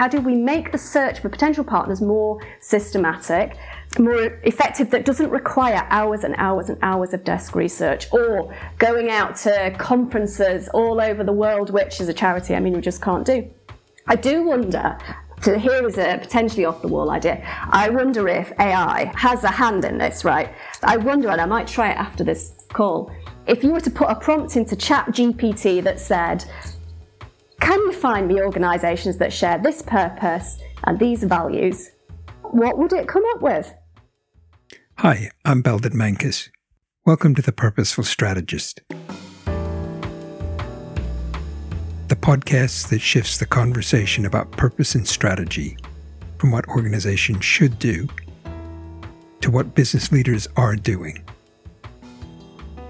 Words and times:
How 0.00 0.08
do 0.08 0.18
we 0.22 0.34
make 0.34 0.72
the 0.72 0.78
search 0.78 1.20
for 1.20 1.28
potential 1.28 1.62
partners 1.62 2.00
more 2.00 2.40
systematic, 2.60 3.58
more 3.98 4.40
effective, 4.44 4.88
that 4.92 5.04
doesn't 5.04 5.28
require 5.28 5.86
hours 5.90 6.24
and 6.24 6.34
hours 6.38 6.70
and 6.70 6.78
hours 6.80 7.12
of 7.12 7.22
desk 7.22 7.54
research 7.54 8.10
or 8.10 8.50
going 8.78 9.10
out 9.10 9.36
to 9.44 9.74
conferences 9.76 10.70
all 10.70 11.02
over 11.02 11.22
the 11.22 11.34
world, 11.34 11.68
which 11.68 12.00
as 12.00 12.08
a 12.08 12.14
charity, 12.14 12.54
I 12.54 12.60
mean, 12.60 12.72
we 12.72 12.80
just 12.80 13.02
can't 13.02 13.26
do. 13.26 13.46
I 14.06 14.16
do 14.16 14.42
wonder 14.42 14.96
so 15.42 15.58
here 15.58 15.86
is 15.86 15.98
a 15.98 16.18
potentially 16.18 16.64
off 16.64 16.80
the 16.80 16.88
wall 16.88 17.10
idea. 17.10 17.42
I 17.70 17.90
wonder 17.90 18.26
if 18.28 18.52
AI 18.58 19.12
has 19.16 19.44
a 19.44 19.48
hand 19.48 19.84
in 19.84 19.98
this, 19.98 20.24
right? 20.24 20.54
I 20.82 20.96
wonder, 20.96 21.28
and 21.28 21.40
I 21.40 21.46
might 21.46 21.66
try 21.66 21.90
it 21.90 21.96
after 21.96 22.24
this 22.24 22.52
call. 22.72 23.10
If 23.46 23.64
you 23.64 23.72
were 23.72 23.80
to 23.80 23.90
put 23.90 24.08
a 24.10 24.14
prompt 24.14 24.56
into 24.56 24.76
Chat 24.76 25.08
GPT 25.08 25.82
that 25.82 25.98
said, 25.98 26.44
Can 27.60 27.78
you 27.80 27.92
find 27.92 28.26
me 28.26 28.40
organisations 28.40 29.18
that 29.18 29.32
share 29.32 29.58
this 29.58 29.82
purpose 29.82 30.58
and 30.84 30.98
these 30.98 31.22
values? 31.24 31.90
What 32.42 32.78
would 32.78 32.92
it 32.92 33.06
come 33.06 33.22
up 33.34 33.42
with? 33.42 33.72
Hi, 34.98 35.30
I'm 35.44 35.62
Belden 35.62 35.92
Menkus. 35.92 36.48
Welcome 37.06 37.34
to 37.36 37.42
The 37.42 37.52
Purposeful 37.52 38.04
Strategist. 38.04 38.80
the 42.10 42.16
podcast 42.16 42.88
that 42.88 43.00
shifts 43.00 43.38
the 43.38 43.46
conversation 43.46 44.26
about 44.26 44.50
purpose 44.50 44.96
and 44.96 45.06
strategy 45.06 45.76
from 46.38 46.50
what 46.50 46.66
organizations 46.66 47.44
should 47.44 47.78
do 47.78 48.08
to 49.40 49.48
what 49.48 49.76
business 49.76 50.10
leaders 50.10 50.48
are 50.56 50.74
doing 50.74 51.24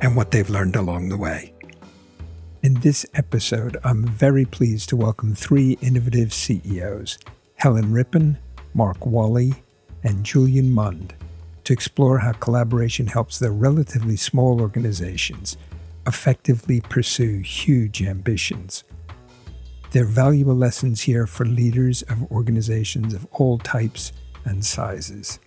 and 0.01 0.17
what 0.17 0.31
they've 0.31 0.49
learned 0.49 0.75
along 0.75 1.11
the 1.11 1.19
way. 1.19 1.53
In 2.63 2.75
this 2.81 3.07
episode, 3.15 3.77
I'm 3.85 4.07
very 4.07 4.45
pleased 4.45 4.89
to 4.91 4.97
welcome 4.97 5.35
three 5.35 5.79
innovative 5.81 6.33
CEOs 6.33 7.19
Helen 7.57 7.93
Rippon, 7.93 8.39
Mark 8.75 9.05
Walley, 9.07 9.55
and 10.05 10.25
Julian 10.25 10.71
Mund 10.71 11.15
to 11.65 11.73
explore 11.73 12.19
how 12.19 12.33
collaboration 12.33 13.07
helps 13.07 13.39
their 13.39 13.53
relatively 13.53 14.17
small 14.17 14.61
organizations 14.61 15.57
effectively 16.07 16.81
pursue 16.81 17.41
huge 17.41 18.03
ambitions 18.03 18.85
there 19.93 20.05
are 20.05 20.07
valuable 20.07 20.55
lessons 20.55 21.01
here 21.01 21.27
for 21.27 21.45
leaders 21.45 22.03
of 22.03 22.31
organizations 22.31 23.13
of 23.13 23.27
all 23.33 23.59
types 23.59 24.13
and 24.45 24.65
sizes. 24.65 25.41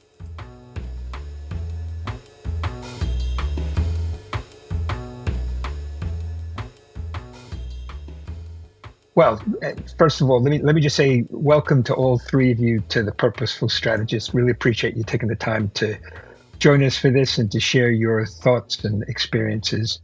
Well, 9.16 9.42
uh, 9.64 9.74
first 9.98 10.22
of 10.22 10.30
all, 10.30 10.42
let 10.42 10.50
me 10.50 10.60
let 10.60 10.74
me 10.74 10.82
just 10.82 10.96
say 10.96 11.26
welcome 11.30 11.84
to 11.84 11.94
all 11.94 12.18
three 12.18 12.52
of 12.52 12.60
you 12.60 12.80
to 12.90 13.04
the 13.04 13.12
Purposeful 13.12 13.70
Strategist. 13.70 14.34
Really 14.34 14.52
appreciate 14.52 14.98
you 14.98 15.04
taking 15.04 15.30
the 15.30 15.36
time 15.36 15.70
to 15.76 15.98
join 16.58 16.84
us 16.84 16.98
for 16.98 17.12
this 17.12 17.38
and 17.38 17.52
to 17.52 17.60
share 17.60 17.92
your 17.92 18.26
thoughts 18.26 18.84
and 18.84 19.04
experiences. 19.04 20.00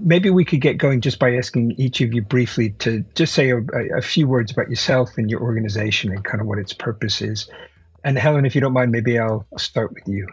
Maybe 0.00 0.30
we 0.30 0.44
could 0.44 0.60
get 0.60 0.78
going 0.78 1.00
just 1.00 1.20
by 1.20 1.36
asking 1.36 1.72
each 1.78 2.00
of 2.00 2.12
you 2.12 2.22
briefly 2.22 2.70
to 2.80 3.04
just 3.14 3.34
say 3.34 3.50
a, 3.50 3.58
a, 3.96 4.02
few 4.02 4.26
words 4.26 4.50
about 4.50 4.68
yourself 4.68 5.16
and 5.16 5.30
your 5.30 5.40
organization 5.40 6.10
and 6.10 6.24
kind 6.24 6.40
of 6.40 6.48
what 6.48 6.58
its 6.58 6.72
purpose 6.72 7.22
is. 7.22 7.48
And 8.02 8.18
Helen, 8.18 8.44
if 8.44 8.56
you 8.56 8.60
don't 8.60 8.72
mind, 8.72 8.90
maybe 8.90 9.20
I'll 9.20 9.46
start 9.56 9.94
with 9.94 10.08
you. 10.08 10.26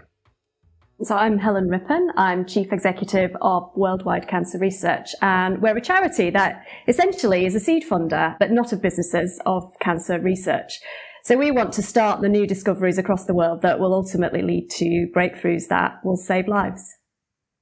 So 1.03 1.16
I'm 1.16 1.39
Helen 1.39 1.67
Rippon. 1.67 2.11
I'm 2.16 2.45
Chief 2.45 2.71
Executive 2.71 3.35
of 3.41 3.71
Worldwide 3.75 4.27
Cancer 4.27 4.59
Research, 4.59 5.16
and 5.23 5.59
we're 5.59 5.75
a 5.75 5.81
charity 5.81 6.30
that 6.30 6.63
essentially 6.88 7.47
is 7.47 7.55
a 7.55 7.59
seed 7.59 7.83
funder, 7.89 8.35
but 8.38 8.52
not 8.52 8.71
of 8.71 8.83
businesses, 8.83 9.41
of 9.47 9.63
cancer 9.79 10.19
research. 10.19 10.79
So 11.23 11.38
we 11.38 11.49
want 11.49 11.73
to 11.73 11.81
start 11.81 12.22
the 12.22 12.29
new 12.29 12.45
discoveries 12.45 12.99
across 12.99 13.25
the 13.25 13.33
world 13.33 13.63
that 13.63 13.79
will 13.79 13.95
ultimately 13.95 14.44
lead 14.44 14.69
to 14.73 15.07
breakthroughs 15.16 15.69
that 15.69 15.94
will 16.03 16.17
save 16.17 16.47
lives. 16.47 16.88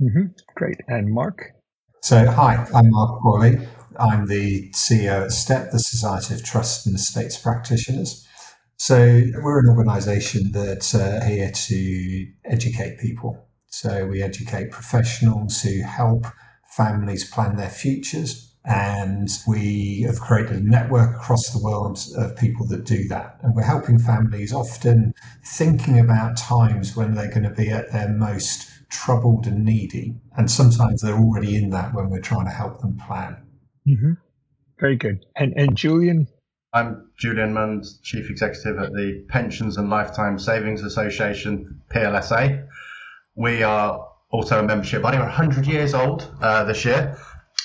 Mm-hmm. 0.02 0.34
Great. 0.56 0.82
And 0.90 1.14
Mark? 1.14 1.52
So, 2.02 2.30
hi, 2.30 2.68
I'm 2.76 2.90
Mark 2.90 3.24
Walley. 3.24 3.58
I'm 3.98 4.26
the 4.28 4.70
CEO 4.72 5.24
at 5.24 5.32
STEP, 5.32 5.72
the 5.72 5.80
Society 5.80 6.34
of 6.34 6.44
Trust 6.44 6.88
and 6.88 6.94
Estates 6.94 7.38
Practitioners. 7.38 8.28
So, 8.80 8.96
we're 9.44 9.60
an 9.60 9.68
organisation 9.68 10.54
that's 10.54 10.96
uh, 10.96 11.22
here 11.28 11.52
to 11.52 12.28
educate 12.46 12.98
people. 12.98 13.46
So, 13.68 14.08
we 14.08 14.24
educate 14.24 14.72
professionals 14.72 15.62
who 15.62 15.84
help 15.84 16.26
families 16.70 17.30
plan 17.30 17.58
their 17.58 17.70
futures. 17.70 18.46
And 18.64 19.30
we 19.48 20.04
have 20.06 20.22
created 20.22 20.58
a 20.58 20.64
network 20.64 21.16
across 21.16 21.50
the 21.50 21.64
world 21.64 22.00
of 22.18 22.38
people 22.38 22.66
that 22.68 22.86
do 22.86 23.06
that. 23.10 23.38
And 23.42 23.54
we're 23.54 23.64
helping 23.64 24.00
families 24.00 24.54
often 24.54 25.14
thinking 25.46 26.00
about 26.00 26.38
times 26.38 26.96
when 26.96 27.16
they're 27.16 27.30
going 27.32 27.44
to 27.44 27.50
be 27.50 27.70
at 27.70 27.92
their 27.92 28.10
most 28.10 28.70
troubled 28.90 29.46
and 29.46 29.66
needy. 29.66 30.16
And 30.38 30.50
sometimes 30.50 31.02
they're 31.02 31.18
already 31.18 31.56
in 31.56 31.70
that 31.72 31.94
when 31.94 32.10
we're 32.10 32.22
trying 32.22 32.46
to 32.46 32.52
help 32.52 32.80
them 32.80 32.98
plan. 32.98 33.38
Mm-hmm. 33.88 34.14
Very 34.80 34.96
good. 34.96 35.26
And, 35.36 35.54
and 35.58 35.76
Julian? 35.76 36.28
I'm 36.72 37.10
Julian 37.18 37.54
Mund, 37.54 37.84
Chief 38.04 38.30
Executive 38.30 38.78
at 38.78 38.94
the 38.94 39.26
Pensions 39.28 39.78
and 39.78 39.90
Lifetime 39.90 40.38
Savings 40.38 40.84
Association, 40.84 41.82
PLSA. 41.90 42.68
We 43.34 43.64
are 43.64 44.08
also 44.30 44.60
a 44.60 44.64
membership 44.64 45.02
body. 45.02 45.18
We're 45.18 45.24
100 45.24 45.66
years 45.66 45.96
old 45.96 46.32
uh, 46.40 46.66
this 46.66 46.86
year. 46.86 47.18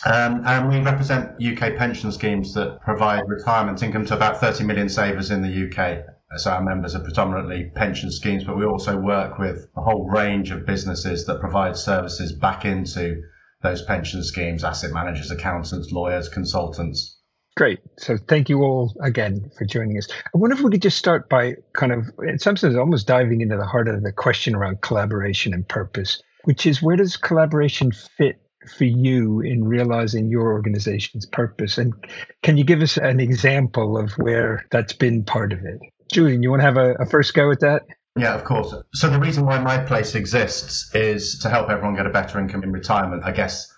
Um, 0.07 0.43
and 0.47 0.71
we 0.71 0.81
represent 0.81 1.33
UK 1.43 1.77
pension 1.77 2.13
schemes 2.13 2.55
that 2.55 2.81
provide 2.81 3.29
retirement 3.29 3.83
income 3.83 4.07
to 4.07 4.15
about 4.15 4.39
30 4.41 4.65
million 4.65 4.89
savers 4.89 5.31
in 5.31 5.43
the 5.43 5.69
UK. 5.69 6.05
So 6.39 6.53
our 6.53 6.63
members 6.63 6.95
are 6.95 7.01
predominantly 7.01 7.73
pension 7.75 8.11
schemes, 8.11 8.45
but 8.45 8.57
we 8.57 8.65
also 8.65 8.97
work 8.97 9.39
with 9.39 9.69
a 9.77 9.83
whole 9.83 10.09
range 10.09 10.51
of 10.51 10.65
businesses 10.65 11.27
that 11.27 11.41
provide 11.41 11.77
services 11.77 12.33
back 12.33 12.65
into 12.65 13.23
those 13.63 13.83
pension 13.83 14.25
schemes, 14.25 14.65
asset 14.65 14.93
managers, 14.93 15.31
accountants, 15.31 15.93
lawyers, 15.93 16.31
consultants. 16.31 17.14
Great. 17.57 17.79
So 17.99 18.17
thank 18.17 18.49
you 18.49 18.63
all 18.63 18.93
again 19.01 19.49
for 19.57 19.65
joining 19.65 19.97
us. 19.97 20.09
I 20.11 20.39
wonder 20.39 20.57
if 20.57 20.63
we 20.63 20.73
could 20.73 20.83
just 20.83 20.99
start 20.99 21.29
by 21.29 21.55
kind 21.73 21.93
of, 21.93 22.11
in 22.27 22.39
some 22.41 22.57
sense, 22.57 22.75
almost 22.75 23.07
diving 23.07 23.43
into 23.43 23.57
the 23.57 23.67
heart 23.67 23.87
of 23.87 24.03
the 24.03 24.13
question 24.13 24.57
around 24.57 24.81
collaboration 24.81 25.55
and 25.55 25.67
purpose, 25.69 26.21
which 26.45 26.67
is 26.67 26.83
where 26.83 26.97
does 26.97 27.17
collaboration 27.17 27.93
fit 27.93 28.41
for 28.77 28.85
you 28.85 29.41
in 29.41 29.63
realizing 29.63 30.31
your 30.31 30.53
organization's 30.53 31.27
purpose? 31.27 31.79
And 31.79 31.95
can 32.43 32.57
you 32.57 32.65
give 32.65 32.83
us 32.83 32.97
an 32.97 33.21
example 33.21 33.99
of 33.99 34.13
where 34.15 34.67
that's 34.73 34.93
been 34.93 35.23
part 35.23 35.53
of 35.53 35.61
it? 35.61 35.79
Julian, 36.13 36.43
you 36.43 36.51
want 36.51 36.61
to 36.61 36.67
have 36.67 36.77
a, 36.77 36.95
a 36.95 37.07
first 37.07 37.35
go 37.35 37.53
at 37.53 37.61
that? 37.61 37.83
Yeah, 38.19 38.35
of 38.35 38.43
course. 38.43 38.75
So 38.95 39.11
the 39.11 39.21
reason 39.21 39.47
why 39.47 39.61
my 39.61 39.79
place 39.79 40.17
exists 40.17 40.93
is 40.93 41.39
to 41.41 41.51
help 41.51 41.71
everyone 41.71 41.95
get 41.95 42.07
a 42.07 42.11
better 42.11 42.41
income 42.41 42.65
in 42.65 42.73
retirement. 42.73 43.23
I 43.25 43.31
guess 43.31 43.73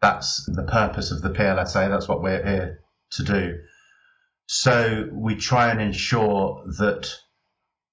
that's 0.00 0.44
the 0.46 0.64
purpose 0.64 1.10
of 1.10 1.22
the 1.22 1.30
PLSA. 1.30 1.88
That's 1.88 2.06
what 2.06 2.22
we're 2.22 2.44
here 2.44 2.82
to 3.12 3.24
do. 3.24 3.58
So 4.46 5.08
we 5.12 5.36
try 5.36 5.70
and 5.70 5.80
ensure 5.80 6.64
that 6.78 7.12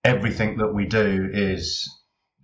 everything 0.03 0.57
that 0.57 0.73
we 0.73 0.85
do 0.85 1.29
is 1.31 1.89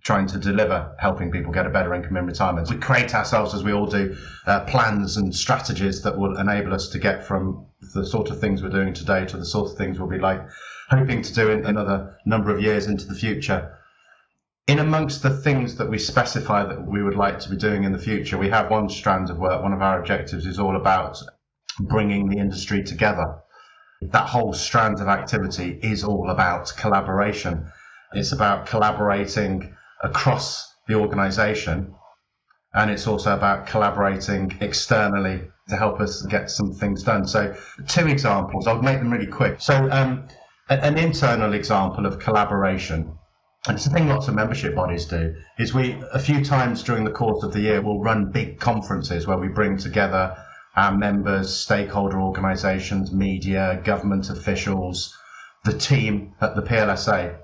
trying 0.02 0.26
to 0.26 0.38
deliver 0.38 0.94
helping 0.98 1.30
people 1.30 1.52
get 1.52 1.66
a 1.66 1.70
better 1.70 1.94
income 1.94 2.16
in 2.16 2.26
retirement. 2.26 2.70
We 2.70 2.76
create 2.76 3.14
ourselves, 3.14 3.54
as 3.54 3.62
we 3.62 3.72
all 3.72 3.86
do, 3.86 4.16
uh, 4.46 4.64
plans 4.64 5.16
and 5.16 5.34
strategies 5.34 6.02
that 6.02 6.18
will 6.18 6.38
enable 6.38 6.72
us 6.72 6.88
to 6.90 6.98
get 6.98 7.26
from 7.26 7.66
the 7.94 8.06
sort 8.06 8.30
of 8.30 8.40
things 8.40 8.62
we're 8.62 8.70
doing 8.70 8.94
today 8.94 9.26
to 9.26 9.36
the 9.36 9.44
sort 9.44 9.70
of 9.70 9.76
things 9.76 9.98
we'll 9.98 10.08
be 10.08 10.18
like 10.18 10.40
hoping 10.88 11.22
to 11.22 11.34
do 11.34 11.50
in 11.50 11.66
another 11.66 12.16
number 12.24 12.54
of 12.54 12.62
years 12.62 12.86
into 12.86 13.06
the 13.06 13.14
future. 13.14 13.76
In 14.66 14.78
amongst 14.78 15.22
the 15.22 15.30
things 15.30 15.76
that 15.76 15.90
we 15.90 15.98
specify 15.98 16.64
that 16.64 16.86
we 16.86 17.02
would 17.02 17.16
like 17.16 17.40
to 17.40 17.50
be 17.50 17.56
doing 17.56 17.84
in 17.84 17.92
the 17.92 17.98
future, 17.98 18.38
we 18.38 18.48
have 18.48 18.70
one 18.70 18.88
strand 18.88 19.28
of 19.28 19.38
work. 19.38 19.62
One 19.62 19.72
of 19.72 19.82
our 19.82 19.98
objectives 20.00 20.46
is 20.46 20.58
all 20.58 20.76
about 20.76 21.18
bringing 21.88 22.28
the 22.28 22.38
industry 22.38 22.82
together. 22.82 23.36
That 24.02 24.28
whole 24.28 24.52
strand 24.52 25.00
of 25.00 25.08
activity 25.08 25.78
is 25.82 26.04
all 26.04 26.30
about 26.30 26.72
collaboration. 26.76 27.70
It's 28.12 28.32
about 28.32 28.66
collaborating 28.66 29.74
across 30.02 30.74
the 30.88 30.94
organization 30.94 31.94
and 32.72 32.90
it's 32.90 33.06
also 33.06 33.34
about 33.34 33.66
collaborating 33.66 34.56
externally 34.60 35.42
to 35.68 35.76
help 35.76 36.00
us 36.00 36.22
get 36.22 36.50
some 36.50 36.72
things 36.72 37.02
done. 37.02 37.26
So, 37.26 37.54
two 37.88 38.06
examples, 38.06 38.66
I'll 38.66 38.82
make 38.82 38.98
them 38.98 39.10
really 39.10 39.26
quick. 39.26 39.60
So, 39.60 39.88
um, 39.90 40.28
an 40.68 40.96
internal 40.98 41.54
example 41.54 42.06
of 42.06 42.20
collaboration, 42.20 43.18
and 43.66 43.76
it's 43.76 43.86
a 43.86 43.90
thing 43.90 44.08
lots 44.08 44.28
of 44.28 44.34
membership 44.34 44.74
bodies 44.74 45.06
do, 45.06 45.34
is 45.58 45.74
we, 45.74 46.00
a 46.12 46.18
few 46.18 46.44
times 46.44 46.82
during 46.84 47.04
the 47.04 47.10
course 47.10 47.42
of 47.42 47.52
the 47.52 47.60
year, 47.60 47.80
we'll 47.82 48.00
run 48.00 48.30
big 48.30 48.60
conferences 48.60 49.26
where 49.26 49.38
we 49.38 49.48
bring 49.48 49.76
together 49.76 50.36
our 50.80 50.96
members, 50.96 51.54
stakeholder 51.54 52.18
organizations, 52.18 53.12
media, 53.12 53.82
government 53.84 54.30
officials, 54.30 55.14
the 55.64 55.74
team 55.74 56.32
at 56.40 56.56
the 56.56 56.62
PLSA. 56.62 57.36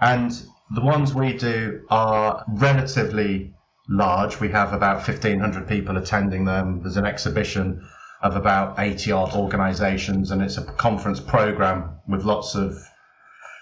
And 0.00 0.30
the 0.70 0.82
ones 0.82 1.12
we 1.12 1.36
do 1.36 1.84
are 1.90 2.44
relatively 2.48 3.54
large. 3.88 4.38
We 4.38 4.50
have 4.50 4.72
about 4.72 4.96
1,500 5.08 5.66
people 5.66 5.96
attending 5.96 6.44
them. 6.44 6.80
There's 6.82 6.96
an 6.96 7.06
exhibition 7.06 7.82
of 8.22 8.36
about 8.36 8.78
80 8.78 9.12
odd 9.12 9.34
organizations 9.34 10.30
and 10.30 10.40
it's 10.40 10.56
a 10.56 10.64
conference 10.64 11.20
program 11.20 11.98
with 12.08 12.24
lots 12.24 12.54
of 12.54 12.78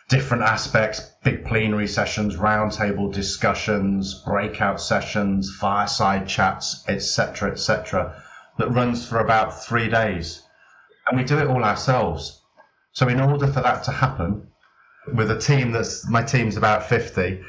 different 0.09 0.43
aspects 0.43 1.00
big 1.25 1.44
plenary 1.44 1.88
sessions 1.88 2.37
roundtable 2.37 3.12
discussions 3.12 4.23
breakout 4.25 4.81
sessions 4.81 5.56
fireside 5.59 6.29
chats 6.29 6.85
etc 6.88 7.50
etc 7.50 8.23
that 8.59 8.71
runs 8.71 9.06
for 9.06 9.19
about 9.19 9.65
three 9.65 9.89
days 9.89 10.43
and 11.06 11.19
we 11.19 11.25
do 11.25 11.39
it 11.39 11.47
all 11.47 11.65
ourselves 11.65 12.43
so 12.93 13.09
in 13.09 13.21
order 13.21 13.47
for 13.47 13.61
that 13.61 13.85
to 13.85 13.91
happen 13.91 14.49
with 15.15 15.31
a 15.31 15.39
team 15.39 15.73
that's 15.73 16.09
my 16.09 16.23
team's 16.23 16.56
about 16.56 16.89
50 16.89 17.41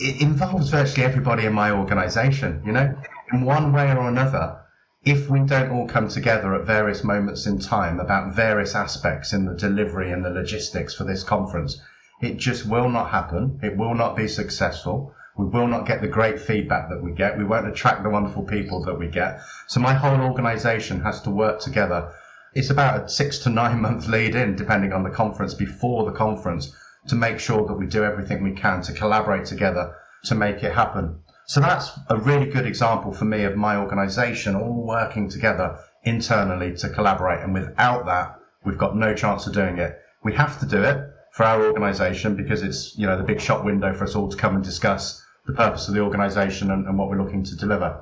it 0.00 0.22
involves 0.22 0.70
virtually 0.70 1.04
everybody 1.04 1.44
in 1.44 1.52
my 1.52 1.70
organization 1.70 2.62
you 2.64 2.72
know 2.72 2.96
in 3.32 3.44
one 3.44 3.72
way 3.72 3.90
or 3.90 4.08
another 4.08 4.60
if 5.04 5.30
we 5.30 5.40
don't 5.40 5.70
all 5.70 5.86
come 5.86 6.08
together 6.08 6.54
at 6.54 6.66
various 6.66 7.04
moments 7.04 7.46
in 7.46 7.58
time 7.58 8.00
about 8.00 8.34
various 8.34 8.74
aspects 8.74 9.32
in 9.32 9.44
the 9.44 9.54
delivery 9.54 10.10
and 10.12 10.24
the 10.24 10.30
logistics 10.30 10.94
for 10.94 11.04
this 11.04 11.22
conference, 11.22 11.80
it 12.20 12.36
just 12.36 12.66
will 12.66 12.88
not 12.88 13.10
happen. 13.10 13.60
It 13.62 13.76
will 13.76 13.94
not 13.94 14.16
be 14.16 14.28
successful. 14.28 15.14
We 15.38 15.46
will 15.46 15.68
not 15.68 15.86
get 15.86 16.00
the 16.00 16.08
great 16.08 16.40
feedback 16.40 16.88
that 16.88 17.00
we 17.00 17.12
get. 17.12 17.38
We 17.38 17.44
won't 17.44 17.68
attract 17.68 18.02
the 18.02 18.10
wonderful 18.10 18.42
people 18.42 18.84
that 18.86 18.98
we 18.98 19.06
get. 19.06 19.40
So 19.68 19.78
my 19.78 19.94
whole 19.94 20.20
organization 20.20 21.00
has 21.02 21.20
to 21.22 21.30
work 21.30 21.60
together. 21.60 22.12
It's 22.54 22.70
about 22.70 23.04
a 23.04 23.08
six 23.08 23.38
to 23.40 23.50
nine 23.50 23.80
month 23.86 24.08
lead 24.08 24.34
in, 24.34 24.56
depending 24.56 24.92
on 24.92 25.04
the 25.04 25.10
conference, 25.10 25.54
before 25.54 26.04
the 26.04 26.16
conference, 26.16 26.74
to 27.06 27.14
make 27.14 27.38
sure 27.38 27.64
that 27.68 27.74
we 27.74 27.86
do 27.86 28.02
everything 28.02 28.42
we 28.42 28.50
can 28.50 28.82
to 28.82 28.92
collaborate 28.92 29.44
together 29.44 29.94
to 30.24 30.34
make 30.34 30.64
it 30.64 30.74
happen. 30.74 31.20
So 31.46 31.60
that's 31.60 31.88
a 32.08 32.18
really 32.18 32.46
good 32.46 32.66
example 32.66 33.12
for 33.12 33.24
me 33.24 33.44
of 33.44 33.56
my 33.56 33.76
organization 33.76 34.56
all 34.56 34.84
working 34.84 35.28
together 35.28 35.78
internally 36.02 36.74
to 36.78 36.88
collaborate. 36.88 37.44
And 37.44 37.54
without 37.54 38.06
that, 38.06 38.40
we've 38.64 38.76
got 38.76 38.96
no 38.96 39.14
chance 39.14 39.46
of 39.46 39.54
doing 39.54 39.78
it. 39.78 39.96
We 40.24 40.34
have 40.34 40.58
to 40.58 40.66
do 40.66 40.82
it 40.82 40.98
for 41.32 41.44
our 41.44 41.64
organization 41.64 42.34
because 42.34 42.62
it's, 42.62 42.98
you 42.98 43.06
know, 43.06 43.16
the 43.16 43.22
big 43.22 43.40
shop 43.40 43.64
window 43.64 43.94
for 43.94 44.02
us 44.02 44.16
all 44.16 44.28
to 44.28 44.36
come 44.36 44.56
and 44.56 44.64
discuss 44.64 45.24
the 45.48 45.54
purpose 45.54 45.88
of 45.88 45.94
the 45.94 46.00
organization 46.00 46.70
and, 46.70 46.86
and 46.86 46.98
what 46.98 47.08
we're 47.08 47.20
looking 47.20 47.42
to 47.42 47.56
deliver. 47.56 48.00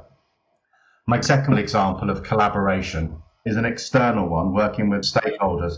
My 1.06 1.20
second 1.20 1.58
example 1.58 2.10
of 2.10 2.24
collaboration 2.24 3.22
is 3.44 3.56
an 3.56 3.64
external 3.64 4.28
one 4.28 4.52
working 4.52 4.90
with 4.90 5.02
stakeholders 5.02 5.76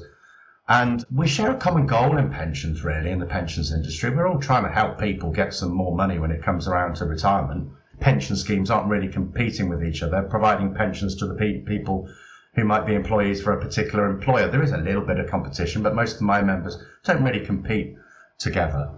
and 0.67 1.05
we 1.15 1.29
share 1.29 1.51
a 1.51 1.57
common 1.57 1.87
goal 1.87 2.17
in 2.17 2.31
pensions, 2.31 2.83
really, 2.83 3.11
in 3.11 3.19
the 3.19 3.27
pensions 3.27 3.73
industry. 3.73 4.11
We're 4.11 4.29
all 4.29 4.39
trying 4.39 4.65
to 4.65 4.71
help 4.71 4.99
people 4.99 5.31
get 5.31 5.53
some 5.53 5.73
more 5.73 5.95
money 5.95 6.19
when 6.19 6.31
it 6.31 6.43
comes 6.43 6.67
around 6.67 6.97
to 6.97 7.05
retirement. 7.05 7.71
Pension 8.01 8.37
schemes 8.37 8.71
aren't 8.71 8.89
really 8.89 9.09
competing 9.09 9.69
with 9.69 9.85
each 9.85 10.03
other, 10.03 10.23
providing 10.23 10.75
pensions 10.75 11.17
to 11.17 11.27
the 11.27 11.35
pe- 11.35 11.61
people 11.61 12.09
who 12.55 12.65
might 12.65 12.87
be 12.87 12.95
employees 12.95 13.43
for 13.43 13.53
a 13.53 13.61
particular 13.61 14.09
employer. 14.09 14.49
There 14.49 14.63
is 14.63 14.73
a 14.73 14.79
little 14.79 15.03
bit 15.03 15.19
of 15.19 15.31
competition, 15.31 15.83
but 15.83 15.95
most 15.95 16.17
of 16.17 16.23
my 16.23 16.41
members 16.41 16.83
don't 17.05 17.23
really 17.23 17.45
compete 17.45 17.97
together. 18.39 18.91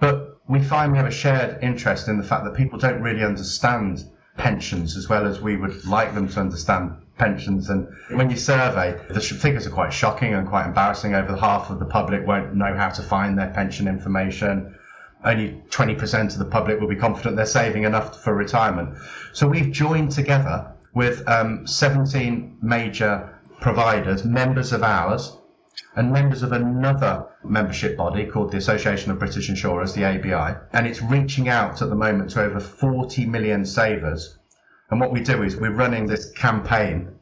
But 0.00 0.35
we 0.48 0.62
find 0.62 0.92
we 0.92 0.98
have 0.98 1.06
a 1.06 1.10
shared 1.10 1.62
interest 1.62 2.08
in 2.08 2.18
the 2.18 2.24
fact 2.24 2.44
that 2.44 2.54
people 2.54 2.78
don't 2.78 3.02
really 3.02 3.24
understand 3.24 4.04
pensions 4.36 4.96
as 4.96 5.08
well 5.08 5.26
as 5.26 5.40
we 5.40 5.56
would 5.56 5.84
like 5.86 6.14
them 6.14 6.28
to 6.28 6.40
understand 6.40 6.94
pensions. 7.18 7.70
And 7.70 7.88
when 8.10 8.30
you 8.30 8.36
survey, 8.36 9.00
the 9.08 9.20
figures 9.20 9.66
are 9.66 9.70
quite 9.70 9.92
shocking 9.92 10.34
and 10.34 10.46
quite 10.46 10.66
embarrassing. 10.66 11.14
Over 11.14 11.36
half 11.36 11.70
of 11.70 11.78
the 11.78 11.86
public 11.86 12.26
won't 12.26 12.54
know 12.54 12.74
how 12.74 12.90
to 12.90 13.02
find 13.02 13.38
their 13.38 13.50
pension 13.50 13.88
information. 13.88 14.74
Only 15.24 15.62
20% 15.70 16.32
of 16.32 16.38
the 16.38 16.44
public 16.44 16.78
will 16.78 16.88
be 16.88 16.96
confident 16.96 17.36
they're 17.36 17.46
saving 17.46 17.84
enough 17.84 18.22
for 18.22 18.34
retirement. 18.34 18.98
So 19.32 19.48
we've 19.48 19.72
joined 19.72 20.12
together 20.12 20.72
with 20.94 21.26
um, 21.28 21.66
17 21.66 22.58
major 22.62 23.34
providers, 23.60 24.24
members 24.24 24.72
of 24.72 24.82
ours, 24.82 25.36
and 25.96 26.12
members 26.12 26.42
of 26.42 26.52
another 26.52 27.26
membership 27.42 27.96
body 27.96 28.26
called 28.26 28.52
the 28.52 28.58
Association 28.58 29.10
of 29.10 29.18
British 29.18 29.48
Insurers, 29.48 29.94
the 29.94 30.04
ABI, 30.04 30.58
and 30.72 30.86
it's 30.86 31.02
reaching 31.02 31.48
out 31.48 31.82
at 31.82 31.88
the 31.88 31.96
moment 31.96 32.30
to 32.30 32.42
over 32.42 32.60
40 32.60 33.26
million 33.26 33.64
savers 33.64 34.38
and 34.90 35.00
what 35.00 35.10
we 35.10 35.20
do 35.20 35.42
is 35.42 35.56
we're 35.56 35.72
running 35.72 36.06
this 36.06 36.30
campaign 36.30 37.18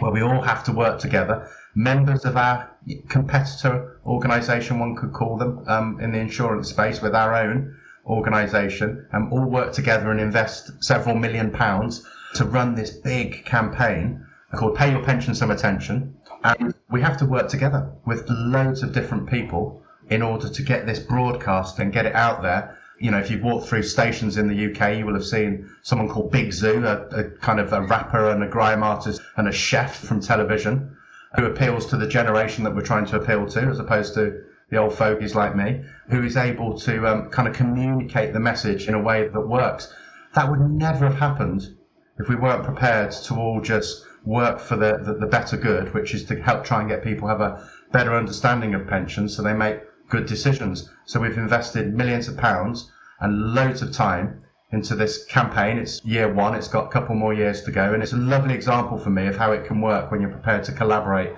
where 0.00 0.10
we 0.10 0.22
all 0.22 0.42
have 0.42 0.64
to 0.64 0.72
work 0.72 0.98
together. 0.98 1.48
Members 1.74 2.24
of 2.24 2.36
our 2.36 2.70
competitor 3.08 4.00
organisation, 4.04 4.80
one 4.80 4.96
could 4.96 5.12
call 5.12 5.36
them, 5.36 5.64
um, 5.68 6.00
in 6.00 6.12
the 6.12 6.18
insurance 6.18 6.70
space 6.70 7.00
with 7.00 7.14
our 7.14 7.34
own 7.34 7.76
organisation, 8.06 9.06
and 9.12 9.32
all 9.32 9.44
work 9.44 9.72
together 9.72 10.10
and 10.10 10.20
invest 10.20 10.82
several 10.82 11.14
million 11.14 11.52
pounds 11.52 12.04
to 12.34 12.44
run 12.44 12.74
this 12.74 12.90
big 12.90 13.44
campaign 13.44 14.26
called 14.56 14.76
Pay 14.76 14.90
Your 14.90 15.02
Pension 15.02 15.34
Some 15.34 15.50
Attention. 15.50 16.16
And 16.44 16.74
we 16.90 17.00
have 17.00 17.16
to 17.18 17.26
work 17.26 17.48
together 17.48 17.90
with 18.04 18.28
loads 18.28 18.82
of 18.82 18.92
different 18.92 19.28
people 19.28 19.82
in 20.10 20.22
order 20.22 20.48
to 20.48 20.62
get 20.62 20.86
this 20.86 20.98
broadcast 20.98 21.78
and 21.78 21.92
get 21.92 22.06
it 22.06 22.14
out 22.14 22.42
there 22.42 22.78
you 22.98 23.10
know, 23.10 23.18
if 23.18 23.30
you've 23.30 23.42
walked 23.42 23.68
through 23.68 23.82
stations 23.82 24.36
in 24.36 24.48
the 24.48 24.70
UK, 24.70 24.98
you 24.98 25.06
will 25.06 25.14
have 25.14 25.24
seen 25.24 25.68
someone 25.82 26.08
called 26.08 26.30
Big 26.30 26.50
Zuu, 26.50 26.84
a, 26.84 27.16
a 27.16 27.24
kind 27.38 27.58
of 27.60 27.72
a 27.72 27.82
rapper 27.82 28.30
and 28.30 28.42
a 28.42 28.48
grime 28.48 28.82
artist 28.82 29.20
and 29.36 29.48
a 29.48 29.52
chef 29.52 29.96
from 29.96 30.20
television 30.20 30.96
who 31.36 31.46
appeals 31.46 31.86
to 31.86 31.96
the 31.96 32.06
generation 32.06 32.62
that 32.64 32.74
we're 32.74 32.82
trying 32.82 33.06
to 33.06 33.16
appeal 33.16 33.46
to, 33.46 33.60
as 33.62 33.80
opposed 33.80 34.14
to 34.14 34.44
the 34.70 34.76
old 34.76 34.94
fogies 34.94 35.34
like 35.34 35.56
me, 35.56 35.82
who 36.08 36.22
is 36.22 36.36
able 36.36 36.78
to 36.78 37.06
um, 37.06 37.28
kind 37.30 37.48
of 37.48 37.54
communicate 37.54 38.32
the 38.32 38.40
message 38.40 38.86
in 38.86 38.94
a 38.94 39.02
way 39.02 39.26
that 39.26 39.40
works. 39.40 39.92
That 40.34 40.48
would 40.48 40.60
never 40.60 41.06
have 41.08 41.18
happened 41.18 41.76
if 42.18 42.28
we 42.28 42.36
weren't 42.36 42.64
prepared 42.64 43.10
to 43.10 43.34
all 43.34 43.60
just 43.60 44.06
work 44.24 44.58
for 44.58 44.76
the, 44.76 44.98
the, 45.02 45.14
the 45.14 45.26
better 45.26 45.56
good, 45.56 45.92
which 45.94 46.14
is 46.14 46.24
to 46.24 46.40
help 46.42 46.64
try 46.64 46.80
and 46.80 46.88
get 46.88 47.02
people 47.02 47.28
have 47.28 47.40
a 47.40 47.68
better 47.92 48.14
understanding 48.16 48.74
of 48.74 48.86
pensions 48.86 49.36
so 49.36 49.42
they 49.42 49.52
make 49.52 49.80
good 50.08 50.26
decisions. 50.26 50.90
So 51.06 51.20
we've 51.20 51.38
invested 51.38 51.94
millions 51.94 52.28
of 52.28 52.36
pounds 52.36 52.90
and 53.20 53.54
loads 53.54 53.82
of 53.82 53.92
time 53.92 54.42
into 54.72 54.94
this 54.94 55.24
campaign. 55.26 55.78
It's 55.78 56.04
year 56.04 56.32
one, 56.32 56.54
it's 56.54 56.68
got 56.68 56.86
a 56.86 56.90
couple 56.90 57.14
more 57.14 57.34
years 57.34 57.62
to 57.62 57.70
go, 57.70 57.94
and 57.94 58.02
it's 58.02 58.12
a 58.12 58.16
lovely 58.16 58.54
example 58.54 58.98
for 58.98 59.10
me 59.10 59.26
of 59.26 59.36
how 59.36 59.52
it 59.52 59.66
can 59.66 59.80
work 59.80 60.10
when 60.10 60.20
you're 60.20 60.30
prepared 60.30 60.64
to 60.64 60.72
collaborate 60.72 61.32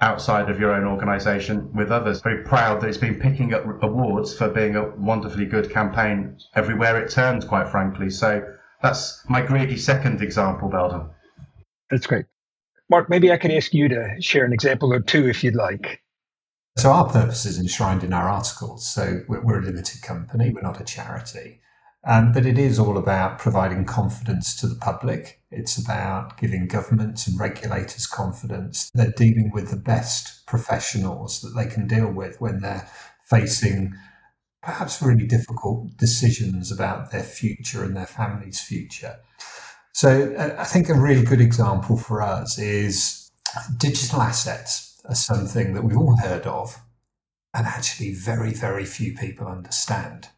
outside 0.00 0.50
of 0.50 0.58
your 0.58 0.72
own 0.72 0.84
organisation 0.84 1.72
with 1.72 1.92
others. 1.92 2.20
Very 2.22 2.42
proud 2.42 2.80
that 2.80 2.88
it's 2.88 2.98
been 2.98 3.20
picking 3.20 3.54
up 3.54 3.64
awards 3.82 4.36
for 4.36 4.48
being 4.48 4.74
a 4.74 4.90
wonderfully 4.96 5.46
good 5.46 5.70
campaign 5.70 6.36
everywhere 6.54 7.00
it 7.00 7.10
turns, 7.10 7.44
quite 7.44 7.68
frankly. 7.68 8.10
So 8.10 8.42
that's 8.82 9.24
my 9.28 9.42
greedy 9.42 9.76
second 9.76 10.20
example, 10.20 10.68
Belden. 10.68 11.08
That's 11.88 12.06
great. 12.06 12.26
Mark, 12.92 13.08
maybe 13.08 13.32
I 13.32 13.38
can 13.38 13.50
ask 13.50 13.72
you 13.72 13.88
to 13.88 14.20
share 14.20 14.44
an 14.44 14.52
example 14.52 14.92
or 14.92 15.00
two 15.00 15.26
if 15.26 15.42
you'd 15.42 15.54
like. 15.54 16.02
So 16.76 16.92
our 16.92 17.08
purpose 17.08 17.46
is 17.46 17.58
enshrined 17.58 18.04
in 18.04 18.12
our 18.12 18.28
articles. 18.28 18.86
So 18.86 19.22
we're, 19.28 19.40
we're 19.42 19.60
a 19.60 19.62
limited 19.62 20.02
company, 20.02 20.50
we're 20.50 20.60
not 20.60 20.78
a 20.78 20.84
charity. 20.84 21.62
Um, 22.04 22.32
but 22.32 22.44
it 22.44 22.58
is 22.58 22.78
all 22.78 22.98
about 22.98 23.38
providing 23.38 23.86
confidence 23.86 24.54
to 24.60 24.66
the 24.66 24.74
public. 24.74 25.40
It's 25.50 25.78
about 25.78 26.36
giving 26.36 26.66
governments 26.66 27.26
and 27.26 27.40
regulators 27.40 28.06
confidence. 28.06 28.90
They're 28.92 29.14
dealing 29.16 29.52
with 29.54 29.70
the 29.70 29.76
best 29.76 30.46
professionals 30.46 31.40
that 31.40 31.54
they 31.56 31.72
can 31.72 31.86
deal 31.86 32.12
with 32.12 32.42
when 32.42 32.60
they're 32.60 32.90
facing 33.24 33.94
perhaps 34.62 35.00
really 35.00 35.26
difficult 35.26 35.96
decisions 35.96 36.70
about 36.70 37.10
their 37.10 37.22
future 37.22 37.84
and 37.84 37.96
their 37.96 38.04
family's 38.04 38.60
future. 38.60 39.16
So 39.92 40.34
uh, 40.36 40.56
I 40.58 40.64
think 40.64 40.88
a 40.88 40.94
really 40.94 41.22
good 41.22 41.40
example 41.40 41.96
for 41.96 42.22
us 42.22 42.58
is 42.58 43.30
digital 43.76 44.22
assets 44.22 45.00
are 45.08 45.14
something 45.14 45.74
that 45.74 45.84
we've 45.84 45.96
all 45.96 46.16
heard 46.16 46.46
of 46.46 46.80
and 47.54 47.66
actually 47.66 48.14
very, 48.14 48.52
very 48.52 48.84
few 48.84 49.14
people 49.14 49.46
understand. 49.46 50.28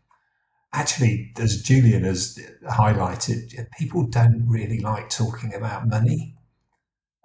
Actually, 0.73 1.33
as 1.39 1.63
Julian 1.63 2.03
has 2.03 2.39
highlighted, 2.69 3.69
people 3.79 4.05
don't 4.05 4.45
really 4.49 4.81
like 4.81 5.09
talking 5.09 5.55
about 5.55 5.87
money. 5.87 6.35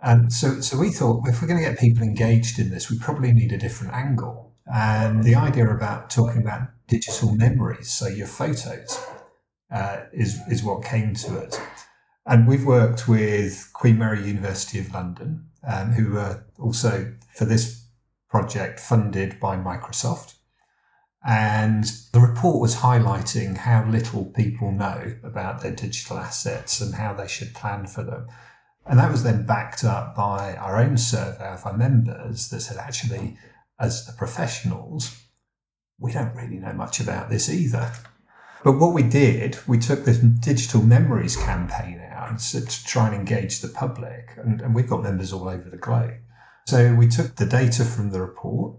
And 0.02 0.32
so, 0.32 0.62
so 0.62 0.78
we 0.78 0.92
thought 0.92 1.28
if 1.28 1.42
we're 1.42 1.48
going 1.48 1.62
to 1.62 1.68
get 1.68 1.80
people 1.80 2.04
engaged 2.04 2.60
in 2.60 2.70
this, 2.70 2.92
we 2.92 3.00
probably 3.00 3.34
need 3.34 3.52
a 3.52 3.58
different 3.58 3.94
angle. 3.94 4.54
And 4.72 5.24
the 5.24 5.34
idea 5.34 5.68
about 5.68 6.12
talking 6.12 6.44
about 6.44 6.70
digital 6.88 7.34
memories, 7.34 7.90
so 7.90 8.08
your 8.08 8.28
photos, 8.28 9.04
uh, 9.72 10.02
is, 10.14 10.40
is 10.48 10.64
what 10.64 10.84
came 10.84 11.16
to 11.16 11.40
us. 11.40 11.60
And 12.30 12.48
we've 12.48 12.64
worked 12.64 13.08
with 13.08 13.72
Queen 13.74 13.98
Mary 13.98 14.24
University 14.24 14.78
of 14.78 14.94
London, 14.94 15.50
um, 15.68 15.94
who 15.94 16.16
are 16.20 16.46
also 16.60 17.12
for 17.34 17.46
this 17.46 17.88
project 18.30 18.80
funded 18.80 19.40
by 19.40 19.58
Microsoft. 19.58 20.36
And 21.26 21.86
the 22.14 22.20
report 22.20 22.62
was 22.62 22.76
highlighting 22.76 23.58
how 23.58 23.84
little 23.84 24.26
people 24.26 24.72
know 24.72 25.16
about 25.24 25.62
their 25.62 25.72
digital 25.72 26.20
assets 26.20 26.80
and 26.80 26.94
how 26.94 27.16
they 27.16 27.28
should 27.28 27.56
plan 27.56 27.88
for 27.88 28.04
them. 28.04 28.28
And 28.86 29.00
that 29.00 29.12
was 29.12 29.24
then 29.24 29.48
backed 29.48 29.84
up 29.84 30.16
by 30.16 30.56
our 30.56 30.78
own 30.78 30.98
survey 30.98 31.48
of 31.48 31.66
our 31.66 31.76
members 31.76 32.50
that 32.50 32.62
said, 32.62 32.78
actually, 32.78 33.38
as 33.80 34.06
the 34.06 34.14
professionals, 34.14 35.20
we 35.98 36.12
don't 36.12 36.36
really 36.36 36.60
know 36.60 36.74
much 36.74 37.00
about 37.00 37.32
this 37.32 37.50
either. 37.50 37.92
But 38.64 38.74
what 38.74 38.94
we 38.94 39.02
did, 39.02 39.58
we 39.68 39.80
took 39.80 40.06
this 40.06 40.20
digital 40.20 40.84
memories 40.84 41.36
campaign 41.36 42.00
to 42.38 42.66
try 42.86 43.08
and 43.08 43.16
engage 43.16 43.62
the 43.62 43.68
public. 43.68 44.30
And, 44.38 44.62
and 44.62 44.76
we've 44.76 44.90
got 44.90 45.04
members 45.04 45.34
all 45.34 45.50
over 45.50 45.70
the 45.70 45.78
globe. 45.78 46.16
So 46.68 46.94
we 46.94 47.08
took 47.08 47.36
the 47.36 47.46
data 47.46 47.84
from 47.84 48.12
the 48.12 48.22
report. 48.22 48.78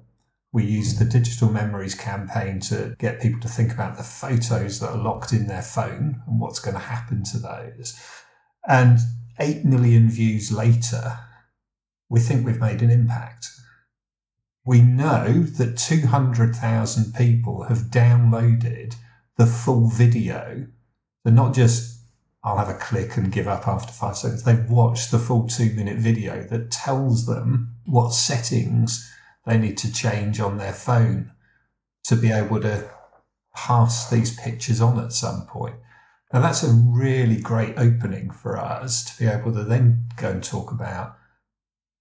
We 0.52 0.64
used 0.64 0.98
the 0.98 1.04
Digital 1.04 1.50
Memories 1.50 1.94
campaign 1.94 2.60
to 2.60 2.94
get 2.98 3.20
people 3.20 3.40
to 3.40 3.48
think 3.48 3.72
about 3.72 3.96
the 3.96 4.02
photos 4.02 4.80
that 4.80 4.90
are 4.90 5.02
locked 5.02 5.32
in 5.32 5.46
their 5.46 5.62
phone 5.62 6.22
and 6.26 6.40
what's 6.40 6.58
going 6.58 6.74
to 6.74 6.80
happen 6.80 7.24
to 7.24 7.38
those. 7.38 8.00
And 8.68 8.98
8 9.38 9.64
million 9.64 10.10
views 10.10 10.52
later, 10.52 11.18
we 12.08 12.20
think 12.20 12.44
we've 12.44 12.60
made 12.60 12.82
an 12.82 12.90
impact. 12.90 13.48
We 14.64 14.82
know 14.82 15.42
that 15.42 15.78
200,000 15.78 17.14
people 17.14 17.64
have 17.64 17.90
downloaded 17.90 18.96
the 19.36 19.46
full 19.46 19.88
video. 19.88 20.66
They're 21.24 21.32
not 21.32 21.54
just, 21.54 21.99
I'll 22.42 22.56
have 22.56 22.70
a 22.70 22.74
click 22.74 23.16
and 23.16 23.30
give 23.32 23.48
up 23.48 23.68
after 23.68 23.92
five 23.92 24.16
seconds. 24.16 24.42
They've 24.42 24.70
watched 24.70 25.10
the 25.10 25.18
full 25.18 25.46
two 25.46 25.72
minute 25.74 25.98
video 25.98 26.42
that 26.44 26.70
tells 26.70 27.26
them 27.26 27.74
what 27.84 28.14
settings 28.14 29.12
they 29.46 29.58
need 29.58 29.76
to 29.78 29.92
change 29.92 30.40
on 30.40 30.56
their 30.56 30.72
phone 30.72 31.32
to 32.04 32.16
be 32.16 32.32
able 32.32 32.60
to 32.60 32.90
pass 33.54 34.08
these 34.08 34.38
pictures 34.38 34.80
on 34.80 34.98
at 34.98 35.12
some 35.12 35.46
point. 35.46 35.76
Now, 36.32 36.40
that's 36.40 36.62
a 36.62 36.72
really 36.72 37.40
great 37.40 37.74
opening 37.76 38.30
for 38.30 38.56
us 38.56 39.04
to 39.04 39.18
be 39.22 39.28
able 39.28 39.52
to 39.52 39.64
then 39.64 40.04
go 40.16 40.30
and 40.30 40.42
talk 40.42 40.70
about 40.70 41.16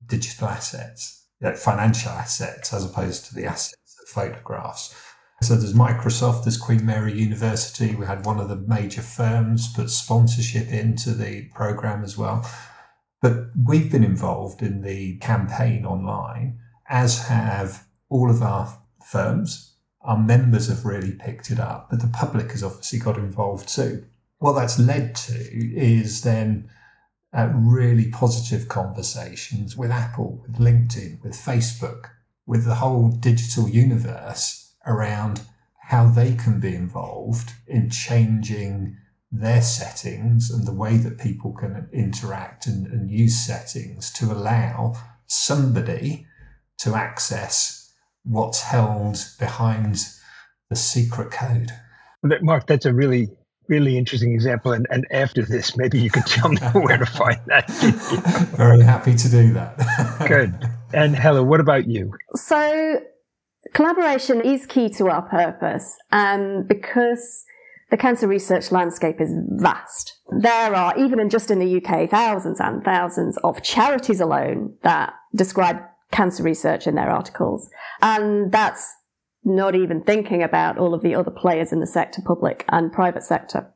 digital 0.06 0.48
assets, 0.48 1.26
like 1.42 1.58
financial 1.58 2.12
assets, 2.12 2.72
as 2.74 2.86
opposed 2.86 3.26
to 3.26 3.36
the 3.36 3.46
assets 3.46 3.98
of 4.02 4.08
photographs. 4.08 4.94
So 5.42 5.56
there's 5.56 5.74
Microsoft, 5.74 6.44
there's 6.44 6.58
Queen 6.58 6.86
Mary 6.86 7.14
University. 7.14 7.96
We 7.96 8.06
had 8.06 8.26
one 8.26 8.42
of 8.42 8.50
the 8.50 8.58
major 8.58 9.02
firms 9.02 9.72
put 9.72 9.90
sponsorship 9.90 10.68
into 10.68 11.14
the 11.14 11.44
program 11.54 12.04
as 12.04 12.18
well. 12.18 12.46
But 13.22 13.46
we've 13.66 13.90
been 13.90 14.04
involved 14.04 14.62
in 14.62 14.82
the 14.82 15.18
campaign 15.20 15.86
online, 15.86 16.60
as 16.90 17.28
have 17.28 17.86
all 18.10 18.30
of 18.30 18.42
our 18.42 18.82
firms. 19.06 19.78
Our 20.02 20.18
members 20.18 20.68
have 20.68 20.86
really 20.86 21.14
picked 21.14 21.52
it 21.52 21.60
up, 21.60 21.90
but 21.90 22.02
the 22.02 22.08
public 22.08 22.52
has 22.52 22.64
obviously 22.64 23.00
got 23.00 23.18
involved 23.18 23.70
too. 23.70 24.06
What 24.40 24.54
that's 24.54 24.78
led 24.78 25.16
to 25.16 25.34
is 25.34 26.22
then 26.22 26.70
uh, 27.34 27.50
really 27.54 28.12
positive 28.12 28.68
conversations 28.68 29.78
with 29.78 29.92
Apple, 29.92 30.42
with 30.42 30.58
LinkedIn, 30.58 31.24
with 31.24 31.34
Facebook, 31.34 32.10
with 32.46 32.66
the 32.66 32.76
whole 32.76 33.10
digital 33.10 33.70
universe 33.70 34.59
around 34.90 35.42
how 35.90 36.10
they 36.10 36.36
can 36.36 36.60
be 36.60 36.76
involved 36.76 37.54
in 37.68 37.90
changing 37.90 38.98
their 39.32 39.62
settings 39.62 40.50
and 40.50 40.66
the 40.68 40.74
way 40.74 40.98
that 40.98 41.20
people 41.20 41.54
can 41.54 41.88
interact 41.94 42.66
and, 42.68 42.88
and 42.88 43.10
use 43.12 43.38
settings 43.38 44.12
to 44.12 44.26
allow 44.26 44.96
somebody 45.28 46.26
to 46.80 46.96
access 46.96 47.94
what's 48.24 48.62
held 48.62 49.18
behind 49.40 50.00
the 50.70 50.76
secret 50.76 51.32
code. 51.32 51.72
Mark, 52.42 52.68
that's 52.68 52.86
a 52.86 52.94
really, 52.94 53.30
really 53.68 53.98
interesting 53.98 54.34
example. 54.34 54.74
And, 54.74 54.88
and 54.90 55.08
after 55.12 55.44
this, 55.44 55.78
maybe 55.78 56.00
you 56.00 56.10
can 56.10 56.24
tell 56.24 56.50
me 56.50 56.58
where 56.74 56.98
to 56.98 57.06
find 57.06 57.40
that. 57.48 57.70
Very 58.58 58.82
happy 58.82 59.16
to 59.16 59.30
do 59.30 59.54
that. 59.54 59.78
Good. 60.28 60.54
And 60.94 61.16
Helen, 61.16 61.48
what 61.48 61.60
about 61.60 61.88
you? 61.88 62.14
So 62.36 63.02
collaboration 63.74 64.42
is 64.42 64.66
key 64.66 64.90
to 64.90 65.08
our 65.08 65.22
purpose 65.24 65.98
um, 66.12 66.64
because 66.68 67.46
the 67.90 67.98
cancer 67.98 68.28
research 68.28 68.72
landscape 68.72 69.20
is 69.20 69.34
vast. 69.58 70.20
There 70.40 70.76
are, 70.76 70.98
even 70.98 71.20
in 71.20 71.30
just 71.30 71.50
in 71.50 71.60
the 71.60 71.84
UK, 71.84 72.10
thousands 72.10 72.60
and 72.60 72.84
thousands 72.84 73.38
of 73.38 73.64
charities 73.64 74.22
alone 74.22 74.76
that 74.84 75.14
describe 75.36 75.78
cancer 76.12 76.44
research 76.44 76.88
in 76.88 76.96
their 76.96 77.10
articles. 77.10 77.70
And 78.02 78.52
that's 78.52 78.96
not 79.44 79.76
even 79.76 80.02
thinking 80.02 80.44
about 80.44 80.78
all 80.78 80.94
of 80.94 81.02
the 81.02 81.16
other 81.16 81.32
players 81.32 81.72
in 81.72 81.80
the 81.80 81.88
sector, 81.88 82.22
public 82.26 82.66
and 82.70 82.92
private 82.92 83.24
sector. 83.24 83.74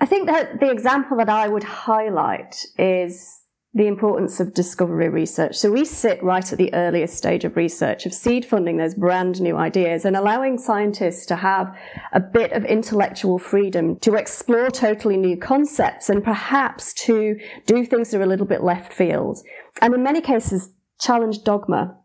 I 0.00 0.06
think 0.06 0.28
that 0.28 0.60
the 0.60 0.70
example 0.70 1.16
that 1.18 1.28
I 1.28 1.48
would 1.48 1.64
highlight 1.64 2.64
is 2.78 3.37
the 3.74 3.86
importance 3.86 4.40
of 4.40 4.54
discovery 4.54 5.08
research. 5.08 5.56
So 5.56 5.70
we 5.70 5.84
sit 5.84 6.22
right 6.22 6.52
at 6.52 6.58
the 6.58 6.72
earliest 6.72 7.16
stage 7.16 7.44
of 7.44 7.56
research, 7.56 8.06
of 8.06 8.14
seed 8.14 8.44
funding 8.44 8.78
those 8.78 8.94
brand 8.94 9.40
new 9.40 9.56
ideas 9.56 10.04
and 10.04 10.16
allowing 10.16 10.58
scientists 10.58 11.26
to 11.26 11.36
have 11.36 11.76
a 12.12 12.20
bit 12.20 12.52
of 12.52 12.64
intellectual 12.64 13.38
freedom 13.38 13.96
to 14.00 14.14
explore 14.14 14.70
totally 14.70 15.18
new 15.18 15.36
concepts 15.36 16.08
and 16.08 16.24
perhaps 16.24 16.94
to 16.94 17.38
do 17.66 17.84
things 17.84 18.10
that 18.10 18.20
are 18.20 18.24
a 18.24 18.26
little 18.26 18.46
bit 18.46 18.64
left 18.64 18.92
field. 18.92 19.38
And 19.82 19.94
in 19.94 20.02
many 20.02 20.22
cases, 20.22 20.70
challenge 20.98 21.44
dogma. 21.44 21.98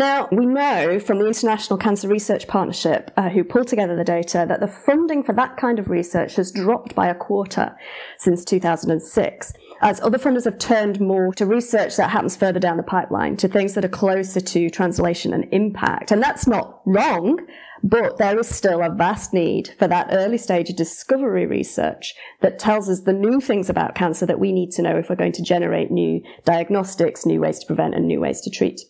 Now, 0.00 0.28
we 0.32 0.46
know 0.46 0.98
from 0.98 1.18
the 1.18 1.26
International 1.26 1.78
Cancer 1.78 2.08
Research 2.08 2.48
Partnership, 2.48 3.10
uh, 3.18 3.28
who 3.28 3.44
pulled 3.44 3.68
together 3.68 3.94
the 3.94 4.02
data, 4.02 4.46
that 4.48 4.60
the 4.60 4.66
funding 4.66 5.22
for 5.22 5.34
that 5.34 5.58
kind 5.58 5.78
of 5.78 5.90
research 5.90 6.36
has 6.36 6.50
dropped 6.50 6.94
by 6.94 7.08
a 7.08 7.14
quarter 7.14 7.76
since 8.16 8.42
2006 8.46 9.52
as 9.82 10.00
other 10.00 10.16
funders 10.16 10.46
have 10.46 10.56
turned 10.56 11.02
more 11.02 11.34
to 11.34 11.44
research 11.44 11.98
that 11.98 12.08
happens 12.08 12.34
further 12.34 12.58
down 12.58 12.78
the 12.78 12.82
pipeline, 12.82 13.36
to 13.36 13.46
things 13.46 13.74
that 13.74 13.84
are 13.84 13.88
closer 13.88 14.40
to 14.40 14.70
translation 14.70 15.34
and 15.34 15.46
impact. 15.52 16.10
And 16.10 16.22
that's 16.22 16.46
not 16.46 16.80
wrong, 16.86 17.38
but 17.82 18.16
there 18.16 18.38
is 18.38 18.48
still 18.48 18.80
a 18.80 18.94
vast 18.94 19.34
need 19.34 19.74
for 19.78 19.86
that 19.86 20.08
early 20.12 20.38
stage 20.38 20.70
of 20.70 20.76
discovery 20.76 21.44
research 21.44 22.14
that 22.40 22.58
tells 22.58 22.88
us 22.88 23.02
the 23.02 23.12
new 23.12 23.38
things 23.38 23.68
about 23.68 23.94
cancer 23.94 24.24
that 24.24 24.40
we 24.40 24.50
need 24.50 24.70
to 24.70 24.82
know 24.82 24.96
if 24.96 25.10
we're 25.10 25.16
going 25.16 25.32
to 25.32 25.42
generate 25.42 25.90
new 25.90 26.22
diagnostics, 26.46 27.26
new 27.26 27.40
ways 27.42 27.58
to 27.58 27.66
prevent, 27.66 27.94
and 27.94 28.08
new 28.08 28.20
ways 28.20 28.40
to 28.40 28.48
treat. 28.48 28.80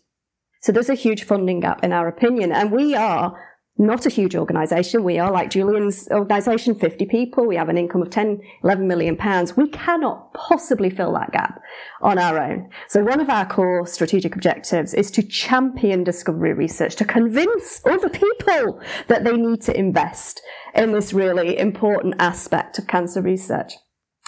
So 0.60 0.72
there's 0.72 0.90
a 0.90 0.94
huge 0.94 1.24
funding 1.24 1.60
gap 1.60 1.82
in 1.82 1.92
our 1.92 2.06
opinion, 2.06 2.52
and 2.52 2.70
we 2.70 2.94
are 2.94 3.38
not 3.80 4.04
a 4.04 4.10
huge 4.10 4.36
organisation. 4.36 5.04
We 5.04 5.18
are 5.18 5.32
like 5.32 5.48
Julian's 5.48 6.06
organisation, 6.10 6.74
50 6.74 7.06
people. 7.06 7.46
We 7.46 7.56
have 7.56 7.70
an 7.70 7.78
income 7.78 8.02
of 8.02 8.10
10, 8.10 8.42
11 8.62 8.86
million 8.86 9.16
pounds. 9.16 9.56
We 9.56 9.70
cannot 9.70 10.34
possibly 10.34 10.90
fill 10.90 11.14
that 11.14 11.32
gap 11.32 11.62
on 12.02 12.18
our 12.18 12.38
own. 12.38 12.68
So 12.88 13.02
one 13.02 13.20
of 13.20 13.30
our 13.30 13.46
core 13.46 13.86
strategic 13.86 14.36
objectives 14.36 14.92
is 14.92 15.10
to 15.12 15.22
champion 15.22 16.04
discovery 16.04 16.52
research, 16.52 16.94
to 16.96 17.06
convince 17.06 17.80
other 17.86 18.10
people 18.10 18.82
that 19.08 19.24
they 19.24 19.36
need 19.36 19.62
to 19.62 19.76
invest 19.76 20.42
in 20.74 20.92
this 20.92 21.14
really 21.14 21.58
important 21.58 22.16
aspect 22.18 22.78
of 22.78 22.86
cancer 22.86 23.22
research. 23.22 23.72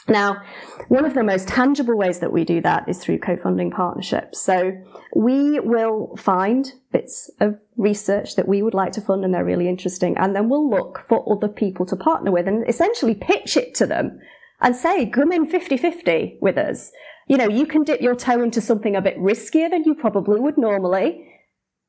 Now, 0.09 0.43
one 0.89 1.05
of 1.05 1.15
the 1.15 1.23
most 1.23 1.47
tangible 1.47 1.97
ways 1.97 2.19
that 2.19 2.33
we 2.33 2.45
do 2.45 2.61
that 2.63 2.89
is 2.89 2.99
through 2.99 3.19
co-funding 3.19 3.71
partnerships. 3.71 4.41
So 4.41 4.73
we 5.15 5.61
will 5.61 6.17
find 6.17 6.73
bits 6.93 7.31
of 7.41 7.61
research 7.77 8.35
that 8.35 8.49
we 8.49 8.63
would 8.63 8.75
like 8.75 8.93
to 8.93 9.01
fund 9.01 9.25
and 9.25 9.33
they're 9.33 9.45
really 9.45 9.69
interesting. 9.69 10.17
And 10.19 10.35
then 10.35 10.49
we'll 10.49 10.69
look 10.69 11.05
for 11.09 11.25
other 11.33 11.49
people 11.49 11.87
to 11.87 11.97
partner 11.97 12.33
with 12.33 12.49
and 12.49 12.69
essentially 12.69 13.15
pitch 13.15 13.57
it 13.57 13.77
to 13.77 13.87
them 13.87 14.19
and 14.61 14.75
say, 14.75 15.07
come 15.07 15.31
in 15.31 15.47
50-50 15.47 16.39
with 16.41 16.59
us. 16.59 16.91
You 17.29 17.37
know, 17.37 17.49
you 17.49 17.67
can 17.67 17.85
dip 17.85 18.01
your 18.01 18.17
toe 18.17 18.43
into 18.43 18.61
something 18.61 18.97
a 18.97 19.03
bit 19.03 19.17
riskier 19.19 19.71
than 19.71 19.85
you 19.85 19.95
probably 19.95 20.41
would 20.41 20.59
normally. 20.59 21.29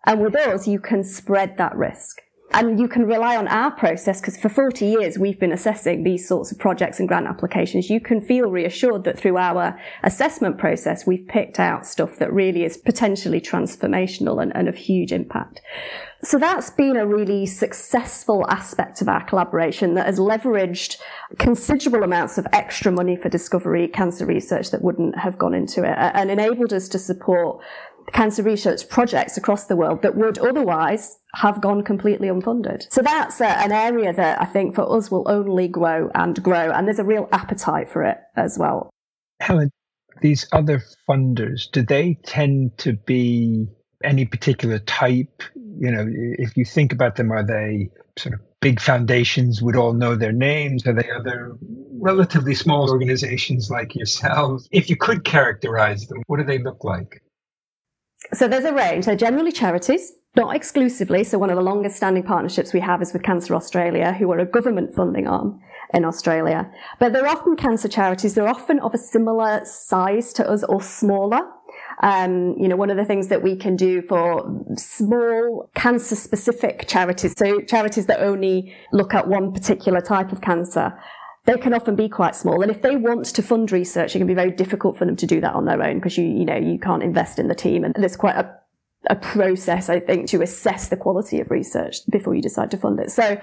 And 0.06 0.22
with 0.22 0.36
us, 0.36 0.68
you 0.68 0.80
can 0.80 1.04
spread 1.04 1.58
that 1.58 1.76
risk. 1.76 2.22
And 2.54 2.80
you 2.80 2.88
can 2.88 3.06
rely 3.08 3.36
on 3.36 3.48
our 3.48 3.72
process 3.72 4.22
because 4.22 4.38
for 4.38 4.48
40 4.48 4.86
years 4.86 5.18
we've 5.18 5.40
been 5.40 5.52
assessing 5.52 6.04
these 6.04 6.28
sorts 6.28 6.52
of 6.52 6.60
projects 6.60 7.00
and 7.00 7.08
grant 7.08 7.26
applications. 7.26 7.90
You 7.90 8.00
can 8.00 8.22
feel 8.22 8.50
reassured 8.50 9.06
that 9.06 9.18
through 9.18 9.38
our 9.38 9.80
assessment 10.04 10.60
process, 10.60 11.08
we've 11.08 11.28
picked 11.28 11.60
out 11.60 11.88
stuff 11.88 12.18
that 12.18 12.32
really 12.32 12.64
is 12.64 12.78
potentially 12.78 13.42
transformational 13.42 14.42
and, 14.42 14.56
and 14.56 14.70
of 14.70 14.76
huge 14.76 15.12
impact. 15.12 15.62
So 16.24 16.38
that's 16.38 16.70
been 16.70 16.96
a 16.96 17.06
really 17.06 17.46
successful 17.46 18.46
aspect 18.48 19.02
of 19.02 19.10
our 19.10 19.26
collaboration 19.26 19.96
that 19.96 20.06
has 20.06 20.20
leveraged 20.20 20.98
considerable 21.38 22.04
amounts 22.04 22.38
of 22.38 22.48
extra 22.54 22.94
money 22.94 23.18
for 23.18 23.28
discovery 23.28 23.90
cancer 23.90 24.26
research 24.26 24.72
that 24.72 24.82
wouldn't 24.82 25.18
have 25.18 25.38
gone 25.38 25.54
into 25.54 25.84
it 25.84 25.96
and 25.98 26.32
enabled 26.32 26.72
us 26.72 26.88
to 26.90 27.00
support 27.00 27.62
cancer 28.12 28.44
research 28.44 28.88
projects 28.90 29.38
across 29.38 29.66
the 29.68 29.76
world 29.76 30.02
that 30.02 30.16
would 30.16 30.38
otherwise 30.38 31.18
have 31.36 31.62
gone 31.62 31.84
completely 31.84 32.28
unfunded. 32.28 32.86
So 32.92 33.02
that's 33.02 33.42
uh, 33.42 33.46
an 33.46 33.72
area 33.72 34.14
that 34.14 34.42
I 34.42 34.46
think 34.46 34.76
for 34.76 34.96
us 34.96 35.10
will 35.10 35.30
only 35.30 35.68
grow 35.68 36.12
and 36.14 36.42
grow, 36.44 36.72
and 36.72 36.88
there's 36.88 37.00
a 37.00 37.04
real 37.04 37.28
appetite 37.32 37.90
for 37.90 38.04
it 38.04 38.18
as 38.36 38.58
well. 38.58 38.90
Helen, 39.40 39.72
these 40.22 40.48
other 40.52 40.82
funders, 41.10 41.70
do 41.72 41.82
they 41.82 42.20
tend 42.24 42.78
to 42.80 42.94
be 42.94 43.68
any 44.04 44.26
particular 44.26 44.80
type? 44.80 45.42
You 45.56 45.92
know, 45.92 46.06
if 46.08 46.56
you 46.56 46.66
think 46.66 46.94
about 46.94 47.16
them, 47.16 47.32
are 47.32 47.46
they 47.46 47.90
sort 48.18 48.36
of 48.36 48.42
big 48.62 48.80
foundations 48.80 49.62
would 49.62 49.76
all 49.76 49.94
know 49.94 50.16
their 50.16 50.32
names? 50.32 50.86
Are 50.86 50.94
they 50.94 51.10
other 51.10 51.58
relatively 52.00 52.54
small 52.54 52.90
organizations 52.90 53.70
like 53.70 53.96
yourselves? 53.96 54.68
If 54.72 54.90
you 54.90 54.96
could 54.96 55.24
characterize 55.24 56.08
them, 56.08 56.22
what 56.28 56.38
do 56.38 56.44
they 56.44 56.60
look 56.60 56.84
like? 56.84 57.23
So 58.32 58.48
there's 58.48 58.66
a 58.66 58.74
range. 58.74 59.06
They're 59.06 59.16
generally 59.16 59.52
charities, 59.52 60.14
not 60.36 60.56
exclusively. 60.56 61.24
So 61.24 61.38
one 61.38 61.50
of 61.50 61.56
the 61.56 61.64
longest 61.64 61.98
standing 61.98 62.24
partnerships 62.24 62.74
we 62.74 62.80
have 62.80 63.02
is 63.02 63.14
with 63.14 63.24
Cancer 63.24 63.56
Australia, 63.56 64.14
who 64.14 64.32
are 64.32 64.40
a 64.40 64.46
government 64.46 64.96
funding 64.96 65.28
arm. 65.28 65.60
in 65.94 66.06
Australia. 66.06 66.70
But 67.00 67.14
they're 67.14 67.28
often 67.28 67.56
cancer 67.56 67.88
charities. 67.88 68.34
They're 68.34 68.48
often 68.48 68.80
of 68.80 68.94
a 68.94 68.98
similar 68.98 69.62
size 69.64 70.34
to 70.34 70.50
us 70.50 70.64
or 70.64 70.82
smaller. 70.82 71.42
Um, 72.02 72.56
you 72.58 72.68
know, 72.68 72.76
one 72.76 72.90
of 72.90 72.98
the 72.98 73.06
things 73.06 73.28
that 73.28 73.44
we 73.44 73.56
can 73.56 73.76
do 73.76 74.02
for 74.02 74.66
small 74.76 75.70
cancer 75.76 76.16
specific 76.16 76.88
charities, 76.88 77.34
so 77.38 77.62
charities 77.62 78.08
that 78.08 78.20
only 78.20 78.76
look 78.92 79.14
at 79.14 79.28
one 79.28 79.54
particular 79.54 80.02
type 80.02 80.32
of 80.32 80.42
cancer, 80.42 80.94
they 81.46 81.58
can 81.58 81.74
often 81.74 81.96
be 81.96 82.08
quite 82.08 82.36
small. 82.36 82.62
And 82.62 82.72
if 82.72 82.82
they 82.82 82.96
want 82.96 83.26
to 83.26 83.42
fund 83.42 83.72
research, 83.72 84.16
it 84.16 84.20
can 84.20 84.28
be 84.28 84.34
very 84.34 84.52
difficult 84.52 84.98
for 84.98 85.06
them 85.06 85.16
to 85.18 85.28
do 85.28 85.42
that 85.42 85.54
on 85.54 85.66
their 85.66 85.82
own 85.84 85.96
because 85.96 86.18
you, 86.18 86.26
you 86.26 86.46
know, 86.46 86.56
you 86.56 86.80
can't 86.80 87.04
invest 87.04 87.38
in 87.38 87.48
the 87.48 87.56
team. 87.56 87.84
And 87.84 87.94
there's 87.96 88.16
quite 88.16 88.36
a 88.36 88.50
a 89.10 89.16
process, 89.16 89.90
I 89.90 90.00
think, 90.00 90.30
to 90.30 90.42
assess 90.42 90.88
the 90.88 90.98
quality 90.98 91.40
of 91.42 91.52
research 91.52 91.98
before 92.10 92.36
you 92.36 92.42
decide 92.42 92.72
to 92.72 92.78
fund 92.78 93.00
it. 93.00 93.12
So 93.12 93.38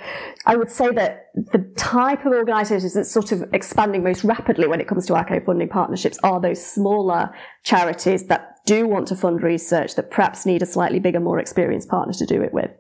I 0.47 0.57
would 0.57 0.71
say 0.71 0.91
that 0.93 1.31
the 1.35 1.59
type 1.77 2.25
of 2.25 2.33
organisations 2.33 2.95
that's 2.95 3.11
sort 3.11 3.33
of 3.33 3.45
expanding 3.53 4.03
most 4.03 4.25
rapidly 4.25 4.67
when 4.67 4.81
it 4.81 4.89
comes 4.89 5.07
to 5.07 5.17
ACO 5.17 5.41
funding 5.41 5.69
partnerships 5.69 6.19
are 6.23 6.41
those 6.41 6.65
smaller 6.65 7.35
charities 7.63 8.27
that 8.29 8.57
do 8.65 8.87
want 8.87 9.09
to 9.09 9.17
fund 9.17 9.43
research 9.43 9.97
that 9.97 10.11
perhaps 10.11 10.47
need 10.47 10.63
a 10.63 10.67
slightly 10.67 10.99
bigger, 10.99 11.21
more 11.21 11.39
experienced 11.39 11.89
partner 11.89 12.15
to 12.15 12.27
do 12.27 12.43
it 12.43 12.55
with. 12.55 12.71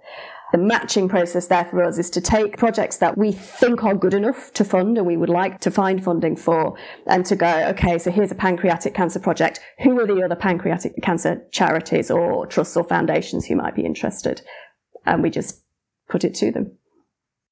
The 0.52 0.58
matching 0.58 1.08
process 1.08 1.46
there 1.46 1.64
for 1.64 1.82
us 1.82 1.98
is 1.98 2.10
to 2.10 2.20
take 2.20 2.56
projects 2.56 2.96
that 2.98 3.16
we 3.16 3.30
think 3.32 3.84
are 3.84 3.94
good 3.94 4.14
enough 4.14 4.52
to 4.54 4.64
fund 4.64 4.98
and 4.98 5.06
we 5.06 5.16
would 5.16 5.28
like 5.28 5.60
to 5.60 5.70
find 5.70 6.02
funding 6.02 6.36
for 6.36 6.76
and 7.06 7.24
to 7.26 7.36
go, 7.36 7.68
okay, 7.68 7.98
so 7.98 8.10
here's 8.10 8.32
a 8.32 8.36
pancreatic 8.36 8.94
cancer 8.94 9.20
project. 9.20 9.60
Who 9.82 9.98
are 10.00 10.06
the 10.06 10.22
other 10.22 10.34
pancreatic 10.34 10.94
cancer 11.02 11.46
charities 11.52 12.10
or 12.10 12.46
trusts 12.46 12.76
or 12.76 12.84
foundations 12.84 13.46
who 13.46 13.56
might 13.56 13.76
be 13.76 13.84
interested? 13.84 14.42
And 15.06 15.22
we 15.22 15.30
just 15.30 15.62
put 16.08 16.24
it 16.24 16.34
to 16.36 16.50
them. 16.50 16.76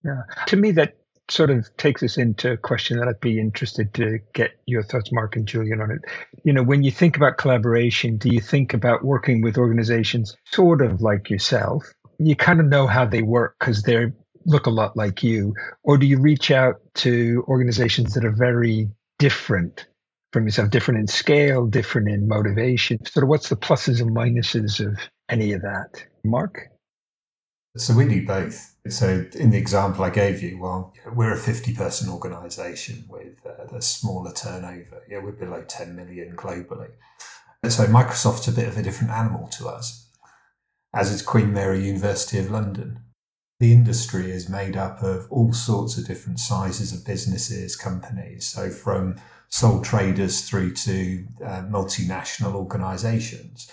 Yeah. 0.05 0.23
To 0.47 0.57
me, 0.57 0.73
that 0.73 0.97
sort 1.31 1.51
of 1.51 1.69
takes 1.77 2.03
us 2.03 2.17
into 2.17 2.53
a 2.53 2.57
question 2.57 2.99
that 2.99 3.09
I'd 3.09 3.21
be 3.21 3.39
interested 3.39 3.93
to 3.95 4.19
get 4.33 4.53
your 4.67 4.83
thoughts, 4.83 5.11
Mark 5.13 5.37
and 5.37 5.47
Julian, 5.47 5.81
on 5.81 5.91
it. 5.91 6.01
You 6.45 6.53
know, 6.53 6.63
when 6.63 6.83
you 6.83 6.91
think 6.91 7.17
about 7.17 7.37
collaboration, 7.37 8.17
do 8.17 8.31
you 8.31 8.41
think 8.41 8.75
about 8.75 9.05
working 9.05 9.43
with 9.43 9.59
organizations 9.59 10.37
sort 10.47 10.81
of 10.81 11.01
like 11.01 11.31
yourself 11.31 11.93
you 12.19 12.37
kind 12.37 12.61
of 12.61 12.67
know 12.67 12.87
how 12.87 13.05
they 13.05 13.23
work 13.23 13.57
because 13.59 13.83
they 13.83 14.13
look 14.45 14.67
a 14.67 14.71
lot 14.71 14.97
like 14.97 15.23
you, 15.23 15.55
or 15.83 15.99
do 15.99 16.07
you 16.07 16.19
reach 16.19 16.51
out 16.51 16.77
to 16.95 17.45
organizations 17.49 18.15
that 18.15 18.25
are 18.25 18.35
very 18.35 18.89
different 19.19 19.87
from 20.33 20.45
yourself, 20.45 20.71
different 20.71 21.01
in 21.01 21.07
scale, 21.07 21.67
different 21.67 22.09
in 22.09 22.29
motivation? 22.29 23.05
Sort 23.05 23.25
of 23.25 23.29
what's 23.29 23.49
the 23.49 23.57
pluses 23.57 24.01
and 24.01 24.11
minuses 24.11 24.85
of 24.85 24.99
any 25.29 25.53
of 25.53 25.63
that? 25.63 26.05
Mark? 26.25 26.69
So 27.77 27.95
we 27.95 28.09
do 28.09 28.27
both. 28.27 28.75
So 28.89 29.27
in 29.35 29.51
the 29.51 29.59
example 29.59 30.03
I 30.03 30.11
gave 30.11 30.43
you, 30.43 30.59
well, 30.59 30.93
we're 31.15 31.33
a 31.33 31.39
50 31.39 31.75
person 31.75 32.11
organization 32.11 33.05
with 33.09 33.39
uh, 33.47 33.77
a 33.77 33.83
smaller 33.83 34.33
turnover. 34.33 35.03
Yeah, 35.09 35.19
we're 35.19 35.33
below 35.33 35.63
10 35.63 35.95
million 35.95 36.35
globally. 36.35 36.91
So 37.69 37.85
Microsoft's 37.87 38.49
a 38.49 38.53
bit 38.53 38.67
of 38.67 38.79
a 38.79 38.83
different 38.83 39.13
animal 39.13 39.49
to 39.49 39.69
us 39.69 40.08
as 40.95 41.11
is 41.11 41.23
Queen 41.23 41.53
Mary 41.53 41.85
University 41.85 42.39
of 42.39 42.51
London. 42.51 43.01
The 43.61 43.73
industry 43.73 44.31
is 44.31 44.49
made 44.49 44.77
up 44.77 45.03
of 45.03 45.27
all 45.31 45.53
sorts 45.53 45.99
of 45.99 46.07
different 46.07 46.39
sizes 46.39 46.93
of 46.93 47.05
businesses, 47.05 47.77
companies, 47.77 48.47
so 48.47 48.71
from 48.71 49.17
sole 49.49 49.83
traders 49.83 50.43
through 50.43 50.75
to 50.75 51.27
uh, 51.45 51.63
multinational 51.63 52.55
organizations. 52.55 53.71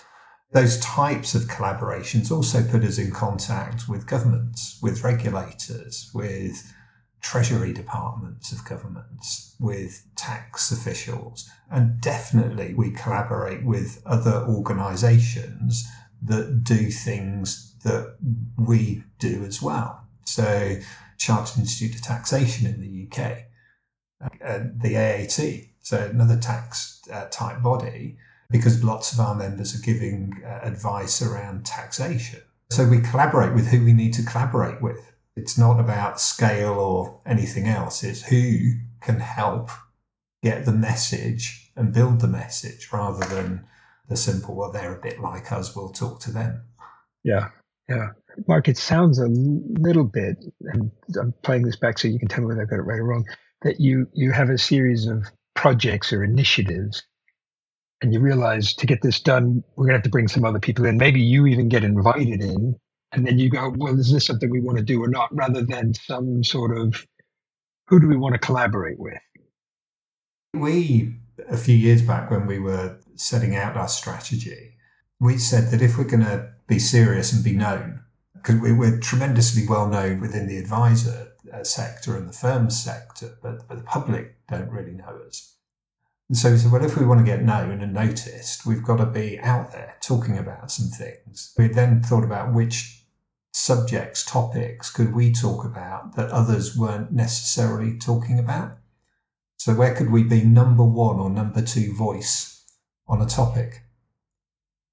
Those 0.52 0.78
types 0.80 1.34
of 1.34 1.42
collaborations 1.42 2.30
also 2.30 2.62
put 2.62 2.84
us 2.84 2.98
in 2.98 3.10
contact 3.10 3.88
with 3.88 4.06
governments, 4.06 4.78
with 4.82 5.04
regulators, 5.04 6.10
with 6.14 6.72
treasury 7.20 7.72
departments 7.72 8.52
of 8.52 8.64
governments, 8.64 9.56
with 9.58 10.06
tax 10.16 10.70
officials, 10.70 11.48
and 11.70 12.00
definitely 12.00 12.74
we 12.74 12.90
collaborate 12.90 13.64
with 13.64 14.02
other 14.06 14.44
organizations 14.48 15.84
that 16.26 16.64
do 16.64 16.90
things 16.90 17.74
that 17.84 18.16
we 18.58 19.02
do 19.18 19.44
as 19.44 19.62
well. 19.62 20.04
So, 20.24 20.76
Chartered 21.18 21.58
Institute 21.58 21.94
of 21.94 22.02
Taxation 22.02 22.66
in 22.66 22.80
the 22.80 23.06
UK, 23.06 23.44
uh, 24.22 24.60
the 24.76 24.96
AAT, 24.96 25.68
so 25.80 25.98
another 25.98 26.36
tax 26.36 27.00
uh, 27.12 27.26
type 27.30 27.62
body, 27.62 28.18
because 28.50 28.84
lots 28.84 29.12
of 29.12 29.20
our 29.20 29.34
members 29.34 29.74
are 29.74 29.82
giving 29.82 30.32
uh, 30.44 30.60
advice 30.62 31.22
around 31.22 31.64
taxation. 31.64 32.40
So 32.70 32.84
we 32.86 33.00
collaborate 33.00 33.54
with 33.54 33.68
who 33.68 33.84
we 33.84 33.92
need 33.92 34.12
to 34.14 34.24
collaborate 34.24 34.82
with. 34.82 35.12
It's 35.36 35.56
not 35.56 35.78
about 35.78 36.20
scale 36.20 36.74
or 36.74 37.20
anything 37.26 37.66
else. 37.66 38.02
It's 38.02 38.22
who 38.22 38.74
can 39.00 39.20
help 39.20 39.70
get 40.42 40.64
the 40.64 40.72
message 40.72 41.70
and 41.76 41.92
build 41.92 42.20
the 42.20 42.28
message 42.28 42.88
rather 42.92 43.24
than 43.26 43.66
the 44.08 44.16
simple, 44.16 44.54
well, 44.54 44.72
they're 44.72 44.96
a 44.96 45.00
bit 45.00 45.20
like 45.20 45.52
us, 45.52 45.74
we'll 45.74 45.90
talk 45.90 46.20
to 46.20 46.32
them. 46.32 46.62
Yeah, 47.24 47.48
yeah. 47.88 48.08
Mark, 48.46 48.68
it 48.68 48.78
sounds 48.78 49.18
a 49.18 49.26
little 49.28 50.04
bit, 50.04 50.36
and 50.60 50.90
I'm 51.20 51.32
playing 51.42 51.62
this 51.62 51.76
back 51.76 51.98
so 51.98 52.08
you 52.08 52.18
can 52.18 52.28
tell 52.28 52.40
me 52.40 52.46
whether 52.46 52.62
I've 52.62 52.70
got 52.70 52.78
it 52.78 52.82
right 52.82 53.00
or 53.00 53.04
wrong, 53.04 53.24
that 53.62 53.80
you, 53.80 54.06
you 54.12 54.32
have 54.32 54.50
a 54.50 54.58
series 54.58 55.06
of 55.06 55.26
projects 55.54 56.12
or 56.12 56.22
initiatives 56.22 57.02
and 58.02 58.12
you 58.12 58.20
realize 58.20 58.74
to 58.74 58.86
get 58.86 59.02
this 59.02 59.20
done, 59.20 59.64
we're 59.74 59.86
going 59.86 59.94
to 59.94 59.98
have 59.98 60.04
to 60.04 60.10
bring 60.10 60.28
some 60.28 60.44
other 60.44 60.58
people 60.58 60.84
in. 60.84 60.96
Maybe 60.96 61.20
you 61.20 61.46
even 61.46 61.68
get 61.68 61.84
invited 61.84 62.42
in, 62.42 62.76
and 63.12 63.26
then 63.26 63.38
you 63.38 63.48
go, 63.48 63.72
well, 63.76 63.98
is 63.98 64.12
this 64.12 64.26
something 64.26 64.50
we 64.50 64.60
want 64.60 64.78
to 64.78 64.84
do 64.84 65.02
or 65.02 65.08
not, 65.08 65.34
rather 65.34 65.62
than 65.62 65.94
some 65.94 66.44
sort 66.44 66.76
of 66.76 67.06
who 67.88 68.00
do 68.00 68.08
we 68.08 68.16
want 68.16 68.34
to 68.34 68.38
collaborate 68.38 68.98
with? 68.98 69.18
We, 70.52 71.14
a 71.48 71.56
few 71.56 71.76
years 71.76 72.02
back 72.02 72.30
when 72.30 72.46
we 72.46 72.58
were 72.58 72.98
setting 73.14 73.54
out 73.56 73.76
our 73.76 73.88
strategy, 73.88 74.76
we 75.20 75.38
said 75.38 75.70
that 75.70 75.82
if 75.82 75.96
we're 75.96 76.04
going 76.04 76.24
to 76.24 76.52
be 76.66 76.78
serious 76.78 77.32
and 77.32 77.44
be 77.44 77.52
known, 77.52 78.02
because 78.34 78.60
we're 78.60 78.98
tremendously 79.00 79.66
well 79.66 79.88
known 79.88 80.20
within 80.20 80.46
the 80.46 80.58
advisor 80.58 81.32
uh, 81.52 81.64
sector 81.64 82.16
and 82.16 82.28
the 82.28 82.32
firm 82.32 82.70
sector, 82.70 83.38
but, 83.42 83.66
but 83.68 83.78
the 83.78 83.84
public 83.84 84.36
don't 84.48 84.70
really 84.70 84.92
know 84.92 85.20
us. 85.26 85.54
And 86.28 86.36
so 86.36 86.50
we 86.50 86.56
said, 86.58 86.72
well, 86.72 86.84
if 86.84 86.96
we 86.96 87.06
want 87.06 87.20
to 87.20 87.24
get 87.24 87.44
known 87.44 87.80
and 87.80 87.94
noticed, 87.94 88.66
we've 88.66 88.82
got 88.82 88.96
to 88.96 89.06
be 89.06 89.38
out 89.38 89.70
there 89.70 89.94
talking 90.00 90.38
about 90.38 90.72
some 90.72 90.88
things. 90.88 91.54
We 91.56 91.68
then 91.68 92.02
thought 92.02 92.24
about 92.24 92.52
which 92.52 93.04
subjects, 93.52 94.24
topics 94.24 94.90
could 94.90 95.14
we 95.14 95.32
talk 95.32 95.64
about 95.64 96.16
that 96.16 96.30
others 96.30 96.76
weren't 96.76 97.12
necessarily 97.12 97.96
talking 97.96 98.38
about. 98.38 98.76
So 99.58 99.74
where 99.74 99.94
could 99.94 100.10
we 100.10 100.22
be 100.22 100.42
number 100.42 100.84
one 100.84 101.16
or 101.18 101.30
number 101.30 101.62
two 101.62 101.94
voice 101.94 102.56
on 103.08 103.22
a 103.22 103.26
topic. 103.26 103.82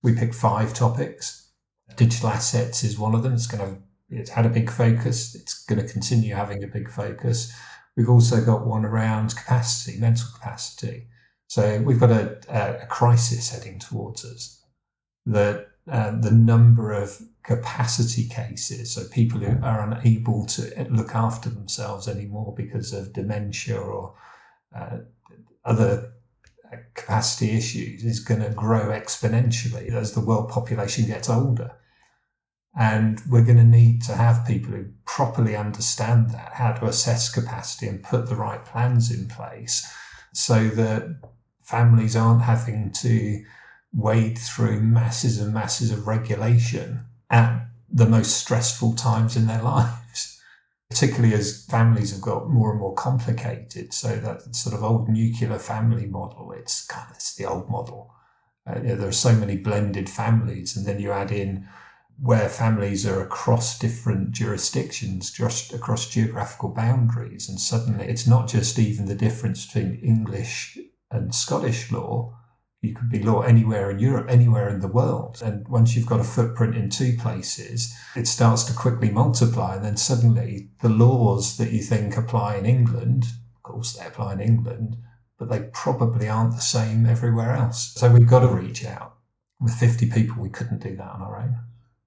We 0.02 0.16
picked 0.16 0.36
five 0.36 0.74
topics. 0.74 1.52
Digital 1.96 2.30
assets 2.30 2.84
is 2.84 2.98
one 2.98 3.16
of 3.16 3.24
them. 3.24 3.34
It's 3.34 3.48
going 3.48 3.76
to 3.76 3.82
it's 4.10 4.30
had 4.30 4.46
a 4.46 4.50
big 4.50 4.70
focus. 4.70 5.34
It's 5.34 5.66
going 5.66 5.82
to 5.82 5.92
continue 5.92 6.36
having 6.36 6.64
a 6.64 6.68
big 6.68 6.90
focus. 6.90 7.52
We've 7.96 8.10
also 8.10 8.44
got 8.44 8.68
one 8.68 8.86
around 8.86 9.36
capacity, 9.36 10.00
mental 10.00 10.28
capacity. 10.36 11.08
So 11.48 11.82
we've 11.82 12.00
got 12.00 12.12
a, 12.12 12.84
a 12.84 12.86
crisis 12.88 13.50
heading 13.50 13.80
towards 13.80 14.24
us. 14.26 14.62
That 15.26 15.68
uh, 15.90 16.20
the 16.20 16.32
number 16.32 16.92
of 16.92 17.20
capacity 17.44 18.28
cases, 18.28 18.94
so 18.94 19.06
people 19.06 19.40
who 19.40 19.64
are 19.64 19.82
unable 19.82 20.46
to 20.48 20.88
look 20.90 21.16
after 21.16 21.50
themselves 21.50 22.08
anymore 22.08 22.54
because 22.56 22.94
of 22.94 23.14
dementia 23.14 23.78
or 23.78 24.16
uh, 24.76 24.98
other 25.66 26.14
capacity 26.96 27.52
issues 27.52 28.04
is 28.04 28.20
going 28.20 28.42
to 28.42 28.50
grow 28.50 28.88
exponentially 28.88 29.92
as 29.92 30.14
the 30.14 30.22
world 30.22 30.50
population 30.50 31.06
gets 31.06 31.30
older. 31.30 31.72
And 32.76 33.22
we're 33.30 33.46
going 33.46 33.58
to 33.58 33.64
need 33.64 34.02
to 34.04 34.16
have 34.16 34.48
people 34.48 34.72
who 34.72 34.86
properly 35.06 35.56
understand 35.56 36.32
that, 36.32 36.54
how 36.54 36.74
to 36.74 36.86
assess 36.86 37.32
capacity 37.32 37.88
and 37.88 38.04
put 38.04 38.28
the 38.28 38.36
right 38.36 38.66
plans 38.66 39.12
in 39.12 39.28
place 39.28 39.88
so 40.34 40.70
that 40.70 41.20
families 41.62 42.16
aren't 42.16 42.42
having 42.42 42.92
to 42.92 43.44
wade 43.94 44.40
through 44.40 44.82
masses 44.82 45.40
and 45.40 45.54
masses 45.54 45.92
of 45.92 46.08
regulation 46.08 47.02
at 47.30 47.68
the 47.92 48.08
most 48.08 48.38
stressful 48.38 48.94
times 48.96 49.38
in 49.38 49.46
their 49.46 49.62
lives 49.64 50.03
particularly 50.94 51.34
as 51.34 51.66
families 51.66 52.12
have 52.12 52.22
got 52.22 52.52
more 52.52 52.70
and 52.70 52.80
more 52.80 52.94
complicated. 52.94 53.92
So 53.92 54.16
that 54.18 54.56
sort 54.56 54.76
of 54.76 54.84
old 54.84 55.10
nuclear 55.10 55.58
family 55.58 56.06
model, 56.06 56.52
it's 56.52 56.86
kind 56.86 57.10
of 57.10 57.16
it's 57.16 57.34
the 57.34 57.46
old 57.46 57.68
model. 57.68 58.14
Uh, 58.68 58.76
you 58.78 58.90
know, 58.90 58.96
there 58.98 59.08
are 59.08 59.12
so 59.12 59.34
many 59.34 59.58
blended 59.58 60.08
families, 60.08 60.78
and 60.78 60.86
then 60.86 61.00
you 61.00 61.12
add 61.12 61.32
in 61.32 61.68
where 62.22 62.48
families 62.48 63.08
are 63.08 63.24
across 63.24 63.80
different 63.80 64.34
jurisdictions, 64.34 65.32
just 65.32 65.74
across 65.74 66.08
geographical 66.08 66.70
boundaries, 66.70 67.50
and 67.50 67.60
suddenly 67.60 68.06
it's 68.06 68.28
not 68.28 68.48
just 68.48 68.78
even 68.78 69.08
the 69.08 69.16
difference 69.16 69.66
between 69.66 69.96
English 69.96 70.78
and 71.10 71.34
Scottish 71.34 71.92
law, 71.92 72.38
you 72.84 72.94
could 72.94 73.10
be 73.10 73.24
law 73.24 73.42
anywhere 73.42 73.90
in 73.90 74.00
Europe, 74.00 74.28
anywhere 74.30 74.70
in 74.70 74.82
the 74.82 74.88
world. 74.88 75.42
And 75.44 75.68
once 75.68 75.96
you've 75.96 76.06
got 76.06 76.20
a 76.20 76.24
footprint 76.24 76.76
in 76.76 76.90
two 76.90 77.16
places, 77.18 77.94
it 78.16 78.28
starts 78.28 78.64
to 78.66 78.74
quickly 78.74 79.10
multiply. 79.10 79.76
And 79.76 79.86
then 79.86 79.98
suddenly 79.98 80.70
the 80.82 80.90
laws 80.90 81.58
that 81.58 81.72
you 81.72 81.82
think 81.82 82.18
apply 82.18 82.58
in 82.58 82.66
England 82.66 83.26
Of 83.64 83.72
course, 83.72 83.94
they 83.94 84.06
apply 84.06 84.34
in 84.34 84.42
England, 84.42 84.98
but 85.40 85.50
they 85.50 85.62
probably 85.74 86.28
aren't 86.28 86.56
the 86.56 86.62
same 86.62 87.06
everywhere 87.06 87.56
else. 87.56 87.94
So 87.96 88.12
we've 88.12 88.28
got 88.28 88.42
to 88.42 88.48
reach 88.48 88.86
out. 88.86 89.16
With 89.62 89.74
50 89.74 90.10
people, 90.10 90.42
we 90.42 90.50
couldn't 90.50 90.84
do 90.84 90.98
that 90.98 91.10
on 91.10 91.22
our 91.22 91.40
own. 91.40 91.58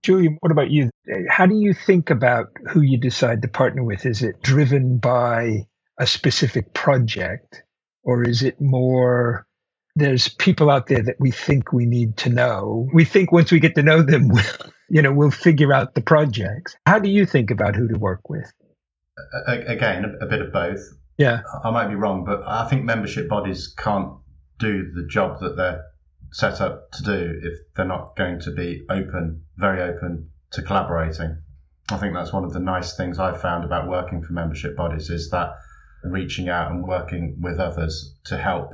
Julie, 0.03 0.37
what 0.41 0.53
about 0.53 0.71
you? 0.71 0.91
How 1.31 1.47
do 1.47 1.55
you 1.55 1.73
think 1.73 2.11
about 2.11 2.49
who 2.69 2.83
you 2.83 2.99
decide 2.99 3.41
to 3.43 3.49
partner 3.49 3.83
with? 3.83 4.05
Is 4.05 4.23
it 4.23 4.43
driven 4.43 4.99
by 4.99 5.67
a 5.99 6.07
specific 6.07 6.75
project, 6.75 7.63
or 8.03 8.23
is 8.23 8.43
it 8.43 8.61
more 8.61 9.47
there's 9.97 10.29
people 10.29 10.71
out 10.71 10.87
there 10.87 11.03
that 11.03 11.17
we 11.19 11.31
think 11.31 11.73
we 11.73 11.87
need 11.87 12.19
to 12.19 12.29
know? 12.29 12.89
We 12.93 13.05
think 13.05 13.33
once 13.33 13.51
we 13.51 13.59
get 13.59 13.75
to 13.75 13.83
know 13.83 14.03
them, 14.03 14.29
we'll, 14.29 14.45
you 14.89 15.03
know, 15.03 15.13
we'll 15.13 15.31
figure 15.31 15.73
out 15.73 15.95
the 15.95 16.03
projects. 16.03 16.77
How 16.87 16.99
do 16.99 17.09
you 17.09 17.27
think 17.27 17.51
about 17.51 17.75
who 17.75 17.89
to 17.89 17.99
work 17.99 18.29
with? 18.29 18.53
Again, 19.47 20.19
a 20.21 20.27
bit 20.27 20.43
of 20.43 20.53
both. 20.53 20.81
Yeah. 21.17 21.41
I 21.65 21.71
might 21.71 21.89
be 21.89 21.95
wrong, 21.95 22.25
but 22.25 22.43
I 22.47 22.69
think 22.69 22.85
membership 22.85 23.29
bodies 23.29 23.75
can't 23.77 24.13
do 24.59 24.93
the 24.95 25.07
job 25.09 25.41
that 25.41 25.57
they're 25.57 25.83
set 26.33 26.61
up 26.61 26.91
to 26.93 27.03
do 27.03 27.41
if 27.43 27.55
they're 27.75 27.87
not 27.87 28.15
going 28.17 28.41
to 28.41 28.51
be 28.51 28.85
open, 28.91 29.43
very 29.57 29.81
open 29.81 30.31
to 30.53 30.63
collaborating. 30.63 31.39
I 31.91 31.97
think 31.97 32.15
that's 32.15 32.33
one 32.33 32.45
of 32.45 32.53
the 32.53 32.61
nice 32.61 32.97
things 32.97 33.19
I've 33.19 33.41
found 33.41 33.65
about 33.65 33.89
working 33.89 34.23
for 34.23 34.35
membership 34.35 34.77
bodies 34.77 35.09
is 35.09 35.31
that 35.31 35.55
reaching 36.05 36.49
out 36.51 36.71
and 36.71 36.87
working 36.87 37.39
with 37.41 37.59
others 37.59 38.15
to 38.27 38.37
help 38.37 38.73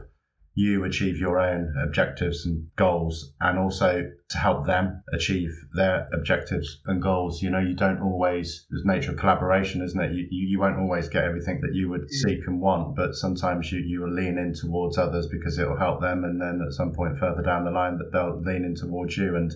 you 0.54 0.84
achieve 0.84 1.16
your 1.16 1.38
own 1.38 1.74
objectives 1.82 2.44
and 2.44 2.68
goals 2.76 3.32
and 3.40 3.58
also 3.58 4.10
to 4.28 4.38
help 4.38 4.66
them 4.66 5.02
achieve 5.12 5.50
their 5.74 6.08
objectives 6.12 6.82
and 6.84 7.00
goals. 7.00 7.40
You 7.40 7.50
know, 7.50 7.58
you 7.58 7.74
don't 7.74 8.02
always, 8.02 8.66
there's 8.68 8.84
nature 8.84 9.12
of 9.12 9.16
collaboration, 9.16 9.82
isn't 9.82 9.98
it? 9.98 10.12
You, 10.12 10.26
you, 10.30 10.48
you 10.48 10.60
won't 10.60 10.78
always 10.78 11.08
get 11.08 11.24
everything 11.24 11.62
that 11.62 11.74
you 11.74 11.88
would 11.88 12.10
seek 12.10 12.40
and 12.46 12.60
want, 12.60 12.96
but 12.96 13.14
sometimes 13.14 13.72
you, 13.72 13.80
you 13.80 14.02
will 14.02 14.12
lean 14.12 14.36
in 14.36 14.52
towards 14.52 14.98
others 14.98 15.26
because 15.28 15.58
it 15.58 15.66
will 15.66 15.78
help 15.78 16.02
them. 16.02 16.22
And 16.24 16.38
then 16.38 16.60
at 16.66 16.74
some 16.74 16.92
point 16.92 17.18
further 17.18 17.42
down 17.42 17.64
the 17.64 17.70
line 17.70 17.96
that 17.98 18.12
they'll 18.12 18.40
lean 18.42 18.64
in 18.64 18.74
towards 18.74 19.16
you 19.16 19.36
and 19.36 19.50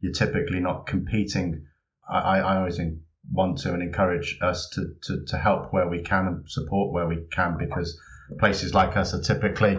you're 0.00 0.12
typically 0.12 0.60
not 0.60 0.86
competing. 0.86 1.64
I, 2.10 2.40
I 2.40 2.56
always 2.58 2.78
want 3.30 3.56
to 3.58 3.72
and 3.72 3.82
encourage 3.82 4.36
us 4.42 4.68
to, 4.74 4.94
to, 5.04 5.24
to 5.28 5.38
help 5.38 5.72
where 5.72 5.88
we 5.88 6.02
can 6.02 6.26
and 6.26 6.44
support 6.46 6.92
where 6.92 7.06
we 7.06 7.24
can 7.30 7.56
because 7.56 7.98
places 8.38 8.74
like 8.74 8.96
us 8.96 9.14
are 9.14 9.22
typically 9.22 9.78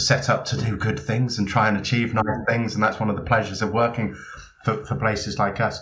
set 0.00 0.28
up 0.28 0.44
to 0.46 0.56
do 0.56 0.76
good 0.76 0.98
things 0.98 1.38
and 1.38 1.48
try 1.48 1.68
and 1.68 1.76
achieve 1.76 2.14
nice 2.14 2.24
things. 2.48 2.74
And 2.74 2.82
that's 2.82 2.98
one 2.98 3.10
of 3.10 3.16
the 3.16 3.22
pleasures 3.22 3.62
of 3.62 3.72
working 3.72 4.16
for, 4.64 4.84
for 4.84 4.96
places 4.96 5.38
like 5.38 5.60
us. 5.60 5.80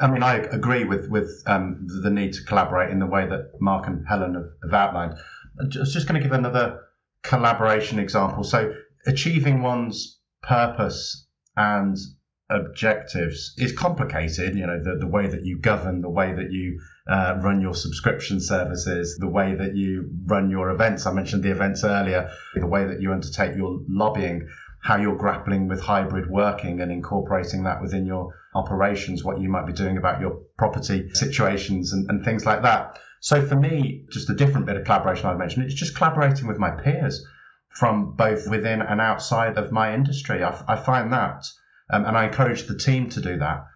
I 0.00 0.08
mean, 0.08 0.22
I 0.22 0.36
agree 0.36 0.84
with 0.84 1.08
with 1.08 1.42
um, 1.46 1.86
the 2.02 2.10
need 2.10 2.32
to 2.34 2.44
collaborate 2.44 2.90
in 2.90 2.98
the 2.98 3.06
way 3.06 3.26
that 3.26 3.52
Mark 3.60 3.86
and 3.86 4.04
Helen 4.06 4.34
have, 4.34 4.50
have 4.64 4.74
outlined. 4.74 5.14
I 5.60 5.78
was 5.78 5.92
just 5.92 6.08
going 6.08 6.20
to 6.20 6.26
give 6.26 6.36
another 6.36 6.80
collaboration 7.22 7.98
example. 7.98 8.42
So, 8.42 8.74
achieving 9.06 9.62
one's 9.62 10.18
purpose 10.42 11.26
and 11.56 11.96
objectives 12.52 13.54
is 13.58 13.72
complicated. 13.72 14.54
You 14.54 14.66
know, 14.66 14.82
the, 14.82 14.98
the 14.98 15.06
way 15.06 15.26
that 15.26 15.44
you 15.44 15.58
govern, 15.58 16.00
the 16.00 16.10
way 16.10 16.32
that 16.32 16.50
you 16.50 16.80
uh, 17.08 17.38
run 17.42 17.60
your 17.60 17.74
subscription 17.74 18.40
services, 18.40 19.16
the 19.18 19.28
way 19.28 19.54
that 19.54 19.74
you 19.74 20.10
run 20.26 20.50
your 20.50 20.70
events. 20.70 21.06
I 21.06 21.12
mentioned 21.12 21.42
the 21.42 21.50
events 21.50 21.84
earlier, 21.84 22.30
the 22.54 22.66
way 22.66 22.84
that 22.86 23.00
you 23.00 23.12
undertake 23.12 23.56
your 23.56 23.80
lobbying, 23.88 24.48
how 24.82 24.96
you're 24.96 25.16
grappling 25.16 25.68
with 25.68 25.80
hybrid 25.80 26.28
working 26.30 26.80
and 26.80 26.92
incorporating 26.92 27.64
that 27.64 27.80
within 27.80 28.06
your 28.06 28.34
operations, 28.54 29.24
what 29.24 29.40
you 29.40 29.48
might 29.48 29.66
be 29.66 29.72
doing 29.72 29.96
about 29.96 30.20
your 30.20 30.40
property 30.58 31.08
situations 31.14 31.92
and, 31.92 32.08
and 32.10 32.24
things 32.24 32.44
like 32.44 32.62
that. 32.62 32.98
So 33.20 33.46
for 33.46 33.54
me, 33.54 34.04
just 34.10 34.28
a 34.30 34.34
different 34.34 34.66
bit 34.66 34.76
of 34.76 34.84
collaboration 34.84 35.26
I've 35.26 35.38
mentioned, 35.38 35.64
it's 35.64 35.74
just 35.74 35.96
collaborating 35.96 36.48
with 36.48 36.58
my 36.58 36.70
peers 36.70 37.24
from 37.70 38.14
both 38.16 38.48
within 38.50 38.82
and 38.82 39.00
outside 39.00 39.56
of 39.56 39.72
my 39.72 39.94
industry. 39.94 40.42
I, 40.42 40.62
I 40.68 40.76
find 40.76 41.12
that, 41.12 41.46
um, 41.90 42.04
and 42.04 42.16
I 42.16 42.26
encourage 42.26 42.66
the 42.66 42.78
team 42.78 43.10
to 43.10 43.20
do 43.20 43.38
that 43.38 43.66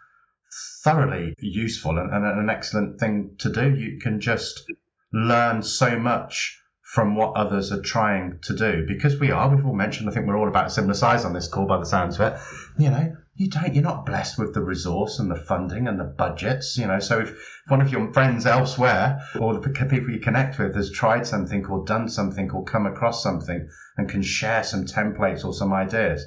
thoroughly 0.85 1.35
useful 1.39 1.99
and, 1.99 2.13
and 2.13 2.25
an 2.25 2.51
excellent 2.51 3.01
thing 3.01 3.35
to 3.39 3.51
do. 3.51 3.75
You 3.75 3.99
can 4.01 4.21
just 4.21 4.65
learn 5.13 5.63
so 5.63 5.99
much 5.99 6.61
from 6.83 7.17
what 7.17 7.37
others 7.37 7.73
are 7.73 7.83
trying 7.83 8.39
to 8.43 8.55
do 8.55 8.85
because 8.87 9.19
we 9.19 9.31
are, 9.31 9.55
we've 9.55 9.67
all 9.67 9.75
mentioned, 9.75 10.09
I 10.09 10.13
think 10.13 10.27
we're 10.27 10.39
all 10.39 10.49
about 10.49 10.69
a 10.69 10.71
similar 10.71 10.95
size 10.95 11.25
on 11.25 11.33
this 11.33 11.49
call 11.49 11.67
by 11.67 11.79
the 11.79 11.85
sounds 11.85 12.19
of 12.19 12.33
it. 12.33 12.41
You 12.79 12.91
know, 12.91 13.17
you 13.35 13.51
don't, 13.51 13.75
you're 13.75 13.83
not 13.83 14.07
blessed 14.07 14.39
with 14.39 14.55
the 14.55 14.63
resource 14.63 15.19
and 15.19 15.31
the 15.31 15.37
funding 15.37 15.89
and 15.89 15.99
the 15.99 16.05
budgets, 16.05 16.79
you 16.79 16.87
know. 16.87 17.01
So 17.01 17.21
if 17.21 17.63
one 17.69 17.83
of 17.83 17.91
your 17.91 18.13
friends 18.13 18.47
elsewhere 18.47 19.21
or 19.39 19.59
the 19.59 19.69
people 19.69 20.11
you 20.11 20.21
connect 20.21 20.59
with 20.59 20.75
has 20.77 20.91
tried 20.91 21.27
something 21.27 21.67
or 21.67 21.85
done 21.85 22.09
something 22.09 22.51
or 22.53 22.65
come 22.65 22.87
across 22.87 23.23
something 23.23 23.69
and 23.99 24.09
can 24.09 24.23
share 24.23 24.63
some 24.63 24.85
templates 24.85 25.45
or 25.45 25.53
some 25.53 25.73
ideas, 25.73 26.25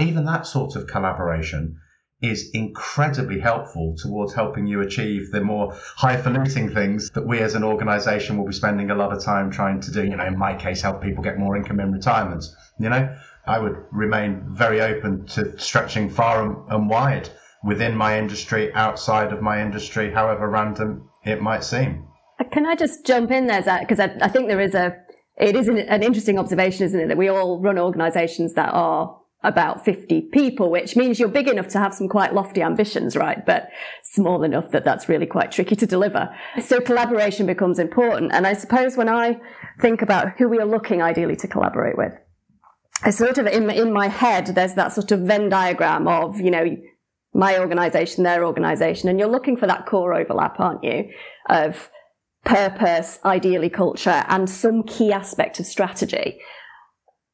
even 0.00 0.24
that 0.24 0.46
sort 0.46 0.76
of 0.76 0.86
collaboration 0.86 1.78
is 2.22 2.50
incredibly 2.54 3.38
helpful 3.38 3.94
towards 3.98 4.32
helping 4.32 4.66
you 4.66 4.80
achieve 4.80 5.30
the 5.32 5.40
more 5.40 5.74
highfalutin 5.96 6.72
things 6.72 7.10
that 7.10 7.26
we 7.26 7.40
as 7.40 7.54
an 7.54 7.62
organization 7.62 8.38
will 8.38 8.46
be 8.46 8.54
spending 8.54 8.90
a 8.90 8.94
lot 8.94 9.12
of 9.12 9.22
time 9.22 9.50
trying 9.50 9.80
to 9.80 9.92
do. 9.92 10.02
You 10.02 10.16
know, 10.16 10.24
in 10.24 10.38
my 10.38 10.54
case, 10.54 10.80
help 10.80 11.02
people 11.02 11.22
get 11.22 11.38
more 11.38 11.56
income 11.56 11.78
in 11.78 11.92
retirement. 11.92 12.44
You 12.80 12.88
know, 12.88 13.14
I 13.46 13.58
would 13.58 13.76
remain 13.92 14.46
very 14.50 14.80
open 14.80 15.26
to 15.28 15.58
stretching 15.58 16.08
far 16.08 16.66
and, 16.70 16.88
wide 16.88 17.28
within 17.62 17.94
my 17.94 18.18
industry, 18.18 18.72
outside 18.72 19.32
of 19.32 19.42
my 19.42 19.60
industry, 19.60 20.12
however 20.12 20.48
random 20.48 21.08
it 21.24 21.42
might 21.42 21.64
seem. 21.64 22.06
Can 22.52 22.66
I 22.66 22.76
just 22.76 23.04
jump 23.04 23.30
in 23.30 23.46
there, 23.46 23.62
Zach? 23.62 23.82
Because 23.82 24.00
I, 24.00 24.16
I 24.22 24.28
think 24.28 24.48
there 24.48 24.60
is 24.60 24.74
a, 24.74 24.96
it 25.38 25.54
is 25.54 25.68
an, 25.68 25.78
an 25.78 26.02
interesting 26.02 26.38
observation, 26.38 26.86
isn't 26.86 26.98
it, 26.98 27.08
that 27.08 27.16
we 27.16 27.28
all 27.28 27.60
run 27.60 27.78
organizations 27.78 28.54
that 28.54 28.70
are 28.72 29.16
about 29.46 29.84
50 29.84 30.22
people, 30.32 30.70
which 30.70 30.96
means 30.96 31.20
you're 31.20 31.28
big 31.28 31.48
enough 31.48 31.68
to 31.68 31.78
have 31.78 31.94
some 31.94 32.08
quite 32.08 32.34
lofty 32.34 32.62
ambitions, 32.62 33.16
right? 33.16 33.46
But 33.46 33.68
small 34.02 34.42
enough 34.42 34.72
that 34.72 34.84
that's 34.84 35.08
really 35.08 35.26
quite 35.26 35.52
tricky 35.52 35.76
to 35.76 35.86
deliver. 35.86 36.28
So 36.60 36.80
collaboration 36.80 37.46
becomes 37.46 37.78
important. 37.78 38.32
And 38.34 38.46
I 38.46 38.54
suppose 38.54 38.96
when 38.96 39.08
I 39.08 39.40
think 39.80 40.02
about 40.02 40.32
who 40.36 40.48
we 40.48 40.58
are 40.58 40.66
looking 40.66 41.00
ideally 41.00 41.36
to 41.36 41.48
collaborate 41.48 41.96
with, 41.96 42.12
I 43.04 43.10
sort 43.10 43.38
of, 43.38 43.46
in, 43.46 43.70
in 43.70 43.92
my 43.92 44.08
head, 44.08 44.46
there's 44.46 44.74
that 44.74 44.92
sort 44.92 45.12
of 45.12 45.20
Venn 45.20 45.48
diagram 45.48 46.08
of, 46.08 46.40
you 46.40 46.50
know, 46.50 46.76
my 47.32 47.58
organization, 47.58 48.24
their 48.24 48.44
organization, 48.44 49.08
and 49.08 49.18
you're 49.18 49.28
looking 49.28 49.56
for 49.56 49.66
that 49.66 49.86
core 49.86 50.14
overlap, 50.14 50.58
aren't 50.58 50.82
you? 50.82 51.10
Of 51.48 51.90
purpose, 52.44 53.20
ideally 53.24 53.70
culture, 53.70 54.24
and 54.28 54.48
some 54.50 54.82
key 54.82 55.12
aspect 55.12 55.60
of 55.60 55.66
strategy 55.66 56.40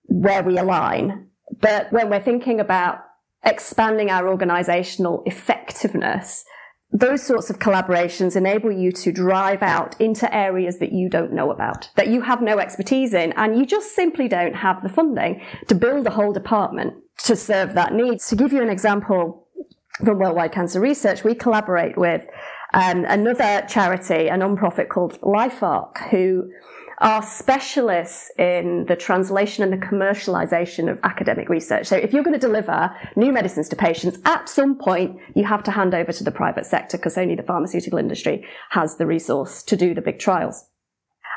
where 0.06 0.42
we 0.42 0.58
align 0.58 1.28
but 1.60 1.92
when 1.92 2.10
we're 2.10 2.22
thinking 2.22 2.60
about 2.60 2.98
expanding 3.44 4.10
our 4.10 4.28
organizational 4.28 5.22
effectiveness, 5.26 6.44
those 6.92 7.22
sorts 7.22 7.48
of 7.48 7.58
collaborations 7.58 8.36
enable 8.36 8.70
you 8.70 8.92
to 8.92 9.10
drive 9.12 9.62
out 9.62 9.98
into 10.00 10.32
areas 10.34 10.78
that 10.78 10.92
you 10.92 11.08
don't 11.08 11.32
know 11.32 11.50
about, 11.50 11.88
that 11.96 12.08
you 12.08 12.20
have 12.20 12.42
no 12.42 12.58
expertise 12.58 13.14
in, 13.14 13.32
and 13.32 13.56
you 13.56 13.64
just 13.64 13.94
simply 13.94 14.28
don't 14.28 14.54
have 14.54 14.82
the 14.82 14.90
funding 14.90 15.40
to 15.68 15.74
build 15.74 16.06
a 16.06 16.10
whole 16.10 16.32
department 16.32 16.92
to 17.18 17.34
serve 17.34 17.74
that 17.74 17.94
need. 17.94 18.20
To 18.20 18.36
give 18.36 18.52
you 18.52 18.62
an 18.62 18.68
example 18.68 19.48
from 20.04 20.18
Worldwide 20.18 20.52
Cancer 20.52 20.80
Research, 20.80 21.24
we 21.24 21.34
collaborate 21.34 21.96
with 21.96 22.26
um, 22.74 23.04
another 23.06 23.64
charity, 23.68 24.28
a 24.28 24.36
non-profit 24.36 24.88
called 24.90 25.18
LifeArc, 25.22 26.10
who 26.10 26.50
are 27.02 27.22
specialists 27.22 28.30
in 28.38 28.86
the 28.86 28.94
translation 28.94 29.64
and 29.64 29.72
the 29.72 29.86
commercialization 29.86 30.90
of 30.90 30.98
academic 31.02 31.48
research. 31.48 31.86
So 31.86 31.96
if 31.96 32.12
you're 32.12 32.22
going 32.22 32.38
to 32.38 32.46
deliver 32.46 32.96
new 33.16 33.32
medicines 33.32 33.68
to 33.70 33.76
patients, 33.76 34.18
at 34.24 34.48
some 34.48 34.78
point 34.78 35.18
you 35.34 35.44
have 35.44 35.64
to 35.64 35.72
hand 35.72 35.94
over 35.94 36.12
to 36.12 36.24
the 36.24 36.30
private 36.30 36.64
sector 36.64 36.96
because 36.96 37.18
only 37.18 37.34
the 37.34 37.42
pharmaceutical 37.42 37.98
industry 37.98 38.46
has 38.70 38.96
the 38.96 39.06
resource 39.06 39.64
to 39.64 39.76
do 39.76 39.94
the 39.94 40.00
big 40.00 40.20
trials. 40.20 40.68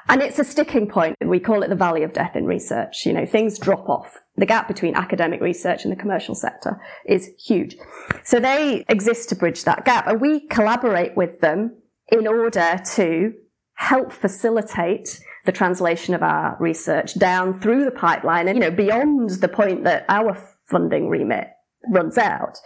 And 0.08 0.22
it's 0.22 0.38
a 0.38 0.44
sticking 0.44 0.88
point. 0.88 1.16
We 1.20 1.40
call 1.40 1.64
it 1.64 1.70
the 1.70 1.76
valley 1.76 2.04
of 2.04 2.14
death 2.14 2.36
in 2.36 2.46
research. 2.46 3.08
You 3.08 3.14
know, 3.14 3.26
things 3.26 3.58
drop 3.58 3.90
off. 3.90 4.20
The 4.38 4.46
gap 4.46 4.68
between 4.68 4.94
academic 4.94 5.42
research 5.42 5.84
and 5.84 5.92
the 5.92 5.96
commercial 5.96 6.36
sector 6.36 6.80
is 7.08 7.32
huge. 7.44 7.76
So 8.24 8.40
they 8.40 8.86
exist 8.88 9.30
to 9.30 9.36
bridge 9.36 9.64
that 9.64 9.84
gap 9.84 10.06
and 10.06 10.22
we 10.22 10.42
collaborate 10.48 11.18
with 11.18 11.40
them 11.40 11.78
in 12.10 12.28
order 12.28 12.80
to 12.94 13.34
help 13.76 14.12
facilitate 14.12 15.20
the 15.46 15.52
translation 15.52 16.14
of 16.14 16.24
our 16.24 16.58
research 16.60 17.18
down 17.18 17.60
through 17.60 17.86
the 17.86 17.92
pipeline 17.92 18.48
and, 18.48 18.58
you 18.58 18.62
know, 18.62 18.76
beyond 18.76 19.30
the 19.30 19.48
point 19.48 19.84
that 19.84 20.06
our 20.10 20.38
funding 20.68 21.10
remit 21.10 21.48
runs 21.90 22.18
out. 22.18 22.58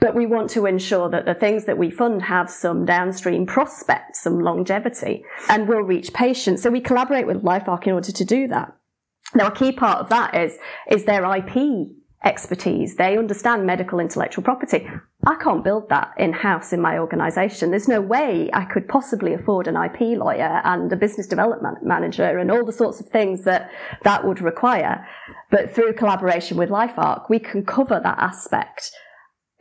But 0.00 0.16
we 0.16 0.26
want 0.26 0.50
to 0.50 0.66
ensure 0.66 1.08
that 1.10 1.26
the 1.26 1.34
things 1.34 1.64
that 1.66 1.78
we 1.78 1.90
fund 1.90 2.22
have 2.22 2.50
some 2.50 2.84
downstream 2.84 3.46
prospects, 3.46 4.20
some 4.22 4.40
longevity, 4.40 5.24
and 5.48 5.68
will 5.68 5.82
reach 5.82 6.12
patients. 6.12 6.62
So 6.62 6.70
we 6.70 6.80
collaborate 6.80 7.26
with 7.26 7.44
LifeArc 7.44 7.86
in 7.86 7.92
order 7.92 8.10
to 8.10 8.24
do 8.24 8.48
that. 8.48 8.74
Now, 9.34 9.46
a 9.46 9.52
key 9.52 9.72
part 9.72 9.98
of 9.98 10.08
that 10.08 10.34
is, 10.34 10.58
is 10.90 11.04
their 11.04 11.24
IP 11.36 11.56
expertise. 12.24 12.96
They 12.96 13.18
understand 13.18 13.66
medical 13.66 13.98
intellectual 13.98 14.44
property. 14.44 14.88
I 15.26 15.34
can't 15.36 15.64
build 15.64 15.88
that 15.88 16.12
in 16.18 16.32
house 16.32 16.72
in 16.72 16.80
my 16.80 16.98
organization. 16.98 17.70
There's 17.70 17.88
no 17.88 18.00
way 18.00 18.50
I 18.52 18.64
could 18.64 18.88
possibly 18.88 19.34
afford 19.34 19.68
an 19.68 19.76
IP 19.76 20.18
lawyer 20.18 20.60
and 20.64 20.92
a 20.92 20.96
business 20.96 21.26
development 21.26 21.84
manager 21.84 22.38
and 22.38 22.50
all 22.50 22.64
the 22.64 22.72
sorts 22.72 23.00
of 23.00 23.08
things 23.08 23.44
that 23.44 23.70
that 24.02 24.24
would 24.24 24.40
require. 24.40 25.06
But 25.50 25.74
through 25.74 25.94
collaboration 25.94 26.56
with 26.56 26.70
LifeArc, 26.70 27.28
we 27.28 27.38
can 27.38 27.64
cover 27.64 28.00
that 28.02 28.18
aspect 28.18 28.92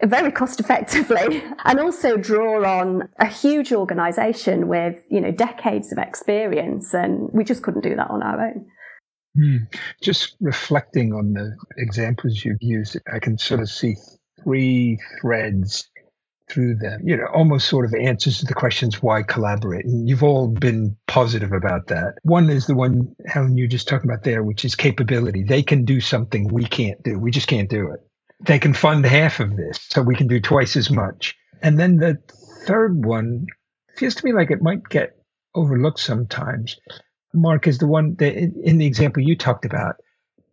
very 0.03 0.31
cost 0.31 0.59
effectively 0.59 1.43
and 1.65 1.79
also 1.79 2.17
draw 2.17 2.65
on 2.65 3.09
a 3.19 3.27
huge 3.27 3.71
organization 3.71 4.67
with, 4.67 5.03
you 5.09 5.21
know, 5.21 5.31
decades 5.31 5.91
of 5.91 5.97
experience. 5.97 6.93
And 6.93 7.29
we 7.33 7.43
just 7.43 7.63
couldn't 7.63 7.81
do 7.81 7.95
that 7.95 8.09
on 8.09 8.23
our 8.23 8.47
own. 8.47 8.65
Hmm. 9.35 9.57
Just 10.01 10.35
reflecting 10.41 11.13
on 11.13 11.33
the 11.33 11.55
examples 11.77 12.43
you've 12.43 12.61
used, 12.61 12.97
I 13.11 13.19
can 13.19 13.37
sort 13.37 13.61
of 13.61 13.69
see 13.69 13.95
three 14.43 14.99
threads 15.21 15.89
through 16.49 16.75
them, 16.75 17.01
you 17.07 17.15
know, 17.15 17.27
almost 17.33 17.69
sort 17.69 17.85
of 17.85 17.93
answers 17.93 18.39
to 18.39 18.45
the 18.45 18.53
questions 18.53 19.01
why 19.01 19.23
collaborate. 19.23 19.85
And 19.85 20.09
you've 20.09 20.23
all 20.23 20.49
been 20.49 20.97
positive 21.07 21.53
about 21.53 21.87
that. 21.87 22.15
One 22.23 22.49
is 22.49 22.67
the 22.67 22.75
one, 22.75 23.15
Helen, 23.25 23.57
you 23.57 23.67
just 23.67 23.87
talking 23.87 24.09
about 24.09 24.23
there, 24.23 24.43
which 24.43 24.65
is 24.65 24.75
capability. 24.75 25.43
They 25.43 25.63
can 25.63 25.85
do 25.85 26.01
something 26.01 26.49
we 26.49 26.65
can't 26.65 27.01
do. 27.03 27.17
We 27.17 27.31
just 27.31 27.47
can't 27.47 27.69
do 27.69 27.91
it. 27.91 28.01
They 28.41 28.59
can 28.59 28.73
fund 28.73 29.05
half 29.05 29.39
of 29.39 29.55
this, 29.55 29.79
so 29.89 30.01
we 30.01 30.15
can 30.15 30.27
do 30.27 30.41
twice 30.41 30.75
as 30.75 30.89
much. 30.89 31.37
And 31.61 31.79
then 31.79 31.97
the 31.97 32.17
third 32.65 33.05
one 33.05 33.45
feels 33.95 34.15
to 34.15 34.25
me 34.25 34.33
like 34.33 34.51
it 34.51 34.61
might 34.61 34.83
get 34.89 35.15
overlooked 35.53 35.99
sometimes 35.99 36.77
Mark, 37.33 37.67
is 37.67 37.77
the 37.77 37.87
one 37.87 38.15
that 38.15 38.35
in 38.35 38.77
the 38.77 38.85
example 38.85 39.23
you 39.23 39.35
talked 39.35 39.65
about, 39.65 39.95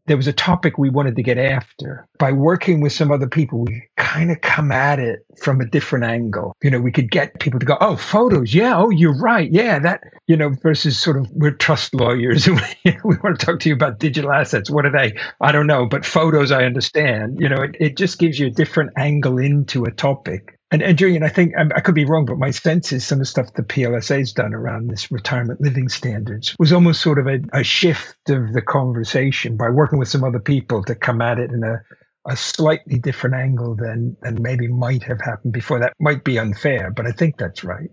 there 0.08 0.16
was 0.16 0.26
a 0.26 0.32
topic 0.32 0.78
we 0.78 0.88
wanted 0.88 1.16
to 1.16 1.22
get 1.22 1.38
after. 1.38 2.08
By 2.18 2.32
working 2.32 2.80
with 2.80 2.92
some 2.92 3.12
other 3.12 3.28
people, 3.28 3.60
we 3.60 3.82
kind 3.96 4.30
of 4.30 4.40
come 4.40 4.72
at 4.72 4.98
it 4.98 5.20
from 5.40 5.60
a 5.60 5.66
different 5.66 6.06
angle. 6.06 6.56
You 6.62 6.70
know, 6.70 6.80
we 6.80 6.90
could 6.90 7.10
get 7.10 7.38
people 7.38 7.60
to 7.60 7.66
go, 7.66 7.76
oh, 7.80 7.96
photos. 7.96 8.52
Yeah. 8.54 8.76
Oh, 8.76 8.90
you're 8.90 9.16
right. 9.16 9.52
Yeah. 9.52 9.78
That, 9.78 10.02
you 10.26 10.36
know, 10.36 10.48
versus 10.48 10.98
sort 10.98 11.18
of 11.18 11.30
we're 11.30 11.52
trust 11.52 11.94
lawyers 11.94 12.46
and 12.46 12.60
we, 12.84 12.96
we 13.04 13.16
want 13.22 13.38
to 13.38 13.46
talk 13.46 13.60
to 13.60 13.68
you 13.68 13.74
about 13.74 13.98
digital 13.98 14.32
assets. 14.32 14.70
What 14.70 14.86
are 14.86 14.92
they? 14.92 15.14
I 15.40 15.52
don't 15.52 15.66
know. 15.66 15.86
But 15.86 16.06
photos, 16.06 16.50
I 16.50 16.64
understand. 16.64 17.36
You 17.38 17.50
know, 17.50 17.62
it, 17.62 17.76
it 17.78 17.96
just 17.96 18.18
gives 18.18 18.38
you 18.38 18.46
a 18.46 18.50
different 18.50 18.92
angle 18.96 19.38
into 19.38 19.84
a 19.84 19.90
topic. 19.90 20.57
And, 20.70 20.82
and 20.82 20.98
Julian, 20.98 21.22
I 21.22 21.28
think 21.28 21.56
um, 21.56 21.72
I 21.74 21.80
could 21.80 21.94
be 21.94 22.04
wrong, 22.04 22.26
but 22.26 22.38
my 22.38 22.50
sense 22.50 22.92
is 22.92 23.06
some 23.06 23.16
of 23.16 23.20
the 23.20 23.26
stuff 23.26 23.54
the 23.54 23.62
PLSA 23.62 24.18
has 24.18 24.32
done 24.32 24.52
around 24.52 24.88
this 24.88 25.10
retirement 25.10 25.60
living 25.62 25.88
standards 25.88 26.54
was 26.58 26.72
almost 26.72 27.00
sort 27.00 27.18
of 27.18 27.26
a, 27.26 27.40
a 27.52 27.64
shift 27.64 28.28
of 28.28 28.52
the 28.52 28.60
conversation 28.60 29.56
by 29.56 29.70
working 29.70 29.98
with 29.98 30.08
some 30.08 30.24
other 30.24 30.40
people 30.40 30.84
to 30.84 30.94
come 30.94 31.22
at 31.22 31.38
it 31.38 31.50
in 31.50 31.64
a, 31.64 31.82
a 32.30 32.36
slightly 32.36 32.98
different 32.98 33.36
angle 33.36 33.76
than, 33.76 34.16
than 34.20 34.42
maybe 34.42 34.68
might 34.68 35.04
have 35.04 35.20
happened 35.22 35.54
before. 35.54 35.80
That 35.80 35.94
might 35.98 36.22
be 36.22 36.38
unfair, 36.38 36.90
but 36.90 37.06
I 37.06 37.12
think 37.12 37.38
that's 37.38 37.64
right. 37.64 37.90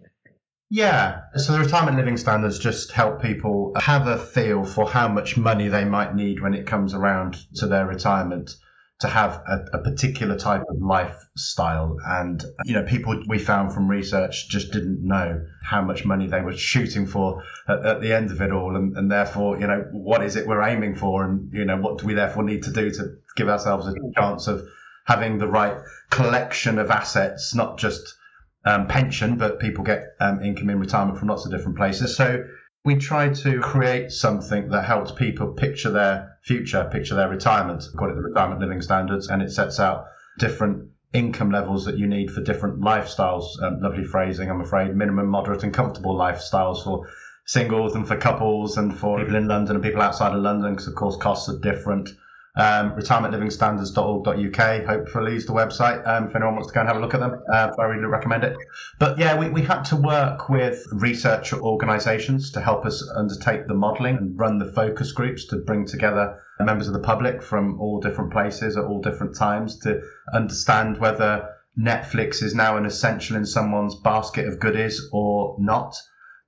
Yeah. 0.69 1.21
So 1.35 1.53
the 1.53 1.59
retirement 1.59 1.95
living 1.95 2.17
standards 2.17 2.59
just 2.59 2.91
help 2.91 3.21
people 3.21 3.71
have 3.77 4.07
a 4.07 4.17
feel 4.17 4.65
for 4.65 4.89
how 4.89 5.07
much 5.07 5.37
money 5.37 5.69
they 5.69 5.85
might 5.85 6.15
need 6.15 6.41
when 6.41 6.53
it 6.53 6.67
comes 6.67 6.93
around 6.93 7.37
to 7.55 7.67
their 7.67 7.85
retirement 7.85 8.55
to 8.99 9.07
have 9.07 9.43
a, 9.47 9.77
a, 9.77 9.83
particular 9.83 10.37
type 10.37 10.63
of 10.69 10.81
lifestyle. 10.81 11.97
And, 12.05 12.43
you 12.63 12.73
know, 12.73 12.83
people 12.83 13.21
we 13.27 13.39
found 13.39 13.73
from 13.73 13.89
research 13.89 14.47
just 14.47 14.71
didn't 14.71 15.05
know 15.05 15.45
how 15.61 15.81
much 15.81 16.05
money 16.05 16.27
they 16.27 16.39
were 16.39 16.55
shooting 16.55 17.05
for 17.05 17.43
at, 17.67 17.85
at, 17.85 18.01
the 18.01 18.13
end 18.13 18.31
of 18.31 18.41
it 18.41 18.51
all. 18.51 18.77
And, 18.77 18.95
and 18.95 19.11
therefore, 19.11 19.59
you 19.59 19.67
know, 19.67 19.85
what 19.91 20.23
is 20.23 20.37
it 20.37 20.47
we're 20.47 20.63
aiming 20.63 20.95
for? 20.95 21.25
And, 21.25 21.51
you 21.51 21.65
know, 21.65 21.75
what 21.77 21.97
do 21.97 22.05
we 22.05 22.13
therefore 22.13 22.43
need 22.43 22.63
to 22.63 22.71
do 22.71 22.89
to 22.91 23.17
give 23.35 23.49
ourselves 23.49 23.85
a 23.85 23.93
chance 24.15 24.47
of 24.47 24.65
having 25.05 25.39
the 25.39 25.47
right 25.47 25.77
collection 26.09 26.79
of 26.79 26.89
assets, 26.89 27.53
not 27.53 27.77
just 27.77 28.15
um, 28.63 28.87
pension, 28.87 29.37
but 29.37 29.59
people 29.59 29.83
get 29.83 30.15
um, 30.21 30.41
income 30.41 30.69
in 30.69 30.79
retirement 30.79 31.19
from 31.19 31.27
lots 31.27 31.45
of 31.45 31.51
different 31.51 31.77
places. 31.77 32.15
So 32.15 32.45
we 32.85 32.95
try 32.95 33.29
to 33.29 33.59
create 33.61 34.11
something 34.11 34.69
that 34.69 34.85
helps 34.85 35.11
people 35.11 35.47
picture 35.47 35.89
their 35.89 36.37
future, 36.43 36.87
picture 36.91 37.15
their 37.15 37.27
retirement. 37.27 37.83
We 37.91 37.97
call 37.97 38.11
it 38.11 38.15
the 38.15 38.21
retirement 38.21 38.61
living 38.61 38.81
standards, 38.83 39.27
and 39.27 39.41
it 39.41 39.51
sets 39.51 39.79
out 39.79 40.05
different 40.37 40.89
income 41.11 41.49
levels 41.49 41.85
that 41.85 41.97
you 41.97 42.05
need 42.05 42.29
for 42.29 42.41
different 42.41 42.81
lifestyles. 42.81 43.45
Um, 43.61 43.81
lovely 43.81 44.03
phrasing, 44.03 44.51
I'm 44.51 44.61
afraid. 44.61 44.95
Minimum, 44.95 45.27
moderate, 45.27 45.63
and 45.63 45.73
comfortable 45.73 46.15
lifestyles 46.15 46.83
for 46.83 47.07
singles 47.45 47.95
and 47.95 48.07
for 48.07 48.17
couples 48.17 48.77
and 48.77 48.95
for 48.95 49.19
people 49.19 49.35
in 49.35 49.47
London 49.47 49.75
and 49.75 49.83
people 49.83 50.01
outside 50.03 50.35
of 50.35 50.43
London, 50.43 50.73
because 50.73 50.87
of 50.87 50.93
course 50.93 51.17
costs 51.17 51.49
are 51.49 51.59
different. 51.59 52.09
Um, 52.57 52.93
retirementlivingstandards.org.uk, 52.93 54.85
hopefully, 54.85 55.35
is 55.35 55.45
the 55.45 55.51
website. 55.51 56.07
Um, 56.07 56.29
if 56.29 56.35
anyone 56.35 56.55
wants 56.55 56.69
to 56.69 56.73
go 56.73 56.79
and 56.79 56.87
have 56.87 56.97
a 56.97 57.01
look 57.01 57.13
at 57.13 57.19
them, 57.19 57.43
uh, 57.51 57.71
I 57.77 57.83
really 57.83 58.05
recommend 58.05 58.45
it. 58.45 58.55
But 58.97 59.19
yeah, 59.19 59.37
we, 59.37 59.49
we 59.49 59.61
had 59.61 59.83
to 59.85 59.97
work 59.97 60.47
with 60.47 60.81
research 60.93 61.51
organisations 61.51 62.51
to 62.51 62.61
help 62.61 62.85
us 62.85 63.05
undertake 63.13 63.67
the 63.67 63.73
modelling 63.73 64.15
and 64.15 64.39
run 64.39 64.57
the 64.57 64.71
focus 64.71 65.11
groups 65.11 65.47
to 65.47 65.57
bring 65.57 65.85
together 65.85 66.39
members 66.59 66.87
of 66.87 66.93
the 66.93 67.01
public 67.01 67.43
from 67.43 67.77
all 67.81 67.99
different 67.99 68.31
places 68.31 68.77
at 68.77 68.85
all 68.85 69.01
different 69.01 69.35
times 69.35 69.79
to 69.79 70.01
understand 70.33 70.97
whether 70.97 71.49
Netflix 71.77 72.41
is 72.41 72.55
now 72.55 72.77
an 72.77 72.85
essential 72.85 73.35
in 73.35 73.45
someone's 73.45 73.95
basket 73.95 74.47
of 74.47 74.59
goodies 74.61 75.09
or 75.11 75.57
not. 75.59 75.93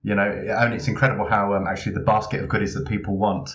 You 0.03 0.15
know, 0.15 0.23
and 0.23 0.73
it's 0.73 0.87
incredible 0.87 1.27
how 1.27 1.53
um, 1.53 1.67
actually 1.67 1.95
the 1.95 1.99
basket 1.99 2.41
of 2.41 2.47
goodies 2.47 2.75
that 2.75 2.87
people 2.87 3.17
want 3.17 3.49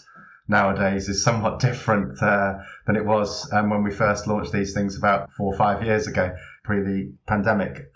nowadays 0.49 1.09
is 1.09 1.25
somewhat 1.25 1.61
different 1.69 2.21
uh, 2.23 2.55
than 2.87 2.97
it 2.97 3.05
was 3.05 3.51
um, 3.53 3.71
when 3.71 3.83
we 3.83 3.91
first 3.91 4.27
launched 4.27 4.53
these 4.53 4.75
things 4.75 4.97
about 4.97 5.31
four 5.33 5.53
or 5.55 5.57
five 5.57 5.85
years 5.85 6.07
ago, 6.07 6.35
pre 6.65 6.81
the 6.81 7.15
pandemic. 7.27 7.93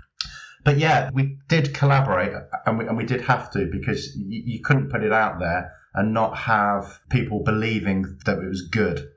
But 0.64 0.78
yeah, 0.78 1.10
we 1.12 1.38
did 1.48 1.74
collaborate 1.74 2.32
and 2.66 2.78
we, 2.78 2.86
and 2.86 2.96
we 2.96 3.06
did 3.06 3.20
have 3.22 3.52
to 3.52 3.68
because 3.70 4.16
you, 4.16 4.42
you 4.44 4.60
couldn't 4.64 4.90
put 4.90 5.04
it 5.04 5.12
out 5.12 5.38
there 5.38 5.72
and 5.94 6.12
not 6.12 6.36
have 6.36 6.98
people 7.08 7.44
believing 7.44 8.18
that 8.26 8.38
it 8.38 8.48
was 8.48 8.68
good 8.72 9.08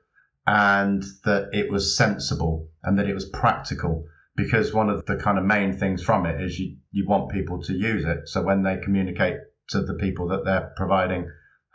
and 0.46 1.02
that 1.24 1.50
it 1.52 1.70
was 1.70 1.96
sensible 1.96 2.68
and 2.84 2.98
that 2.98 3.08
it 3.08 3.14
was 3.14 3.28
practical 3.28 4.04
because 4.36 4.72
one 4.72 4.88
of 4.88 5.04
the 5.06 5.16
kind 5.16 5.38
of 5.38 5.44
main 5.44 5.76
things 5.76 6.02
from 6.02 6.24
it 6.24 6.40
is 6.40 6.58
you, 6.58 6.76
you 6.92 7.06
want 7.06 7.32
people 7.32 7.60
to 7.62 7.74
use 7.74 8.04
it. 8.04 8.28
So 8.28 8.42
when 8.42 8.62
they 8.62 8.78
communicate 8.78 9.36
to 9.70 9.82
the 9.82 9.94
people 9.94 10.28
that 10.28 10.44
they're 10.44 10.72
providing 10.76 11.30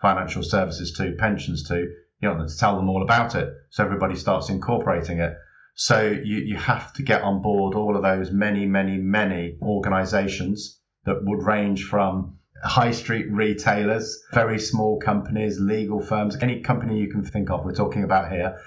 financial 0.07 0.43
services 0.43 0.91
to, 0.97 1.15
pensions 1.17 1.67
to, 1.69 1.77
you 2.21 2.29
know, 2.29 2.45
to 2.45 2.57
tell 2.57 2.75
them 2.75 2.89
all 2.89 3.01
about 3.01 3.33
it. 3.33 3.49
So 3.71 3.83
everybody 3.83 4.15
starts 4.15 4.49
incorporating 4.49 5.17
it. 5.19 5.33
So 5.73 5.97
you, 6.29 6.37
you 6.51 6.57
have 6.57 6.93
to 6.93 7.01
get 7.01 7.23
on 7.23 7.41
board 7.41 7.73
all 7.73 7.95
of 7.95 8.03
those 8.03 8.29
many, 8.31 8.67
many, 8.67 8.97
many 8.97 9.57
organizations 9.63 10.79
that 11.05 11.17
would 11.23 11.43
range 11.43 11.85
from 11.85 12.37
high 12.63 12.91
street 12.91 13.25
retailers, 13.31 14.05
very 14.31 14.59
small 14.59 14.99
companies, 14.99 15.59
legal 15.59 16.01
firms, 16.01 16.37
any 16.39 16.61
company 16.61 16.99
you 16.99 17.09
can 17.09 17.23
think 17.23 17.49
of, 17.49 17.65
we're 17.65 17.73
talking 17.73 18.03
about 18.03 18.31
here, 18.31 18.57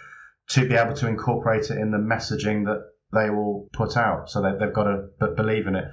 to 0.48 0.68
be 0.68 0.74
able 0.74 0.94
to 0.94 1.06
incorporate 1.06 1.70
it 1.70 1.78
in 1.78 1.92
the 1.92 1.98
messaging 2.14 2.64
that 2.64 2.82
they 3.12 3.30
will 3.30 3.68
put 3.72 3.96
out. 3.96 4.28
So 4.28 4.42
they've 4.42 4.74
got 4.74 4.84
to 4.84 5.28
believe 5.36 5.68
in 5.68 5.76
it. 5.76 5.84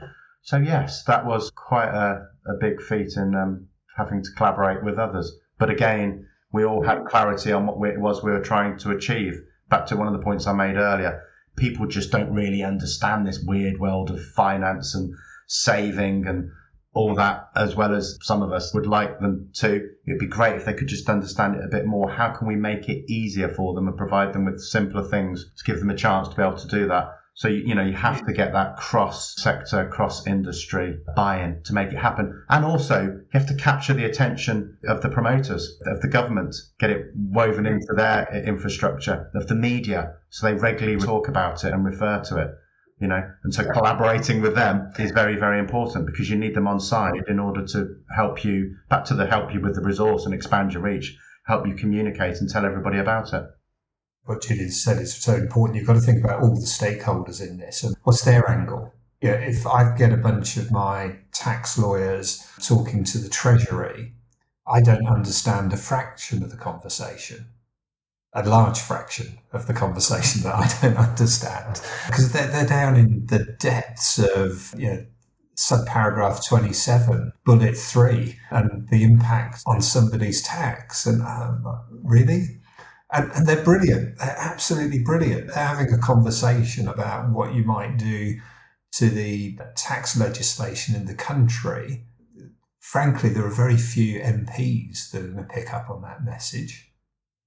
So 0.41 0.57
yes, 0.57 1.03
that 1.03 1.25
was 1.25 1.51
quite 1.51 1.89
a, 1.89 2.27
a 2.47 2.55
big 2.59 2.81
feat 2.81 3.13
in 3.15 3.35
um, 3.35 3.67
having 3.97 4.23
to 4.23 4.31
collaborate 4.35 4.83
with 4.83 4.97
others. 4.97 5.37
But 5.57 5.69
again, 5.69 6.27
we 6.51 6.63
all 6.63 6.83
had 6.83 7.05
clarity 7.05 7.51
on 7.51 7.65
what 7.65 7.89
it 7.89 7.99
was 7.99 8.23
we 8.23 8.31
were 8.31 8.41
trying 8.41 8.77
to 8.79 8.91
achieve. 8.91 9.33
Back 9.69 9.87
to 9.87 9.97
one 9.97 10.07
of 10.07 10.13
the 10.13 10.23
points 10.23 10.47
I 10.47 10.53
made 10.53 10.75
earlier, 10.75 11.21
people 11.55 11.87
just 11.87 12.11
don't 12.11 12.33
really 12.33 12.63
understand 12.63 13.25
this 13.25 13.43
weird 13.45 13.79
world 13.79 14.11
of 14.11 14.23
finance 14.35 14.95
and 14.95 15.13
saving 15.47 16.27
and 16.27 16.51
all 16.93 17.13
that 17.15 17.49
as 17.55 17.75
well 17.75 17.93
as 17.93 18.17
some 18.21 18.41
of 18.41 18.51
us 18.51 18.73
would 18.73 18.87
like 18.87 19.19
them 19.19 19.49
to. 19.55 19.89
It'd 20.07 20.19
be 20.19 20.27
great 20.27 20.55
if 20.55 20.65
they 20.65 20.73
could 20.73 20.87
just 20.87 21.09
understand 21.09 21.55
it 21.55 21.65
a 21.65 21.69
bit 21.69 21.85
more. 21.85 22.09
How 22.09 22.31
can 22.31 22.47
we 22.47 22.55
make 22.55 22.87
it 22.87 23.11
easier 23.11 23.49
for 23.49 23.73
them 23.73 23.87
and 23.87 23.97
provide 23.97 24.33
them 24.33 24.45
with 24.45 24.61
simpler 24.61 25.03
things 25.03 25.45
to 25.57 25.63
give 25.65 25.79
them 25.79 25.89
a 25.89 25.95
chance 25.95 26.29
to 26.29 26.35
be 26.35 26.41
able 26.41 26.57
to 26.57 26.67
do 26.67 26.87
that? 26.87 27.09
So, 27.37 27.49
you, 27.49 27.63
you 27.67 27.75
know, 27.75 27.83
you 27.83 27.93
have 27.93 28.25
to 28.25 28.33
get 28.33 28.53
that 28.53 28.77
cross 28.77 29.35
sector, 29.35 29.89
cross 29.89 30.25
industry 30.25 30.99
buy 31.17 31.43
in 31.43 31.61
to 31.65 31.73
make 31.73 31.89
it 31.89 31.97
happen. 31.97 32.45
And 32.49 32.63
also, 32.63 33.01
you 33.03 33.25
have 33.33 33.47
to 33.47 33.55
capture 33.55 33.93
the 33.93 34.05
attention 34.05 34.77
of 34.87 35.01
the 35.01 35.09
promoters, 35.09 35.77
of 35.85 35.99
the 35.99 36.07
government, 36.07 36.55
get 36.79 36.91
it 36.91 37.07
woven 37.13 37.65
into 37.65 37.93
their 37.93 38.25
infrastructure, 38.47 39.29
of 39.35 39.47
the 39.47 39.55
media, 39.55 40.13
so 40.29 40.47
they 40.47 40.53
regularly 40.53 40.97
talk 40.97 41.27
about 41.27 41.65
it 41.65 41.73
and 41.73 41.83
refer 41.83 42.21
to 42.21 42.37
it. 42.37 42.51
You 43.01 43.09
know, 43.09 43.29
and 43.43 43.53
so 43.53 43.69
collaborating 43.69 44.41
with 44.41 44.55
them 44.55 44.93
is 44.97 45.11
very, 45.11 45.35
very 45.35 45.59
important 45.59 46.05
because 46.05 46.29
you 46.29 46.37
need 46.37 46.55
them 46.55 46.69
on 46.69 46.79
side 46.79 47.15
in 47.27 47.39
order 47.39 47.65
to 47.67 47.97
help 48.15 48.45
you, 48.45 48.77
back 48.89 49.03
to 49.05 49.13
the 49.13 49.25
help 49.25 49.53
you 49.53 49.59
with 49.59 49.75
the 49.75 49.81
resource 49.81 50.25
and 50.25 50.33
expand 50.33 50.71
your 50.71 50.83
reach, 50.83 51.17
help 51.45 51.67
you 51.67 51.75
communicate 51.75 52.37
and 52.37 52.49
tell 52.49 52.65
everybody 52.65 52.97
about 52.97 53.33
it 53.33 53.43
what 54.25 54.43
Julian 54.43 54.71
said 54.71 54.97
is 54.99 55.15
so 55.15 55.35
important. 55.35 55.77
You've 55.77 55.87
got 55.87 55.93
to 55.93 56.01
think 56.01 56.23
about 56.23 56.41
all 56.41 56.55
the 56.55 56.61
stakeholders 56.65 57.41
in 57.41 57.57
this 57.57 57.83
and 57.83 57.95
what's 58.03 58.23
their 58.23 58.49
angle. 58.49 58.93
Yeah, 59.21 59.33
if 59.33 59.65
I 59.65 59.95
get 59.95 60.11
a 60.11 60.17
bunch 60.17 60.57
of 60.57 60.71
my 60.71 61.15
tax 61.31 61.77
lawyers 61.77 62.45
talking 62.61 63.03
to 63.05 63.17
the 63.17 63.29
Treasury, 63.29 64.13
I 64.67 64.81
don't 64.81 65.07
understand 65.07 65.73
a 65.73 65.77
fraction 65.77 66.43
of 66.43 66.51
the 66.51 66.57
conversation. 66.57 67.47
a 68.33 68.43
large 68.43 68.79
fraction 68.79 69.37
of 69.53 69.65
the 69.65 69.73
conversation 69.73 70.41
that 70.43 70.55
I 70.55 70.67
don't 70.81 70.97
understand 70.97 71.81
because 72.07 72.33
they're, 72.33 72.47
they're 72.47 72.67
down 72.67 72.97
in 72.97 73.27
the 73.27 73.55
depths 73.59 74.19
of 74.19 74.73
you 74.77 74.89
know, 74.89 75.05
subparagraph 75.55 76.45
27, 76.45 77.31
bullet 77.45 77.77
3, 77.77 78.37
and 78.51 78.89
the 78.89 79.03
impact 79.03 79.63
on 79.65 79.81
somebody's 79.81 80.41
tax. 80.41 81.05
And 81.05 81.21
um, 81.21 81.65
really? 82.03 82.59
And, 83.13 83.31
and 83.31 83.47
they're 83.47 83.63
brilliant. 83.63 84.17
They're 84.17 84.35
absolutely 84.37 85.03
brilliant. 85.03 85.47
They're 85.47 85.65
having 85.65 85.93
a 85.93 85.97
conversation 85.97 86.87
about 86.87 87.31
what 87.31 87.53
you 87.53 87.63
might 87.63 87.97
do 87.97 88.39
to 88.93 89.09
the 89.09 89.57
tax 89.75 90.17
legislation 90.17 90.95
in 90.95 91.05
the 91.05 91.13
country. 91.15 92.05
Frankly, 92.79 93.29
there 93.29 93.45
are 93.45 93.49
very 93.49 93.77
few 93.77 94.19
MPs 94.19 95.11
that 95.11 95.21
are 95.21 95.27
going 95.27 95.37
to 95.37 95.53
pick 95.53 95.73
up 95.73 95.89
on 95.89 96.01
that 96.03 96.23
message 96.23 96.91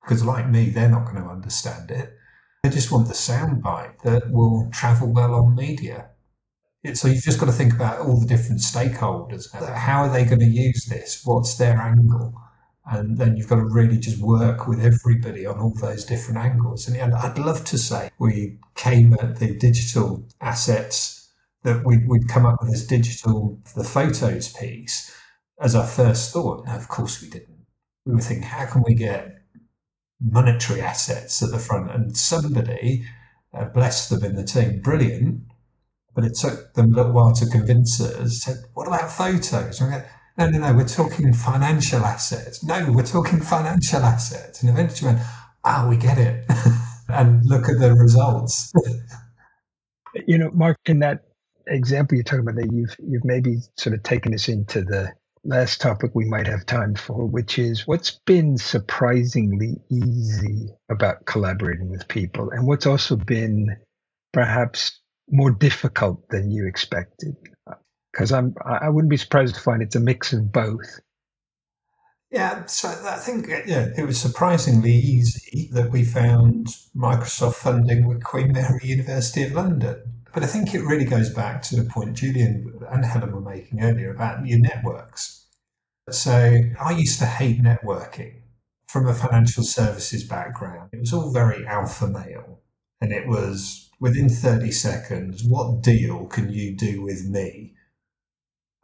because, 0.02 0.24
like 0.24 0.48
me, 0.48 0.70
they're 0.70 0.88
not 0.88 1.04
going 1.04 1.22
to 1.22 1.28
understand 1.28 1.90
it. 1.90 2.14
They 2.62 2.70
just 2.70 2.90
want 2.90 3.08
the 3.08 3.14
soundbite 3.14 4.02
that 4.02 4.30
will 4.30 4.68
travel 4.72 5.12
well 5.12 5.34
on 5.34 5.54
media. 5.54 6.10
So 6.94 7.08
you've 7.08 7.24
just 7.24 7.40
got 7.40 7.46
to 7.46 7.52
think 7.52 7.72
about 7.72 8.00
all 8.00 8.20
the 8.20 8.26
different 8.26 8.60
stakeholders. 8.60 9.52
How 9.74 10.02
are 10.02 10.12
they 10.12 10.24
going 10.24 10.40
to 10.40 10.46
use 10.46 10.86
this? 10.86 11.22
What's 11.24 11.56
their 11.56 11.76
angle? 11.76 12.34
And 12.90 13.18
then 13.18 13.36
you've 13.36 13.48
got 13.48 13.56
to 13.56 13.64
really 13.64 13.98
just 13.98 14.18
work 14.18 14.66
with 14.66 14.80
everybody 14.80 15.44
on 15.44 15.58
all 15.58 15.74
those 15.74 16.04
different 16.04 16.38
angles. 16.38 16.88
And 16.88 17.14
I'd 17.14 17.38
love 17.38 17.64
to 17.66 17.78
say 17.78 18.10
we 18.18 18.58
came 18.74 19.12
at 19.14 19.36
the 19.36 19.54
digital 19.58 20.26
assets 20.40 21.30
that 21.64 21.84
we'd, 21.84 22.08
we'd 22.08 22.28
come 22.28 22.46
up 22.46 22.56
with 22.60 22.70
this 22.70 22.86
digital, 22.86 23.60
the 23.76 23.84
photos 23.84 24.52
piece 24.52 25.14
as 25.60 25.74
our 25.74 25.86
first 25.86 26.32
thought. 26.32 26.64
No, 26.66 26.74
of 26.74 26.88
course 26.88 27.20
we 27.20 27.28
didn't. 27.28 27.66
We 28.06 28.14
were 28.14 28.20
thinking, 28.20 28.48
how 28.48 28.64
can 28.66 28.82
we 28.86 28.94
get 28.94 29.42
monetary 30.20 30.80
assets 30.80 31.42
at 31.42 31.50
the 31.50 31.58
front? 31.58 31.90
And 31.90 32.16
somebody, 32.16 33.04
uh, 33.52 33.66
bless 33.66 34.08
them 34.08 34.24
in 34.24 34.34
the 34.34 34.44
team, 34.44 34.80
brilliant, 34.80 35.42
but 36.14 36.24
it 36.24 36.36
took 36.36 36.74
them 36.74 36.92
a 36.92 36.96
little 36.96 37.12
while 37.12 37.32
to 37.34 37.46
convince 37.46 38.00
us. 38.00 38.42
Said, 38.42 38.56
"What 38.74 38.88
about 38.88 39.10
photos?" 39.10 39.80
And 39.80 39.92
we 39.92 39.98
no, 40.38 40.48
no, 40.48 40.58
no. 40.58 40.74
We're 40.74 40.88
talking 40.88 41.32
financial 41.32 42.04
assets. 42.04 42.62
No, 42.62 42.92
we're 42.92 43.04
talking 43.04 43.40
financial 43.40 44.00
assets. 44.00 44.62
And 44.62 44.70
eventually, 44.70 45.12
went, 45.12 45.24
"Ah, 45.64 45.84
oh, 45.84 45.88
we 45.88 45.96
get 45.96 46.18
it." 46.18 46.44
and 47.08 47.44
look 47.44 47.68
at 47.68 47.78
the 47.80 47.94
results. 47.94 48.72
you 50.26 50.38
know, 50.38 50.50
Mark, 50.52 50.78
in 50.86 51.00
that 51.00 51.24
example 51.66 52.16
you're 52.16 52.24
talking 52.24 52.40
about, 52.40 52.56
that 52.56 52.72
you've 52.72 52.96
you've 52.98 53.24
maybe 53.24 53.56
sort 53.76 53.94
of 53.94 54.02
taken 54.02 54.32
us 54.34 54.48
into 54.48 54.82
the 54.82 55.12
last 55.44 55.80
topic 55.80 56.10
we 56.14 56.24
might 56.24 56.46
have 56.46 56.66
time 56.66 56.94
for, 56.94 57.26
which 57.26 57.58
is 57.58 57.86
what's 57.86 58.20
been 58.26 58.58
surprisingly 58.58 59.76
easy 59.90 60.68
about 60.90 61.26
collaborating 61.26 61.90
with 61.90 62.08
people, 62.08 62.50
and 62.50 62.66
what's 62.66 62.86
also 62.86 63.16
been 63.16 63.76
perhaps 64.32 65.00
more 65.30 65.50
difficult 65.50 66.28
than 66.30 66.50
you 66.50 66.66
expected? 66.66 67.36
Because 68.18 68.32
I'm 68.32 68.52
I 68.64 68.88
wouldn't 68.88 69.10
be 69.10 69.16
surprised 69.16 69.54
to 69.54 69.60
find 69.60 69.80
it's 69.80 69.94
a 69.94 70.00
mix 70.00 70.32
of 70.32 70.50
both. 70.50 70.98
Yeah, 72.32 72.66
so 72.66 72.88
I 72.88 73.16
think 73.16 73.46
yeah, 73.46 73.90
it 73.96 74.04
was 74.04 74.20
surprisingly 74.20 74.92
easy 74.92 75.68
that 75.70 75.92
we 75.92 76.02
found 76.02 76.66
Microsoft 76.96 77.54
funding 77.54 78.08
with 78.08 78.24
Queen 78.24 78.50
Mary 78.52 78.80
University 78.82 79.44
of 79.44 79.52
London. 79.52 80.02
But 80.34 80.42
I 80.42 80.46
think 80.46 80.74
it 80.74 80.82
really 80.82 81.04
goes 81.04 81.32
back 81.32 81.62
to 81.62 81.76
the 81.76 81.88
point 81.88 82.16
Julian 82.16 82.80
and 82.90 83.04
Helen 83.04 83.30
were 83.32 83.40
making 83.40 83.80
earlier 83.84 84.10
about 84.10 84.44
your 84.44 84.58
networks. 84.58 85.46
So 86.10 86.58
I 86.80 86.90
used 86.90 87.20
to 87.20 87.26
hate 87.26 87.62
networking 87.62 88.40
from 88.88 89.06
a 89.06 89.14
financial 89.14 89.62
services 89.62 90.24
background. 90.24 90.90
It 90.92 90.98
was 90.98 91.12
all 91.12 91.30
very 91.30 91.64
alpha 91.68 92.08
male, 92.08 92.62
and 93.00 93.12
it 93.12 93.28
was 93.28 93.90
within 94.00 94.28
30 94.28 94.72
seconds, 94.72 95.44
what 95.44 95.82
deal 95.82 96.26
can 96.26 96.50
you 96.50 96.74
do 96.74 97.00
with 97.00 97.24
me? 97.24 97.74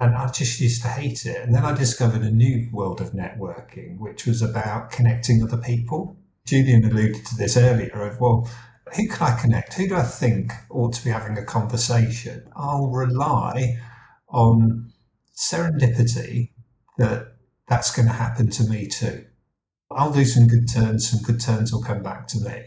And 0.04 0.14
I 0.14 0.30
just 0.30 0.60
used 0.60 0.82
to 0.82 0.88
hate 0.88 1.24
it. 1.24 1.40
And 1.42 1.54
then 1.54 1.64
I 1.64 1.74
discovered 1.74 2.20
a 2.20 2.30
new 2.30 2.68
world 2.70 3.00
of 3.00 3.12
networking, 3.12 3.98
which 3.98 4.26
was 4.26 4.42
about 4.42 4.90
connecting 4.90 5.42
other 5.42 5.56
people. 5.56 6.18
Julian 6.46 6.84
alluded 6.84 7.24
to 7.24 7.36
this 7.36 7.56
earlier 7.56 8.02
of, 8.02 8.20
well, 8.20 8.46
who 8.94 9.08
can 9.08 9.26
I 9.26 9.40
connect? 9.40 9.72
Who 9.72 9.88
do 9.88 9.96
I 9.96 10.02
think 10.02 10.52
ought 10.68 10.92
to 10.92 11.04
be 11.04 11.08
having 11.08 11.38
a 11.38 11.44
conversation? 11.44 12.46
I'll 12.54 12.88
rely 12.88 13.78
on 14.28 14.92
serendipity 15.34 16.50
that 16.98 17.36
that's 17.66 17.90
going 17.90 18.08
to 18.08 18.14
happen 18.14 18.50
to 18.50 18.64
me 18.64 18.88
too. 18.88 19.24
I'll 19.90 20.12
do 20.12 20.26
some 20.26 20.48
good 20.48 20.68
turns, 20.70 21.10
some 21.10 21.22
good 21.22 21.40
turns 21.40 21.72
will 21.72 21.82
come 21.82 22.02
back 22.02 22.26
to 22.28 22.40
me. 22.40 22.64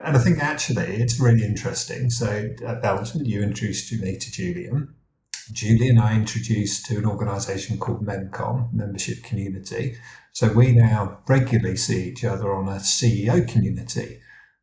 And 0.00 0.18
I 0.18 0.20
think 0.20 0.38
actually 0.38 0.96
it's 0.96 1.18
really 1.18 1.44
interesting. 1.44 2.10
So 2.10 2.50
uh, 2.62 2.72
at 2.72 2.82
Belden, 2.82 3.24
you 3.24 3.42
introduced 3.42 3.90
me 3.90 4.18
to 4.18 4.30
Julian. 4.30 4.94
Julian, 5.52 5.98
I 5.98 6.14
introduced 6.14 6.86
to 6.86 6.98
an 6.98 7.06
organisation 7.06 7.78
called 7.78 8.04
MEMCOM, 8.04 8.72
Membership 8.72 9.22
Community. 9.22 9.96
So 10.32 10.52
we 10.52 10.72
now 10.72 11.18
regularly 11.28 11.76
see 11.76 12.08
each 12.08 12.24
other 12.24 12.52
on 12.52 12.68
a 12.68 12.76
CEO 12.76 13.46
community 13.46 14.20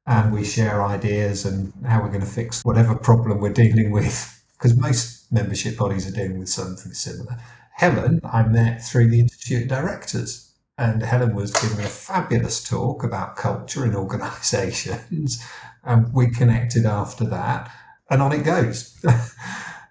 and 0.07 0.33
we 0.33 0.43
share 0.43 0.83
ideas 0.83 1.45
and 1.45 1.73
how 1.85 2.01
we're 2.01 2.09
going 2.09 2.21
to 2.21 2.25
fix 2.25 2.63
whatever 2.63 2.95
problem 2.95 3.39
we're 3.39 3.53
dealing 3.53 3.91
with 3.91 4.43
because 4.53 4.75
most 4.75 5.31
membership 5.31 5.77
bodies 5.77 6.07
are 6.07 6.15
dealing 6.15 6.39
with 6.39 6.49
something 6.49 6.91
similar. 6.93 7.37
Helen, 7.73 8.19
I 8.23 8.43
met 8.43 8.83
through 8.83 9.07
the 9.09 9.19
Institute 9.19 9.63
of 9.63 9.67
Directors 9.69 10.51
and 10.77 11.03
Helen 11.03 11.35
was 11.35 11.51
giving 11.51 11.79
a 11.79 11.87
fabulous 11.87 12.63
talk 12.63 13.03
about 13.03 13.35
culture 13.35 13.85
in 13.85 13.95
organisations. 13.95 15.43
And 15.83 16.11
we 16.13 16.29
connected 16.29 16.85
after 16.85 17.23
that, 17.25 17.71
and 18.09 18.21
on 18.21 18.33
it 18.33 18.43
goes. 18.43 18.99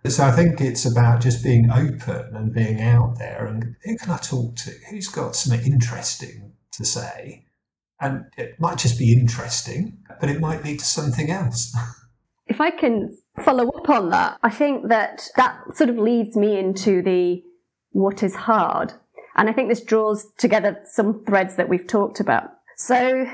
so 0.08 0.24
I 0.24 0.32
think 0.32 0.60
it's 0.60 0.86
about 0.86 1.20
just 1.20 1.42
being 1.42 1.70
open 1.70 2.34
and 2.34 2.52
being 2.54 2.80
out 2.80 3.18
there. 3.18 3.46
And 3.46 3.76
who 3.84 3.96
can 3.96 4.10
I 4.10 4.16
talk 4.16 4.56
to? 4.56 4.70
Who's 4.90 5.08
got 5.08 5.36
something 5.36 5.70
interesting 5.70 6.52
to 6.72 6.84
say? 6.84 7.44
And 8.00 8.24
it 8.38 8.58
might 8.58 8.78
just 8.78 8.98
be 8.98 9.12
interesting, 9.12 9.98
but 10.20 10.30
it 10.30 10.40
might 10.40 10.64
lead 10.64 10.78
to 10.78 10.84
something 10.84 11.30
else. 11.30 11.76
If 12.46 12.60
I 12.60 12.72
can 12.72 13.16
follow 13.44 13.68
up 13.68 13.88
on 13.88 14.10
that, 14.10 14.36
I 14.42 14.50
think 14.50 14.88
that 14.88 15.28
that 15.36 15.56
sort 15.76 15.88
of 15.88 15.98
leads 15.98 16.34
me 16.34 16.58
into 16.58 17.00
the 17.00 17.44
what 17.92 18.24
is 18.24 18.34
hard 18.34 18.94
and 19.36 19.48
I 19.48 19.52
think 19.52 19.68
this 19.68 19.82
draws 19.82 20.26
together 20.36 20.78
some 20.84 21.24
threads 21.24 21.56
that 21.56 21.68
we've 21.68 21.86
talked 21.86 22.20
about. 22.20 22.50
So 22.76 23.26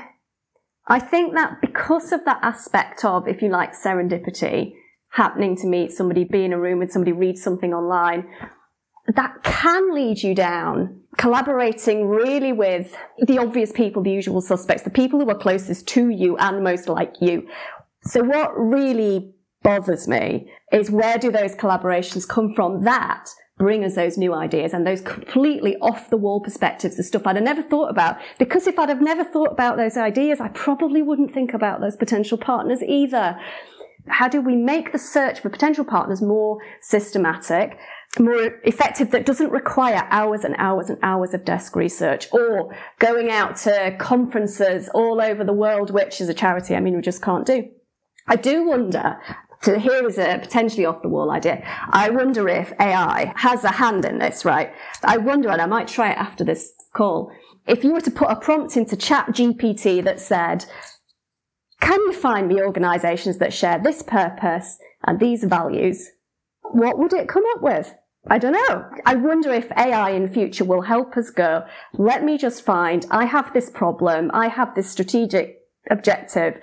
I 0.87 0.99
think 0.99 1.33
that 1.33 1.59
because 1.61 2.11
of 2.11 2.23
that 2.25 2.39
aspect 2.41 3.03
of, 3.03 3.27
if 3.27 3.41
you 3.41 3.49
like, 3.49 3.73
serendipity, 3.73 4.73
happening 5.17 5.55
to 5.57 5.67
meet 5.67 5.91
somebody, 5.91 6.23
be 6.23 6.45
in 6.45 6.53
a 6.53 6.59
room 6.59 6.79
with 6.79 6.91
somebody, 6.91 7.11
read 7.11 7.37
something 7.37 7.73
online, 7.73 8.25
that 9.15 9.43
can 9.43 9.93
lead 9.93 10.21
you 10.21 10.35
down 10.35 11.01
collaborating 11.17 12.07
really 12.07 12.53
with 12.53 12.95
the 13.25 13.39
obvious 13.39 13.71
people, 13.71 14.03
the 14.03 14.11
usual 14.11 14.39
suspects, 14.39 14.83
the 14.83 14.91
people 14.91 15.19
who 15.19 15.29
are 15.29 15.37
closest 15.37 15.87
to 15.87 16.09
you 16.09 16.37
and 16.37 16.63
most 16.63 16.87
like 16.87 17.15
you. 17.19 17.47
So 18.03 18.23
what 18.23 18.51
really 18.55 19.33
bothers 19.63 20.07
me 20.07 20.51
is 20.71 20.91
where 20.91 21.17
do 21.17 21.31
those 21.31 21.55
collaborations 21.55 22.27
come 22.27 22.53
from 22.53 22.83
that 22.83 23.27
bring 23.57 23.83
us 23.83 23.95
those 23.95 24.17
new 24.17 24.33
ideas 24.33 24.73
and 24.73 24.85
those 24.85 25.01
completely 25.01 25.75
off 25.77 26.09
the 26.09 26.17
wall 26.17 26.39
perspectives, 26.39 26.95
the 26.95 27.03
stuff 27.03 27.25
I'd 27.25 27.37
have 27.37 27.43
never 27.43 27.63
thought 27.63 27.89
about. 27.89 28.17
Because 28.37 28.67
if 28.67 28.77
I'd 28.77 28.89
have 28.89 29.01
never 29.01 29.23
thought 29.23 29.51
about 29.51 29.77
those 29.77 29.97
ideas, 29.97 30.39
I 30.39 30.49
probably 30.49 31.01
wouldn't 31.01 31.33
think 31.33 31.53
about 31.53 31.81
those 31.81 31.95
potential 31.95 32.37
partners 32.37 32.83
either. 32.83 33.35
How 34.09 34.27
do 34.27 34.41
we 34.41 34.55
make 34.55 34.91
the 34.91 34.99
search 34.99 35.39
for 35.39 35.49
potential 35.49 35.85
partners 35.85 36.21
more 36.21 36.59
systematic, 36.81 37.77
more 38.19 38.59
effective 38.63 39.11
that 39.11 39.25
doesn't 39.25 39.51
require 39.51 40.07
hours 40.09 40.43
and 40.43 40.55
hours 40.57 40.89
and 40.89 40.97
hours 41.03 41.33
of 41.33 41.45
desk 41.45 41.75
research 41.75 42.27
or 42.31 42.75
going 42.99 43.29
out 43.29 43.55
to 43.57 43.95
conferences 43.99 44.89
all 44.93 45.21
over 45.21 45.43
the 45.43 45.53
world, 45.53 45.91
which 45.91 46.21
is 46.21 46.29
a 46.29 46.33
charity, 46.33 46.75
I 46.75 46.79
mean, 46.79 46.95
we 46.95 47.01
just 47.01 47.21
can't 47.21 47.45
do. 47.45 47.69
I 48.27 48.35
do 48.35 48.67
wonder 48.67 49.17
so 49.61 49.79
here 49.79 50.07
is 50.07 50.17
a 50.17 50.37
potentially 50.39 50.85
off 50.85 51.01
the 51.01 51.09
wall 51.09 51.31
idea. 51.31 51.63
I 51.89 52.09
wonder 52.09 52.47
if 52.47 52.71
AI 52.79 53.33
has 53.35 53.63
a 53.63 53.71
hand 53.71 54.05
in 54.05 54.19
this, 54.19 54.45
right? 54.45 54.71
I 55.03 55.17
wonder, 55.17 55.49
and 55.49 55.61
I 55.61 55.65
might 55.65 55.87
try 55.87 56.11
it 56.11 56.17
after 56.17 56.43
this 56.43 56.73
call. 56.95 57.31
If 57.65 57.83
you 57.83 57.91
were 57.91 58.01
to 58.01 58.11
put 58.11 58.29
a 58.29 58.35
prompt 58.35 58.77
into 58.77 58.95
ChatGPT 58.95 60.03
that 60.03 60.19
said, 60.19 60.65
can 61.81 61.99
you 62.01 62.13
find 62.13 62.47
me 62.47 62.61
organizations 62.61 63.37
that 63.37 63.53
share 63.53 63.79
this 63.79 64.01
purpose 64.01 64.77
and 65.05 65.19
these 65.19 65.43
values? 65.43 66.09
What 66.61 66.97
would 66.97 67.13
it 67.13 67.29
come 67.29 67.43
up 67.55 67.61
with? 67.61 67.93
I 68.29 68.39
don't 68.39 68.53
know. 68.53 68.85
I 69.05 69.15
wonder 69.15 69.53
if 69.53 69.71
AI 69.71 70.11
in 70.11 70.27
future 70.27 70.65
will 70.65 70.81
help 70.81 71.15
us 71.15 71.29
go, 71.29 71.63
let 71.93 72.23
me 72.23 72.37
just 72.37 72.65
find, 72.65 73.05
I 73.09 73.25
have 73.25 73.53
this 73.53 73.69
problem, 73.69 74.31
I 74.33 74.47
have 74.47 74.75
this 74.75 74.89
strategic 74.89 75.61
objective 75.89 76.59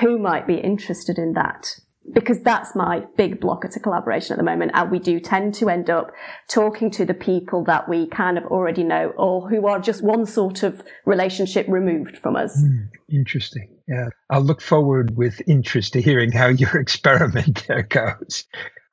who 0.00 0.18
might 0.18 0.46
be 0.46 0.56
interested 0.56 1.18
in 1.18 1.32
that? 1.34 1.66
because 2.12 2.40
that's 2.40 2.74
my 2.74 3.02
big 3.16 3.40
blocker 3.40 3.68
to 3.68 3.80
collaboration 3.80 4.32
at 4.32 4.38
the 4.38 4.44
moment. 4.44 4.72
And 4.74 4.90
we 4.90 4.98
do 4.98 5.20
tend 5.20 5.54
to 5.54 5.68
end 5.68 5.90
up 5.90 6.12
talking 6.48 6.90
to 6.92 7.04
the 7.04 7.14
people 7.14 7.64
that 7.64 7.88
we 7.88 8.06
kind 8.06 8.38
of 8.38 8.44
already 8.44 8.82
know 8.82 9.12
or 9.16 9.48
who 9.48 9.66
are 9.66 9.78
just 9.78 10.02
one 10.02 10.26
sort 10.26 10.62
of 10.62 10.82
relationship 11.04 11.66
removed 11.68 12.18
from 12.18 12.36
us. 12.36 12.60
Mm, 12.62 12.88
interesting. 13.10 13.68
Yeah. 13.90 14.10
I'll 14.30 14.40
look 14.40 14.60
forward 14.60 15.16
with 15.16 15.42
interest 15.48 15.94
to 15.94 16.00
hearing 16.00 16.30
how 16.30 16.46
your 16.46 16.76
experiment 16.80 17.66
there 17.66 17.82
goes 17.82 18.44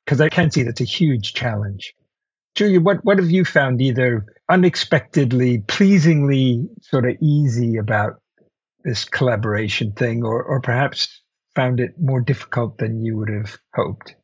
because 0.04 0.20
I 0.20 0.28
can 0.28 0.50
see 0.50 0.64
that's 0.64 0.80
a 0.80 0.84
huge 0.84 1.34
challenge. 1.34 1.94
Julian, 2.56 2.82
what, 2.82 3.04
what 3.04 3.18
have 3.18 3.30
you 3.30 3.44
found 3.44 3.80
either 3.80 4.26
unexpectedly, 4.48 5.58
pleasingly 5.58 6.66
sort 6.82 7.08
of 7.08 7.16
easy 7.22 7.76
about 7.76 8.14
this 8.82 9.04
collaboration 9.04 9.92
thing 9.92 10.24
or, 10.24 10.42
or 10.42 10.60
perhaps 10.60 11.22
found 11.54 11.78
it 11.78 11.92
more 12.00 12.20
difficult 12.20 12.78
than 12.78 13.04
you 13.04 13.16
would 13.18 13.28
have 13.28 13.56
hoped? 13.74 14.16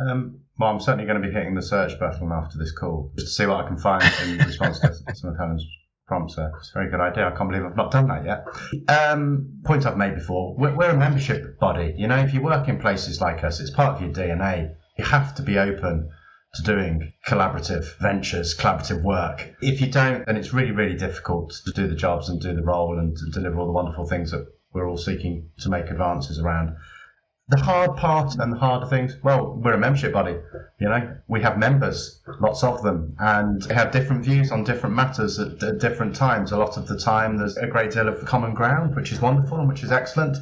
Um, 0.00 0.40
well, 0.58 0.70
I'm 0.70 0.80
certainly 0.80 1.04
going 1.04 1.20
to 1.20 1.28
be 1.28 1.34
hitting 1.34 1.54
the 1.54 1.62
search 1.62 1.98
button 2.00 2.30
after 2.32 2.56
this 2.56 2.72
call 2.72 3.12
just 3.18 3.28
to 3.28 3.42
see 3.42 3.46
what 3.46 3.64
I 3.64 3.68
can 3.68 3.76
find 3.76 4.04
in 4.24 4.38
response 4.38 4.80
to 4.80 4.94
some 5.14 5.30
of 5.30 5.36
Helen's 5.38 5.66
prompts. 6.12 6.36
It's 6.36 6.70
a 6.70 6.78
very 6.78 6.90
good 6.90 7.00
idea. 7.00 7.26
I 7.26 7.30
can't 7.30 7.50
believe 7.50 7.64
I've 7.64 7.76
not 7.76 7.90
done 7.90 8.08
that 8.08 8.24
yet. 8.26 8.44
Um, 8.94 9.60
point 9.64 9.86
I've 9.86 9.96
made 9.96 10.14
before: 10.14 10.54
we're, 10.58 10.74
we're 10.76 10.90
a 10.90 10.96
membership 10.96 11.58
body. 11.58 11.94
You 11.96 12.06
know, 12.06 12.18
if 12.18 12.34
you 12.34 12.42
work 12.42 12.68
in 12.68 12.78
places 12.78 13.20
like 13.20 13.42
us, 13.44 13.60
it's 13.60 13.70
part 13.70 13.96
of 13.96 14.02
your 14.02 14.12
DNA. 14.12 14.74
You 14.98 15.04
have 15.06 15.34
to 15.36 15.42
be 15.42 15.58
open 15.58 16.10
to 16.54 16.62
doing 16.62 17.14
collaborative 17.26 17.98
ventures, 17.98 18.54
collaborative 18.54 19.02
work. 19.02 19.54
If 19.62 19.80
you 19.80 19.90
don't, 19.90 20.26
then 20.26 20.36
it's 20.36 20.52
really, 20.52 20.72
really 20.72 20.98
difficult 20.98 21.54
to 21.64 21.72
do 21.72 21.88
the 21.88 21.96
jobs 21.96 22.28
and 22.28 22.38
do 22.38 22.54
the 22.54 22.62
role 22.62 22.98
and 22.98 23.16
to 23.16 23.30
deliver 23.30 23.58
all 23.58 23.66
the 23.66 23.72
wonderful 23.72 24.06
things 24.06 24.32
that 24.32 24.46
we're 24.74 24.86
all 24.86 24.98
seeking 24.98 25.48
to 25.60 25.70
make 25.70 25.86
advances 25.86 26.38
around. 26.38 26.76
The 27.52 27.60
hard 27.60 27.98
part 27.98 28.36
and 28.38 28.50
the 28.50 28.56
harder 28.56 28.86
things, 28.86 29.14
well, 29.22 29.60
we're 29.62 29.74
a 29.74 29.78
membership 29.78 30.14
body. 30.14 30.36
You 30.80 30.88
know, 30.88 31.16
we 31.28 31.42
have 31.42 31.58
members, 31.58 32.22
lots 32.40 32.64
of 32.64 32.82
them, 32.82 33.14
and 33.18 33.60
they 33.60 33.74
have 33.74 33.90
different 33.90 34.24
views 34.24 34.50
on 34.50 34.64
different 34.64 34.96
matters 34.96 35.38
at, 35.38 35.62
at 35.62 35.78
different 35.78 36.16
times. 36.16 36.52
A 36.52 36.56
lot 36.56 36.78
of 36.78 36.88
the 36.88 36.98
time, 36.98 37.36
there's 37.36 37.58
a 37.58 37.66
great 37.66 37.90
deal 37.90 38.08
of 38.08 38.24
common 38.24 38.54
ground, 38.54 38.96
which 38.96 39.12
is 39.12 39.20
wonderful 39.20 39.58
and 39.58 39.68
which 39.68 39.82
is 39.82 39.92
excellent. 39.92 40.38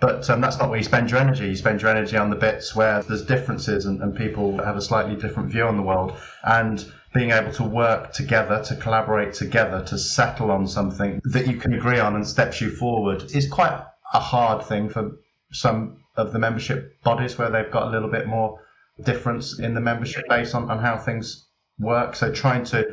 But 0.00 0.30
um, 0.30 0.40
that's 0.40 0.56
not 0.56 0.68
where 0.68 0.78
you 0.78 0.84
spend 0.84 1.10
your 1.10 1.18
energy. 1.18 1.48
You 1.48 1.56
spend 1.56 1.82
your 1.82 1.90
energy 1.90 2.16
on 2.16 2.30
the 2.30 2.36
bits 2.36 2.76
where 2.76 3.02
there's 3.02 3.24
differences 3.24 3.86
and, 3.86 4.00
and 4.00 4.14
people 4.14 4.62
have 4.62 4.76
a 4.76 4.80
slightly 4.80 5.16
different 5.16 5.50
view 5.50 5.64
on 5.64 5.76
the 5.76 5.82
world. 5.82 6.12
And 6.44 6.84
being 7.12 7.32
able 7.32 7.50
to 7.54 7.64
work 7.64 8.12
together, 8.12 8.62
to 8.66 8.76
collaborate 8.76 9.34
together, 9.34 9.82
to 9.86 9.98
settle 9.98 10.52
on 10.52 10.68
something 10.68 11.20
that 11.24 11.48
you 11.48 11.56
can 11.56 11.74
agree 11.74 11.98
on 11.98 12.14
and 12.14 12.24
steps 12.24 12.60
you 12.60 12.70
forward 12.70 13.24
is 13.34 13.48
quite 13.48 13.84
a 14.14 14.20
hard 14.20 14.64
thing 14.64 14.88
for 14.88 15.18
some 15.50 16.01
of 16.16 16.32
the 16.32 16.38
membership 16.38 17.02
bodies 17.02 17.38
where 17.38 17.50
they've 17.50 17.70
got 17.70 17.88
a 17.88 17.90
little 17.90 18.10
bit 18.10 18.26
more 18.26 18.60
difference 19.02 19.58
in 19.58 19.74
the 19.74 19.80
membership 19.80 20.24
base 20.28 20.54
on, 20.54 20.70
on 20.70 20.78
how 20.78 20.96
things 20.98 21.46
work. 21.78 22.14
So 22.14 22.32
trying 22.32 22.64
to 22.66 22.92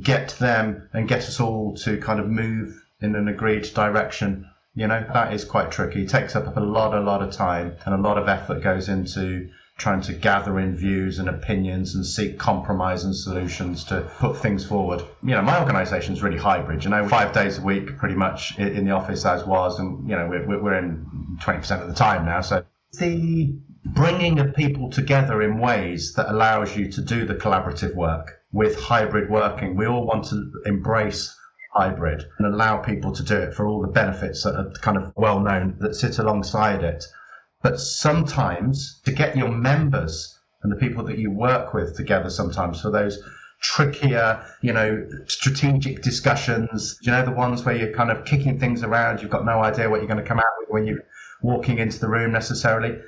get 0.00 0.30
them 0.38 0.88
and 0.92 1.08
get 1.08 1.20
us 1.20 1.40
all 1.40 1.76
to 1.76 1.98
kind 1.98 2.20
of 2.20 2.28
move 2.28 2.74
in 3.00 3.14
an 3.14 3.28
agreed 3.28 3.68
direction, 3.74 4.48
you 4.74 4.86
know, 4.86 5.04
that 5.12 5.32
is 5.32 5.44
quite 5.44 5.70
tricky. 5.70 6.04
It 6.04 6.08
takes 6.08 6.34
up 6.34 6.56
a 6.56 6.60
lot, 6.60 6.94
a 6.94 7.00
lot 7.00 7.22
of 7.22 7.32
time 7.32 7.76
and 7.84 7.94
a 7.94 7.98
lot 7.98 8.18
of 8.18 8.28
effort 8.28 8.62
goes 8.62 8.88
into 8.88 9.50
trying 9.76 10.00
to 10.00 10.12
gather 10.12 10.58
in 10.60 10.76
views 10.76 11.18
and 11.18 11.28
opinions 11.28 11.94
and 11.94 12.06
seek 12.06 12.38
compromise 12.38 13.04
and 13.04 13.14
solutions 13.14 13.84
to 13.84 14.00
put 14.18 14.36
things 14.36 14.64
forward. 14.64 15.02
You 15.22 15.32
know, 15.32 15.42
my 15.42 15.60
organisation 15.60 16.14
is 16.14 16.22
really 16.22 16.38
hybrid. 16.38 16.84
You 16.84 16.90
know, 16.90 17.08
five 17.08 17.32
days 17.32 17.58
a 17.58 17.62
week, 17.62 17.98
pretty 17.98 18.14
much 18.14 18.56
in 18.58 18.84
the 18.84 18.92
office 18.92 19.24
as 19.26 19.44
was, 19.44 19.78
and 19.78 20.08
you 20.08 20.14
know, 20.14 20.28
we're, 20.28 20.62
we're 20.62 20.78
in 20.78 21.06
20% 21.40 21.82
of 21.82 21.88
the 21.88 21.94
time 21.94 22.24
now. 22.24 22.40
So 22.40 22.64
the 22.98 23.58
bringing 23.84 24.38
of 24.38 24.54
people 24.54 24.90
together 24.90 25.42
in 25.42 25.58
ways 25.58 26.14
that 26.14 26.30
allows 26.30 26.76
you 26.76 26.90
to 26.92 27.02
do 27.02 27.26
the 27.26 27.34
collaborative 27.34 27.94
work 27.94 28.40
with 28.52 28.78
hybrid 28.78 29.28
working. 29.28 29.76
We 29.76 29.86
all 29.86 30.06
want 30.06 30.26
to 30.26 30.52
embrace 30.64 31.36
hybrid 31.72 32.22
and 32.38 32.54
allow 32.54 32.78
people 32.78 33.12
to 33.12 33.22
do 33.24 33.36
it 33.36 33.54
for 33.54 33.66
all 33.66 33.82
the 33.82 33.88
benefits 33.88 34.44
that 34.44 34.54
are 34.54 34.70
kind 34.80 34.96
of 34.96 35.12
well 35.16 35.40
known 35.40 35.76
that 35.80 35.94
sit 35.96 36.18
alongside 36.18 36.84
it. 36.84 37.04
But 37.64 37.80
sometimes 37.80 39.00
to 39.06 39.10
get 39.10 39.38
your 39.38 39.48
members 39.48 40.38
and 40.62 40.70
the 40.70 40.76
people 40.76 41.02
that 41.04 41.16
you 41.16 41.30
work 41.30 41.72
with 41.72 41.96
together, 41.96 42.28
sometimes 42.28 42.82
for 42.82 42.90
those 42.90 43.18
trickier, 43.62 44.44
you 44.60 44.74
know, 44.74 45.08
strategic 45.28 46.02
discussions, 46.02 46.98
you 47.00 47.10
know, 47.10 47.24
the 47.24 47.30
ones 47.30 47.64
where 47.64 47.74
you're 47.74 47.94
kind 47.94 48.10
of 48.10 48.26
kicking 48.26 48.58
things 48.58 48.82
around, 48.82 49.22
you've 49.22 49.30
got 49.30 49.46
no 49.46 49.62
idea 49.62 49.88
what 49.88 50.00
you're 50.00 50.12
going 50.12 50.22
to 50.22 50.28
come 50.28 50.40
out 50.40 50.52
with 50.58 50.68
when 50.68 50.86
you're 50.86 51.04
walking 51.40 51.78
into 51.78 51.98
the 51.98 52.06
room 52.06 52.32
necessarily. 52.32 53.00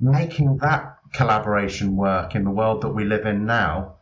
Making 0.00 0.56
that 0.56 0.98
collaboration 1.12 1.96
work 1.96 2.34
in 2.34 2.42
the 2.42 2.50
world 2.50 2.82
that 2.82 2.88
we 2.88 3.04
live 3.04 3.26
in 3.26 3.46
now 3.46 3.98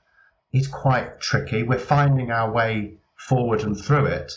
is 0.55 0.69
quite 0.69 1.21
tricky. 1.21 1.65
We're 1.65 1.79
finding 1.79 2.31
our 2.31 2.51
way 2.51 2.95
forward 3.15 3.61
and 3.61 3.79
through 3.79 4.07
it, 4.07 4.33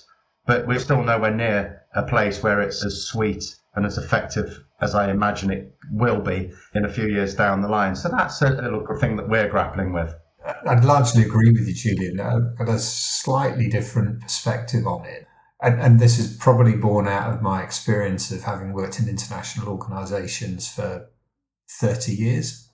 but 0.45 0.67
we're 0.67 0.79
still 0.79 1.01
nowhere 1.01 1.33
near 1.33 1.83
a 1.95 2.03
place 2.03 2.43
where 2.43 2.59
it's 2.59 2.83
as 2.83 3.05
sweet 3.05 3.55
and 3.75 3.85
as 3.85 3.97
effective 3.97 4.63
as 4.81 4.95
I 4.95 5.11
imagine 5.11 5.51
it 5.51 5.75
will 5.91 6.21
be 6.21 6.51
in 6.73 6.85
a 6.85 6.89
few 6.89 7.07
years 7.07 7.35
down 7.35 7.61
the 7.61 7.67
line. 7.67 7.95
So 7.95 8.09
that's 8.09 8.41
a 8.41 8.49
little 8.49 8.85
thing 8.99 9.15
that 9.17 9.29
we're 9.29 9.47
grappling 9.47 9.93
with. 9.93 10.13
I'd 10.67 10.83
largely 10.83 11.23
agree 11.23 11.51
with 11.51 11.67
you, 11.67 11.73
Julian. 11.73 12.19
I've 12.19 12.57
got 12.57 12.69
a 12.69 12.79
slightly 12.79 13.67
different 13.67 14.21
perspective 14.21 14.87
on 14.87 15.05
it. 15.05 15.27
And, 15.61 15.79
and, 15.79 15.99
this 15.99 16.17
is 16.17 16.35
probably 16.37 16.75
born 16.75 17.07
out 17.07 17.31
of 17.31 17.43
my 17.43 17.61
experience 17.61 18.31
of 18.31 18.41
having 18.41 18.73
worked 18.73 18.99
in 18.99 19.07
international 19.07 19.69
organizations 19.69 20.67
for 20.67 21.07
30 21.69 22.13
years. 22.13 22.67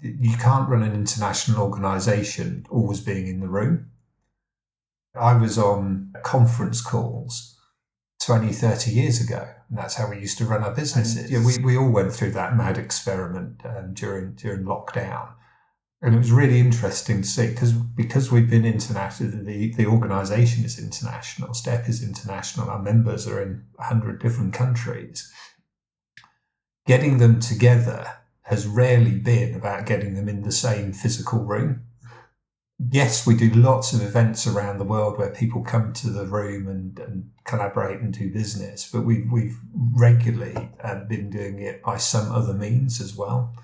You 0.00 0.38
can't 0.38 0.66
run 0.66 0.82
an 0.82 0.94
international 0.94 1.62
organization 1.62 2.64
always 2.70 3.00
being 3.00 3.26
in 3.26 3.40
the 3.40 3.48
room. 3.48 3.90
I 5.14 5.34
was 5.34 5.58
on 5.58 6.14
conference 6.22 6.80
calls 6.80 7.59
20, 8.20 8.52
30 8.52 8.90
years 8.90 9.20
ago 9.20 9.48
and 9.70 9.78
that's 9.78 9.94
how 9.94 10.10
we 10.10 10.18
used 10.18 10.36
to 10.38 10.44
run 10.44 10.64
our 10.64 10.74
businesses. 10.74 11.30
Yeah, 11.30 11.44
we, 11.44 11.56
we 11.62 11.76
all 11.78 11.90
went 11.90 12.12
through 12.12 12.32
that 12.32 12.56
mad 12.56 12.76
experiment 12.76 13.62
um, 13.64 13.94
during 13.94 14.34
during 14.34 14.64
lockdown, 14.64 15.32
and 16.02 16.14
it 16.14 16.18
was 16.18 16.32
really 16.32 16.58
interesting 16.58 17.22
to 17.22 17.28
see 17.28 17.48
because 17.48 17.72
because 17.72 18.32
we've 18.32 18.50
been 18.50 18.66
international, 18.66 19.44
the 19.44 19.72
the 19.74 19.86
organisation 19.86 20.64
is 20.64 20.78
international, 20.78 21.54
STEP 21.54 21.88
is 21.88 22.02
international, 22.02 22.68
our 22.68 22.82
members 22.82 23.28
are 23.28 23.40
in 23.40 23.64
hundred 23.78 24.20
different 24.20 24.52
countries. 24.52 25.32
Getting 26.86 27.18
them 27.18 27.38
together 27.38 28.14
has 28.42 28.66
rarely 28.66 29.16
been 29.16 29.54
about 29.54 29.86
getting 29.86 30.14
them 30.14 30.28
in 30.28 30.42
the 30.42 30.50
same 30.50 30.92
physical 30.92 31.44
room 31.44 31.84
yes, 32.88 33.26
we 33.26 33.36
do 33.36 33.50
lots 33.50 33.92
of 33.92 34.02
events 34.02 34.46
around 34.46 34.78
the 34.78 34.84
world 34.84 35.18
where 35.18 35.30
people 35.30 35.62
come 35.62 35.92
to 35.92 36.10
the 36.10 36.26
room 36.26 36.66
and, 36.68 36.98
and 36.98 37.30
collaborate 37.44 38.00
and 38.00 38.14
do 38.14 38.32
business, 38.32 38.88
but 38.90 39.02
we've, 39.02 39.30
we've 39.30 39.58
regularly 39.74 40.70
uh, 40.82 41.04
been 41.04 41.30
doing 41.30 41.58
it 41.58 41.82
by 41.82 41.96
some 41.96 42.32
other 42.32 42.54
means 42.54 43.00
as 43.00 43.14
well. 43.14 43.54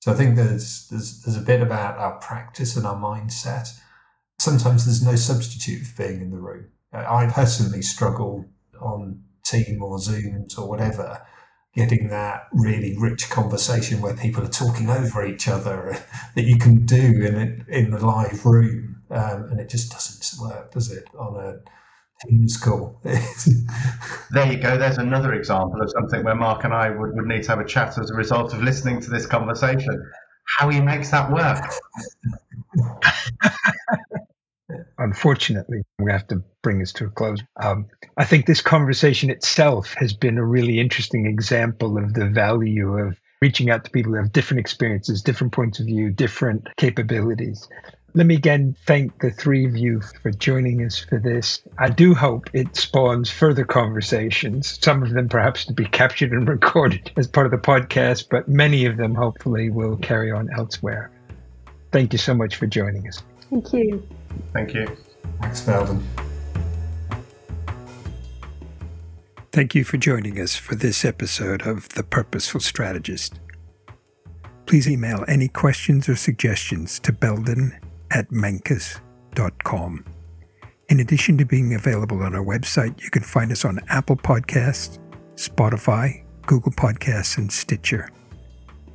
So 0.00 0.12
I 0.12 0.14
think 0.14 0.36
there's, 0.36 0.86
there's, 0.88 1.22
there's 1.22 1.36
a 1.36 1.44
bit 1.44 1.62
about 1.62 1.98
our 1.98 2.18
practice 2.18 2.76
and 2.76 2.86
our 2.86 2.96
mindset. 2.96 3.68
Sometimes 4.38 4.84
there's 4.84 5.02
no 5.02 5.16
substitute 5.16 5.86
for 5.86 6.06
being 6.06 6.20
in 6.20 6.30
the 6.30 6.38
room. 6.38 6.66
I 6.92 7.26
personally 7.26 7.82
struggle 7.82 8.44
on 8.80 9.22
Team 9.44 9.82
or 9.82 9.98
Zooms 9.98 10.58
or 10.58 10.68
whatever 10.68 11.26
getting 11.74 12.08
that 12.08 12.48
really 12.52 12.96
rich 12.98 13.30
conversation 13.30 14.00
where 14.00 14.14
people 14.14 14.44
are 14.44 14.48
talking 14.48 14.88
over 14.88 15.26
each 15.26 15.48
other 15.48 15.96
that 16.34 16.44
you 16.44 16.58
can 16.58 16.86
do 16.86 16.96
in 16.96 17.64
in 17.68 17.92
a 17.92 17.98
live 17.98 18.44
room, 18.44 19.02
um, 19.10 19.44
and 19.50 19.60
it 19.60 19.68
just 19.68 19.90
doesn't 19.92 20.40
work, 20.40 20.72
does 20.72 20.90
it, 20.90 21.04
on 21.18 21.36
a 21.36 21.58
Teams 22.20 22.56
call? 22.56 23.00
there 24.30 24.52
you 24.52 24.58
go. 24.58 24.78
There's 24.78 24.98
another 24.98 25.34
example 25.34 25.82
of 25.82 25.90
something 25.90 26.24
where 26.24 26.34
Mark 26.34 26.64
and 26.64 26.72
I 26.72 26.90
would, 26.90 27.14
would 27.14 27.26
need 27.26 27.42
to 27.42 27.48
have 27.50 27.58
a 27.58 27.64
chat 27.64 27.98
as 27.98 28.10
a 28.10 28.14
result 28.14 28.54
of 28.54 28.62
listening 28.62 29.00
to 29.00 29.10
this 29.10 29.26
conversation. 29.26 30.10
How 30.58 30.68
he 30.68 30.80
makes 30.80 31.10
that 31.10 31.30
work. 31.30 31.64
unfortunately, 35.04 35.82
we 35.98 36.10
have 36.10 36.26
to 36.28 36.42
bring 36.62 36.78
this 36.78 36.92
to 36.94 37.04
a 37.04 37.10
close. 37.10 37.40
Um, 37.62 37.86
I 38.16 38.24
think 38.24 38.46
this 38.46 38.62
conversation 38.62 39.30
itself 39.30 39.94
has 39.98 40.12
been 40.12 40.38
a 40.38 40.44
really 40.44 40.80
interesting 40.80 41.26
example 41.26 41.98
of 41.98 42.14
the 42.14 42.26
value 42.26 42.98
of 42.98 43.20
reaching 43.40 43.70
out 43.70 43.84
to 43.84 43.90
people 43.90 44.12
who 44.12 44.18
have 44.18 44.32
different 44.32 44.60
experiences, 44.60 45.22
different 45.22 45.52
points 45.52 45.78
of 45.78 45.86
view, 45.86 46.10
different 46.10 46.66
capabilities. 46.76 47.68
Let 48.16 48.26
me 48.26 48.36
again 48.36 48.76
thank 48.86 49.20
the 49.20 49.30
three 49.30 49.66
of 49.66 49.76
you 49.76 50.00
for 50.22 50.30
joining 50.30 50.84
us 50.84 50.98
for 50.98 51.18
this. 51.18 51.60
I 51.78 51.90
do 51.90 52.14
hope 52.14 52.48
it 52.54 52.76
spawns 52.76 53.28
further 53.28 53.64
conversations, 53.64 54.78
some 54.80 55.02
of 55.02 55.10
them 55.10 55.28
perhaps 55.28 55.66
to 55.66 55.72
be 55.72 55.84
captured 55.84 56.32
and 56.32 56.48
recorded 56.56 57.10
as 57.16 57.26
part 57.26 57.46
of 57.46 57.50
the 57.50 57.58
podcast, 57.58 58.28
but 58.30 58.48
many 58.48 58.86
of 58.86 58.96
them 58.96 59.14
hopefully 59.14 59.68
will 59.68 59.96
carry 59.96 60.30
on 60.30 60.48
elsewhere. 60.56 61.10
Thank 61.90 62.12
you 62.12 62.18
so 62.18 62.34
much 62.34 62.56
for 62.56 62.66
joining 62.66 63.06
us. 63.08 63.22
Thank 63.50 63.72
you. 63.72 64.02
Thank 64.52 64.74
you. 64.74 64.86
Thanks, 65.40 65.60
Belden. 65.62 66.06
Thank 69.52 69.74
you 69.74 69.84
for 69.84 69.96
joining 69.98 70.40
us 70.40 70.56
for 70.56 70.74
this 70.74 71.04
episode 71.04 71.62
of 71.66 71.88
The 71.90 72.02
Purposeful 72.02 72.60
Strategist. 72.60 73.38
please 74.66 74.88
email 74.88 75.24
any 75.28 75.48
questions 75.48 76.08
or 76.08 76.16
suggestions 76.16 76.98
to 77.00 77.12
belden 77.12 77.78
at 78.10 78.28
menkus.com. 78.30 80.04
In 80.88 81.00
addition 81.00 81.38
to 81.38 81.44
being 81.44 81.74
available 81.74 82.22
on 82.22 82.34
our 82.34 82.44
website, 82.44 83.00
you 83.02 83.10
can 83.10 83.22
find 83.22 83.50
us 83.52 83.64
on 83.64 83.80
Apple 83.88 84.16
Podcasts, 84.16 84.98
Spotify, 85.36 86.24
Google 86.46 86.72
Podcasts, 86.72 87.38
and 87.38 87.50
Stitcher. 87.50 88.10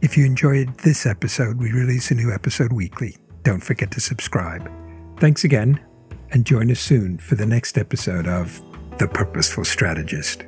If 0.01 0.17
you 0.17 0.25
enjoyed 0.25 0.77
this 0.79 1.05
episode, 1.05 1.57
we 1.57 1.71
release 1.71 2.11
a 2.11 2.15
new 2.15 2.31
episode 2.31 2.71
weekly. 2.71 3.17
Don't 3.43 3.63
forget 3.63 3.91
to 3.91 3.99
subscribe. 3.99 4.69
Thanks 5.19 5.43
again, 5.43 5.81
and 6.31 6.45
join 6.45 6.71
us 6.71 6.79
soon 6.79 7.17
for 7.17 7.35
the 7.35 7.45
next 7.45 7.77
episode 7.77 8.25
of 8.25 8.61
The 8.99 9.07
Purposeful 9.07 9.65
Strategist. 9.65 10.45